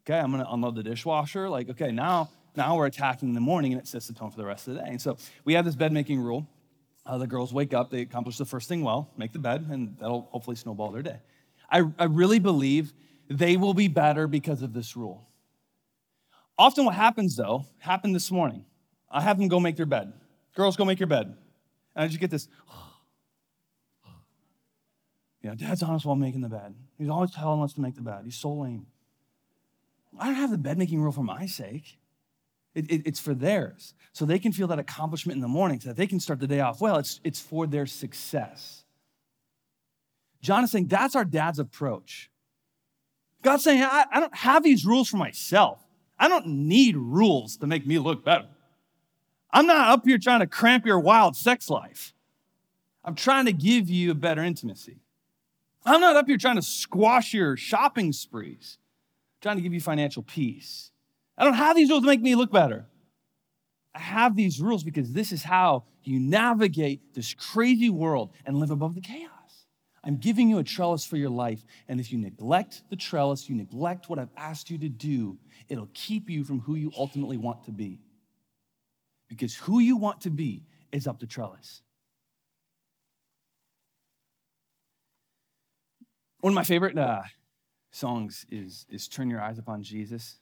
okay, 0.06 0.18
I'm 0.18 0.30
gonna 0.30 0.48
unload 0.50 0.74
the 0.74 0.82
dishwasher, 0.82 1.48
like, 1.48 1.70
okay, 1.70 1.90
now, 1.90 2.30
now 2.56 2.76
we're 2.76 2.86
attacking 2.86 3.34
the 3.34 3.40
morning 3.40 3.72
and 3.72 3.80
it 3.80 3.88
sets 3.88 4.06
the 4.08 4.12
tone 4.12 4.30
for 4.30 4.36
the 4.36 4.44
rest 4.44 4.68
of 4.68 4.74
the 4.74 4.80
day. 4.80 4.88
And 4.88 5.00
so 5.00 5.16
we 5.44 5.54
have 5.54 5.64
this 5.64 5.76
bed 5.76 5.92
making 5.92 6.20
rule 6.20 6.46
uh, 7.08 7.16
the 7.16 7.26
girls 7.26 7.52
wake 7.54 7.72
up, 7.72 7.90
they 7.90 8.02
accomplish 8.02 8.36
the 8.36 8.44
first 8.44 8.68
thing 8.68 8.84
well, 8.84 9.10
make 9.16 9.32
the 9.32 9.38
bed, 9.38 9.66
and 9.70 9.96
that'll 9.98 10.28
hopefully 10.30 10.56
snowball 10.56 10.90
their 10.90 11.02
day. 11.02 11.16
I, 11.70 11.82
I 11.98 12.04
really 12.04 12.38
believe 12.38 12.92
they 13.30 13.56
will 13.56 13.74
be 13.74 13.88
better 13.88 14.26
because 14.26 14.60
of 14.62 14.74
this 14.74 14.94
rule. 14.94 15.26
Often, 16.58 16.84
what 16.84 16.94
happens 16.94 17.34
though, 17.36 17.64
happened 17.78 18.14
this 18.14 18.30
morning. 18.30 18.64
I 19.10 19.22
have 19.22 19.38
them 19.38 19.48
go 19.48 19.58
make 19.58 19.76
their 19.76 19.86
bed. 19.86 20.12
Girls, 20.54 20.76
go 20.76 20.84
make 20.84 21.00
your 21.00 21.06
bed. 21.06 21.34
And 21.98 22.04
I 22.04 22.06
just 22.06 22.20
get 22.20 22.30
this, 22.30 22.46
know, 25.42 25.56
dad's 25.56 25.82
honest 25.82 26.06
while 26.06 26.14
making 26.14 26.42
the 26.42 26.48
bed. 26.48 26.76
He's 26.96 27.08
always 27.08 27.32
telling 27.32 27.60
us 27.60 27.72
to 27.72 27.80
make 27.80 27.96
the 27.96 28.02
bed. 28.02 28.20
He's 28.24 28.36
so 28.36 28.52
lame. 28.52 28.86
I 30.18 30.26
don't 30.26 30.36
have 30.36 30.52
the 30.52 30.58
bed 30.58 30.78
making 30.78 31.02
rule 31.02 31.10
for 31.10 31.24
my 31.24 31.46
sake. 31.46 31.98
It, 32.74 32.88
it, 32.88 33.02
it's 33.04 33.18
for 33.18 33.34
theirs. 33.34 33.94
So 34.12 34.24
they 34.24 34.38
can 34.38 34.52
feel 34.52 34.68
that 34.68 34.78
accomplishment 34.78 35.36
in 35.36 35.42
the 35.42 35.48
morning 35.48 35.80
so 35.80 35.88
that 35.88 35.96
they 35.96 36.06
can 36.06 36.20
start 36.20 36.38
the 36.38 36.46
day 36.46 36.60
off 36.60 36.80
well. 36.80 36.98
It's, 36.98 37.20
it's 37.24 37.40
for 37.40 37.66
their 37.66 37.86
success. 37.86 38.84
John 40.40 40.62
is 40.62 40.70
saying 40.70 40.86
that's 40.86 41.16
our 41.16 41.24
dad's 41.24 41.58
approach. 41.58 42.30
God's 43.42 43.64
saying, 43.64 43.82
I, 43.82 44.04
I 44.12 44.20
don't 44.20 44.36
have 44.36 44.62
these 44.62 44.86
rules 44.86 45.08
for 45.08 45.16
myself. 45.16 45.84
I 46.16 46.28
don't 46.28 46.46
need 46.46 46.96
rules 46.96 47.56
to 47.56 47.66
make 47.66 47.84
me 47.86 47.98
look 47.98 48.24
better. 48.24 48.46
I'm 49.50 49.66
not 49.66 49.90
up 49.90 50.04
here 50.04 50.18
trying 50.18 50.40
to 50.40 50.46
cramp 50.46 50.84
your 50.84 51.00
wild 51.00 51.36
sex 51.36 51.70
life. 51.70 52.14
I'm 53.04 53.14
trying 53.14 53.46
to 53.46 53.52
give 53.52 53.88
you 53.88 54.10
a 54.10 54.14
better 54.14 54.42
intimacy. 54.42 55.00
I'm 55.84 56.00
not 56.00 56.16
up 56.16 56.26
here 56.26 56.36
trying 56.36 56.56
to 56.56 56.62
squash 56.62 57.32
your 57.32 57.56
shopping 57.56 58.12
sprees, 58.12 58.78
I'm 58.78 59.42
trying 59.42 59.56
to 59.56 59.62
give 59.62 59.72
you 59.72 59.80
financial 59.80 60.22
peace. 60.22 60.90
I 61.36 61.44
don't 61.44 61.54
have 61.54 61.76
these 61.76 61.88
rules 61.88 62.02
to 62.02 62.08
make 62.08 62.20
me 62.20 62.34
look 62.34 62.50
better. 62.50 62.86
I 63.94 64.00
have 64.00 64.36
these 64.36 64.60
rules 64.60 64.82
because 64.82 65.12
this 65.12 65.32
is 65.32 65.42
how 65.42 65.84
you 66.02 66.18
navigate 66.18 67.14
this 67.14 67.32
crazy 67.32 67.90
world 67.90 68.30
and 68.44 68.58
live 68.58 68.70
above 68.70 68.94
the 68.94 69.00
chaos. 69.00 69.30
I'm 70.04 70.16
giving 70.16 70.48
you 70.48 70.58
a 70.58 70.64
trellis 70.64 71.04
for 71.04 71.16
your 71.16 71.30
life. 71.30 71.64
And 71.88 72.00
if 72.00 72.12
you 72.12 72.18
neglect 72.18 72.82
the 72.90 72.96
trellis, 72.96 73.48
you 73.48 73.54
neglect 73.54 74.08
what 74.08 74.18
I've 74.18 74.32
asked 74.36 74.70
you 74.70 74.78
to 74.78 74.88
do, 74.88 75.38
it'll 75.68 75.90
keep 75.94 76.28
you 76.30 76.44
from 76.44 76.60
who 76.60 76.74
you 76.74 76.92
ultimately 76.96 77.36
want 77.36 77.64
to 77.64 77.72
be. 77.72 78.00
Because 79.28 79.54
who 79.56 79.78
you 79.78 79.96
want 79.96 80.22
to 80.22 80.30
be 80.30 80.64
is 80.92 81.06
up 81.06 81.20
to 81.20 81.26
trellis. 81.26 81.82
One 86.40 86.52
of 86.52 86.54
my 86.54 86.64
favorite 86.64 86.96
uh, 86.96 87.22
songs 87.90 88.46
is, 88.50 88.86
is 88.88 89.08
Turn 89.08 89.28
Your 89.28 89.40
Eyes 89.40 89.58
Upon 89.58 89.82
Jesus. 89.82 90.38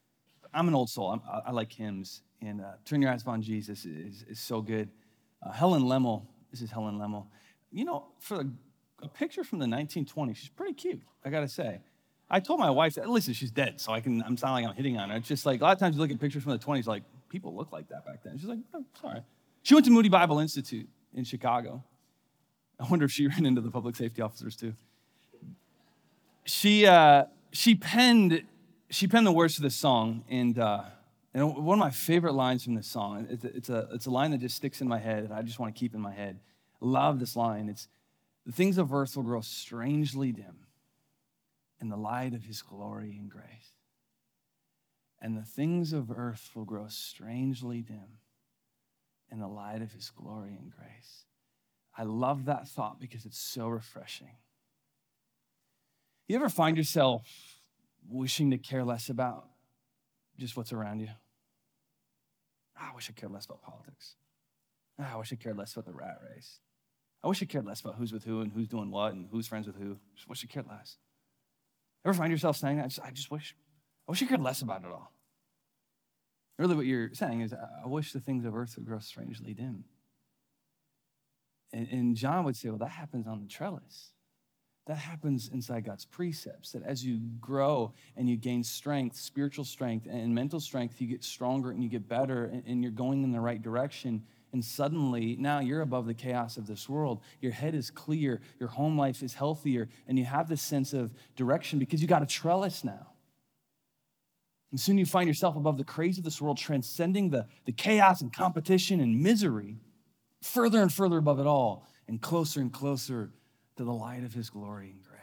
I'm 0.52 0.68
an 0.68 0.74
old 0.74 0.90
soul. 0.90 1.10
I'm, 1.10 1.22
i 1.46 1.50
like 1.50 1.72
hymns. 1.72 2.22
And 2.42 2.60
uh, 2.60 2.72
Turn 2.84 3.00
Your 3.00 3.10
Eyes 3.10 3.22
Upon 3.22 3.40
Jesus 3.42 3.84
is, 3.84 4.24
is 4.28 4.38
so 4.38 4.60
good. 4.60 4.90
Uh, 5.42 5.52
Helen 5.52 5.82
Lemmel, 5.82 6.26
this 6.50 6.60
is 6.60 6.70
Helen 6.70 6.98
Lemmel. 6.98 7.26
You 7.72 7.86
know, 7.86 8.08
for 8.18 8.40
a, 8.40 8.46
a, 9.02 9.08
picture 9.08 9.42
from 9.42 9.58
the 9.58 9.66
1920s, 9.66 10.36
she's 10.36 10.48
pretty 10.50 10.74
cute, 10.74 11.00
I 11.24 11.30
gotta 11.30 11.48
say. 11.48 11.80
I 12.28 12.40
told 12.40 12.60
my 12.60 12.70
wife 12.70 12.98
listen, 13.06 13.34
she's 13.34 13.50
dead, 13.50 13.80
so 13.80 13.92
I 13.92 14.00
can, 14.00 14.22
I'm 14.22 14.36
sounding 14.36 14.64
like 14.64 14.70
I'm 14.70 14.76
hitting 14.76 14.98
on 14.98 15.10
her. 15.10 15.16
It's 15.16 15.28
just 15.28 15.46
like, 15.46 15.60
a 15.60 15.64
lot 15.64 15.72
of 15.72 15.78
times 15.78 15.96
you 15.96 16.02
look 16.02 16.10
at 16.10 16.20
pictures 16.20 16.42
from 16.42 16.52
the 16.52 16.58
20s, 16.58 16.86
like, 16.86 17.04
people 17.28 17.54
look 17.54 17.72
like 17.72 17.88
that 17.88 18.04
back 18.04 18.22
then. 18.22 18.38
She's 18.38 18.48
like, 18.48 18.58
oh, 18.74 18.84
sorry. 19.00 19.20
She 19.62 19.74
went 19.74 19.84
to 19.86 19.92
Moody 19.92 20.08
Bible 20.08 20.38
Institute 20.38 20.88
in 21.14 21.24
Chicago. 21.24 21.82
I 22.78 22.88
wonder 22.88 23.04
if 23.04 23.12
she 23.12 23.26
ran 23.28 23.46
into 23.46 23.60
the 23.60 23.70
public 23.70 23.96
safety 23.96 24.22
officers 24.22 24.56
too. 24.56 24.74
She, 26.44 26.86
uh, 26.86 27.24
she 27.52 27.74
penned 27.74 28.44
she 28.90 29.08
penned 29.08 29.26
the 29.26 29.32
words 29.32 29.56
to 29.56 29.62
this 29.62 29.74
song, 29.74 30.24
and, 30.28 30.58
uh, 30.58 30.84
and 31.34 31.56
one 31.56 31.78
of 31.78 31.80
my 31.80 31.90
favorite 31.90 32.34
lines 32.34 32.64
from 32.64 32.74
this 32.74 32.86
song, 32.86 33.26
it's 33.28 33.44
a, 33.44 33.56
it's, 33.56 33.68
a, 33.68 33.88
it's 33.92 34.06
a 34.06 34.10
line 34.10 34.30
that 34.30 34.38
just 34.38 34.56
sticks 34.56 34.80
in 34.80 34.88
my 34.88 34.98
head, 34.98 35.24
and 35.24 35.32
I 35.32 35.42
just 35.42 35.58
want 35.58 35.74
to 35.74 35.78
keep 35.78 35.94
in 35.94 36.00
my 36.00 36.12
head. 36.12 36.38
Love 36.80 37.18
this 37.20 37.36
line. 37.36 37.68
It's, 37.68 37.88
the 38.44 38.52
things 38.52 38.78
of 38.78 38.92
earth 38.92 39.16
will 39.16 39.24
grow 39.24 39.40
strangely 39.40 40.32
dim 40.32 40.66
in 41.80 41.88
the 41.88 41.96
light 41.96 42.32
of 42.32 42.44
his 42.44 42.62
glory 42.62 43.16
and 43.18 43.28
grace. 43.28 43.72
And 45.20 45.36
the 45.36 45.42
things 45.42 45.92
of 45.92 46.10
earth 46.10 46.50
will 46.54 46.64
grow 46.64 46.86
strangely 46.88 47.80
dim 47.80 48.18
in 49.30 49.40
the 49.40 49.48
light 49.48 49.82
of 49.82 49.92
his 49.92 50.10
glory 50.10 50.56
and 50.58 50.70
grace. 50.70 51.24
I 51.96 52.02
love 52.02 52.44
that 52.44 52.68
thought 52.68 53.00
because 53.00 53.24
it's 53.24 53.38
so 53.38 53.68
refreshing. 53.68 54.36
You 56.28 56.36
ever 56.36 56.48
find 56.48 56.76
yourself 56.76 57.60
wishing 58.08 58.50
to 58.50 58.58
care 58.58 58.84
less 58.84 59.08
about 59.08 59.46
just 60.38 60.56
what's 60.56 60.72
around 60.72 61.00
you. 61.00 61.08
Oh, 62.78 62.88
I 62.92 62.94
wish 62.94 63.08
I 63.08 63.18
cared 63.18 63.32
less 63.32 63.46
about 63.46 63.62
politics. 63.62 64.16
Oh, 65.00 65.06
I 65.14 65.16
wish 65.16 65.32
I 65.32 65.36
cared 65.36 65.56
less 65.56 65.72
about 65.72 65.86
the 65.86 65.92
rat 65.92 66.18
race. 66.30 66.60
I 67.24 67.28
wish 67.28 67.42
I 67.42 67.46
cared 67.46 67.64
less 67.64 67.80
about 67.80 67.94
who's 67.94 68.12
with 68.12 68.24
who 68.24 68.42
and 68.42 68.52
who's 68.52 68.68
doing 68.68 68.90
what 68.90 69.14
and 69.14 69.28
who's 69.30 69.46
friends 69.46 69.66
with 69.66 69.76
who. 69.76 69.96
Just 70.14 70.28
wish 70.28 70.44
I 70.44 70.52
cared 70.52 70.68
less. 70.68 70.98
Ever 72.04 72.14
find 72.14 72.30
yourself 72.30 72.56
saying 72.56 72.76
that? 72.76 72.84
I 72.84 72.88
just, 72.88 73.00
I 73.06 73.10
just 73.10 73.30
wish, 73.30 73.56
I 74.08 74.12
wish 74.12 74.22
I 74.22 74.26
cared 74.26 74.40
less 74.40 74.62
about 74.62 74.82
it 74.82 74.90
all. 74.90 75.12
Really, 76.58 76.74
what 76.74 76.86
you're 76.86 77.12
saying 77.12 77.42
is, 77.42 77.52
I 77.52 77.86
wish 77.86 78.12
the 78.12 78.20
things 78.20 78.44
of 78.44 78.56
earth 78.56 78.76
would 78.76 78.86
grow 78.86 78.98
strangely 78.98 79.52
dim. 79.52 79.84
And, 81.72 81.88
and 81.90 82.16
John 82.16 82.44
would 82.44 82.56
say, 82.56 82.70
well, 82.70 82.78
that 82.78 82.88
happens 82.88 83.26
on 83.26 83.40
the 83.40 83.48
trellis 83.48 84.12
that 84.86 84.96
happens 84.96 85.50
inside 85.52 85.84
God's 85.84 86.04
precepts. 86.04 86.72
That 86.72 86.84
as 86.84 87.04
you 87.04 87.18
grow 87.40 87.92
and 88.16 88.28
you 88.28 88.36
gain 88.36 88.62
strength, 88.62 89.16
spiritual 89.16 89.64
strength 89.64 90.06
and 90.08 90.34
mental 90.34 90.60
strength, 90.60 91.00
you 91.00 91.08
get 91.08 91.24
stronger 91.24 91.70
and 91.70 91.82
you 91.82 91.88
get 91.88 92.08
better 92.08 92.44
and, 92.66 92.82
you're 92.82 92.92
going 92.92 93.24
in 93.24 93.32
the 93.32 93.40
right 93.40 93.60
direction. 93.60 94.22
And 94.52 94.64
suddenly, 94.64 95.36
now 95.38 95.58
you're 95.58 95.80
above 95.80 96.06
the 96.06 96.14
chaos 96.14 96.56
of 96.56 96.68
this 96.68 96.88
world. 96.88 97.20
Your 97.40 97.52
head 97.52 97.74
is 97.74 97.90
clear, 97.90 98.40
your 98.60 98.68
home 98.68 98.96
life 98.96 99.22
is 99.22 99.34
healthier, 99.34 99.88
and 100.06 100.18
you 100.18 100.24
have 100.24 100.48
this 100.48 100.62
sense 100.62 100.92
of 100.92 101.12
direction 101.34 101.80
because 101.80 102.00
you 102.00 102.06
got 102.06 102.22
a 102.22 102.26
trellis 102.26 102.84
now. 102.84 103.08
And 104.70 104.80
soon 104.80 104.98
you 104.98 105.06
find 105.06 105.28
yourself 105.28 105.56
above 105.56 105.78
the 105.78 105.84
craze 105.84 106.18
of 106.18 106.24
this 106.24 106.40
world, 106.40 106.58
transcending 106.58 107.30
the, 107.30 107.46
the 107.64 107.72
chaos 107.72 108.20
and 108.20 108.32
competition 108.32 109.00
and 109.00 109.22
misery, 109.22 109.78
further 110.42 110.82
and 110.82 110.92
further 110.92 111.18
above 111.18 111.38
it 111.38 111.46
all, 111.46 111.86
and 112.08 112.20
closer 112.20 112.60
and 112.60 112.72
closer 112.72 113.30
to 113.76 113.84
the 113.84 113.92
light 113.92 114.24
of 114.24 114.34
his 114.34 114.50
glory 114.50 114.90
and 114.90 115.02
grace. 115.02 115.20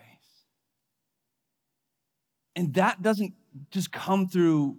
And 2.56 2.74
that 2.76 3.02
doesn't 3.02 3.34
just 3.72 3.92
come 3.92 4.28
through 4.28 4.78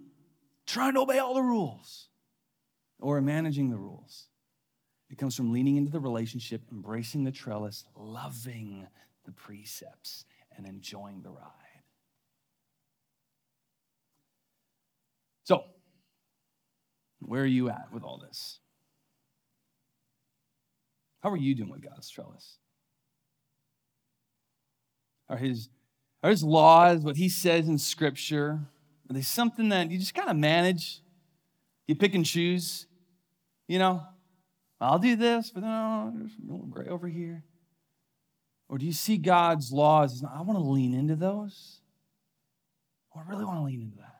trying 0.65 0.93
to 0.95 1.01
obey 1.01 1.19
all 1.19 1.35
the 1.35 1.41
rules 1.41 2.09
or 2.99 3.21
managing 3.21 3.69
the 3.69 3.77
rules. 3.77 4.27
It 5.09 5.17
comes 5.17 5.35
from 5.35 5.51
leaning 5.51 5.77
into 5.77 5.91
the 5.91 5.99
relationship, 5.99 6.63
embracing 6.71 7.23
the 7.23 7.31
trellis, 7.31 7.85
loving 7.95 8.87
the 9.25 9.31
precepts, 9.31 10.25
and 10.57 10.65
enjoying 10.65 11.21
the 11.21 11.29
ride. 11.29 11.51
So, 15.43 15.63
Where 17.19 17.41
are 17.41 17.47
you 17.47 17.69
at 17.69 17.87
with 17.91 18.03
all 18.03 18.17
this? 18.17 18.59
How 21.21 21.31
are 21.31 21.37
you 21.37 21.55
doing 21.55 21.71
with 21.71 21.81
God's 21.81 22.09
trellis? 22.09 22.57
Are 25.27 25.37
his, 25.37 25.69
are 26.21 26.29
his 26.29 26.43
laws, 26.43 27.01
what 27.01 27.17
he 27.17 27.29
says 27.29 27.67
in 27.67 27.79
Scripture, 27.79 28.59
are 29.09 29.13
they 29.13 29.21
something 29.21 29.69
that 29.69 29.89
you 29.91 29.97
just 29.97 30.13
kind 30.13 30.29
of 30.29 30.37
manage? 30.37 31.01
You 31.87 31.95
pick 31.95 32.13
and 32.13 32.25
choose? 32.25 32.85
You 33.67 33.79
know, 33.79 34.03
I'll 34.79 34.99
do 34.99 35.15
this, 35.15 35.51
but 35.51 35.63
no, 35.63 36.11
oh, 36.13 36.17
there's 36.17 36.31
a 36.37 36.51
little 36.51 36.67
gray 36.67 36.87
over 36.87 37.07
here. 37.07 37.43
Or 38.69 38.77
do 38.77 38.85
you 38.85 38.93
see 38.93 39.17
God's 39.17 39.71
laws? 39.71 40.23
I 40.23 40.41
want 40.41 40.59
to 40.59 40.63
lean 40.63 40.93
into 40.93 41.15
those. 41.15 41.79
I 43.15 43.21
really 43.29 43.45
want 43.45 43.59
to 43.59 43.63
lean 43.63 43.81
into 43.81 43.97
that. 43.97 44.14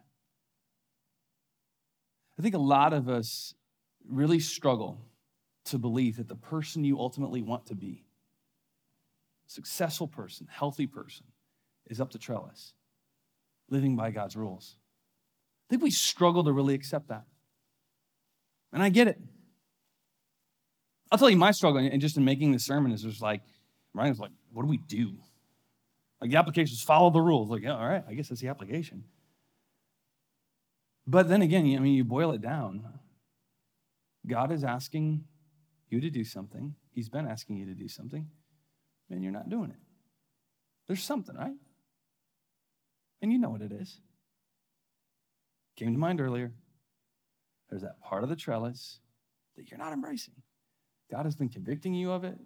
I 2.37 2.41
think 2.41 2.55
a 2.55 2.59
lot 2.59 2.93
of 2.93 3.07
us 3.07 3.53
really 4.09 4.39
struggle 4.39 5.01
to 5.65 5.77
believe 5.77 6.17
that 6.17 6.27
the 6.27 6.35
person 6.35 6.83
you 6.83 6.99
ultimately 6.99 7.41
want 7.41 7.65
to 7.67 7.75
be, 7.75 8.05
successful 9.47 10.07
person, 10.07 10.47
healthy 10.49 10.85
person, 10.85 11.25
is 11.87 12.01
up 12.01 12.11
to 12.11 12.19
trellis, 12.19 12.73
living 13.69 13.95
by 13.95 14.11
God's 14.11 14.35
rules. 14.35 14.77
I 15.67 15.69
think 15.69 15.81
we 15.81 15.91
struggle 15.91 16.43
to 16.43 16.51
really 16.51 16.75
accept 16.75 17.07
that. 17.07 17.25
And 18.71 18.83
I 18.83 18.89
get 18.89 19.07
it. 19.07 19.19
I'll 21.11 21.17
tell 21.17 21.29
you 21.29 21.37
my 21.37 21.51
struggle, 21.51 21.79
and 21.79 22.01
just 22.01 22.17
in 22.17 22.25
making 22.25 22.51
this 22.51 22.65
sermon 22.65 22.91
is 22.91 23.03
just 23.03 23.21
like, 23.21 23.41
Ryan's 23.93 24.19
like, 24.19 24.31
what 24.51 24.63
do 24.63 24.67
we 24.67 24.77
do? 24.77 25.13
Like 26.19 26.31
the 26.31 26.37
application 26.37 26.73
is 26.73 26.81
follow 26.81 27.09
the 27.09 27.21
rules. 27.21 27.49
Like, 27.49 27.63
yeah, 27.63 27.75
all 27.75 27.87
right, 27.87 28.03
I 28.07 28.13
guess 28.13 28.29
that's 28.29 28.41
the 28.41 28.49
application. 28.49 29.03
But 31.07 31.29
then 31.29 31.41
again, 31.41 31.65
I 31.75 31.79
mean, 31.79 31.93
you 31.93 32.03
boil 32.03 32.31
it 32.31 32.41
down. 32.41 32.83
God 34.27 34.51
is 34.51 34.63
asking 34.63 35.23
you 35.89 36.01
to 36.01 36.09
do 36.09 36.23
something. 36.23 36.75
He's 36.91 37.09
been 37.09 37.27
asking 37.27 37.57
you 37.57 37.65
to 37.65 37.75
do 37.75 37.87
something, 37.87 38.27
and 39.09 39.21
you're 39.21 39.31
not 39.31 39.49
doing 39.49 39.69
it. 39.69 39.77
There's 40.87 41.03
something, 41.03 41.35
right? 41.35 41.55
And 43.21 43.31
you 43.31 43.37
know 43.37 43.49
what 43.49 43.61
it 43.61 43.71
is. 43.71 43.99
Came 45.75 45.93
to 45.93 45.99
mind 45.99 46.21
earlier. 46.21 46.53
There's 47.69 47.81
that 47.81 48.01
part 48.01 48.23
of 48.23 48.29
the 48.29 48.35
trellis 48.35 48.99
that 49.57 49.69
you're 49.69 49.77
not 49.77 49.93
embracing. 49.93 50.35
God 51.11 51.25
has 51.25 51.35
been 51.35 51.49
convicting 51.49 51.93
you 51.93 52.11
of 52.11 52.23
it. 52.23 52.37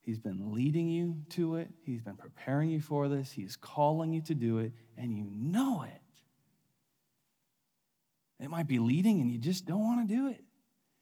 He's 0.00 0.18
been 0.18 0.52
leading 0.52 0.88
you 0.88 1.22
to 1.30 1.56
it. 1.56 1.70
He's 1.84 2.02
been 2.02 2.16
preparing 2.16 2.70
you 2.70 2.80
for 2.80 3.08
this. 3.08 3.30
He's 3.30 3.56
calling 3.56 4.12
you 4.12 4.20
to 4.22 4.34
do 4.34 4.58
it, 4.58 4.72
and 4.98 5.16
you 5.16 5.26
know 5.30 5.82
it. 5.82 6.01
It 8.42 8.50
might 8.50 8.66
be 8.66 8.78
leading, 8.78 9.20
and 9.20 9.30
you 9.30 9.38
just 9.38 9.66
don't 9.66 9.80
want 9.80 10.08
to 10.08 10.14
do 10.14 10.28
it. 10.28 10.42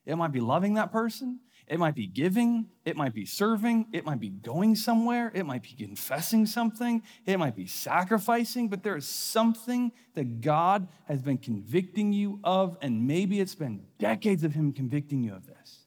It 0.06 0.16
might 0.16 0.32
be 0.32 0.40
loving 0.40 0.74
that 0.74 0.92
person. 0.92 1.40
It 1.66 1.78
might 1.78 1.94
be 1.94 2.06
giving. 2.06 2.68
It 2.84 2.96
might 2.96 3.14
be 3.14 3.24
serving. 3.24 3.86
It 3.92 4.04
might 4.04 4.20
be 4.20 4.30
going 4.30 4.74
somewhere. 4.74 5.30
It 5.34 5.46
might 5.46 5.62
be 5.62 5.74
confessing 5.78 6.46
something. 6.46 7.02
It 7.26 7.38
might 7.38 7.54
be 7.54 7.66
sacrificing. 7.66 8.68
But 8.68 8.82
there 8.82 8.96
is 8.96 9.06
something 9.06 9.92
that 10.14 10.40
God 10.40 10.88
has 11.06 11.22
been 11.22 11.38
convicting 11.38 12.12
you 12.12 12.40
of, 12.44 12.76
and 12.82 13.06
maybe 13.06 13.40
it's 13.40 13.54
been 13.54 13.84
decades 13.98 14.42
of 14.42 14.54
Him 14.54 14.72
convicting 14.72 15.22
you 15.22 15.34
of 15.34 15.46
this 15.46 15.80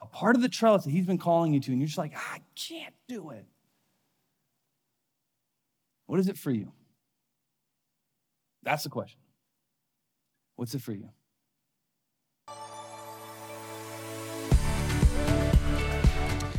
a 0.00 0.06
part 0.06 0.36
of 0.36 0.42
the 0.42 0.48
trellis 0.48 0.84
that 0.84 0.90
he's 0.90 1.06
been 1.06 1.18
calling 1.18 1.52
you 1.52 1.60
to, 1.60 1.72
and 1.72 1.80
you're 1.80 1.86
just 1.86 1.98
like, 1.98 2.14
I 2.16 2.40
can't 2.54 2.94
do 3.08 3.30
it. 3.30 3.44
What 6.06 6.20
is 6.20 6.28
it 6.28 6.38
for 6.38 6.50
you? 6.50 6.72
That's 8.62 8.84
the 8.84 8.90
question. 8.90 9.20
What's 10.58 10.74
it 10.74 10.82
for 10.82 10.92
you? 10.92 11.08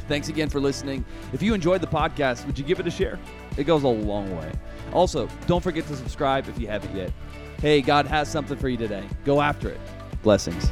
Thanks 0.07 0.29
again 0.29 0.47
for 0.47 0.61
listening. 0.61 1.03
If 1.33 1.41
you 1.41 1.53
enjoyed 1.53 1.81
the 1.81 1.87
podcast, 1.87 2.45
would 2.45 2.57
you 2.57 2.63
give 2.63 2.79
it 2.79 2.87
a 2.87 2.91
share? 2.91 3.19
It 3.57 3.65
goes 3.65 3.83
a 3.83 3.89
long 3.89 4.33
way. 4.37 4.53
Also, 4.93 5.27
don't 5.47 5.61
forget 5.61 5.85
to 5.87 5.97
subscribe 5.97 6.47
if 6.47 6.57
you 6.57 6.67
haven't 6.67 6.95
yet. 6.95 7.11
Hey, 7.59 7.81
God 7.81 8.07
has 8.07 8.31
something 8.31 8.55
for 8.57 8.69
you 8.69 8.77
today. 8.77 9.03
Go 9.25 9.41
after 9.41 9.67
it. 9.67 9.81
Blessings. 10.23 10.71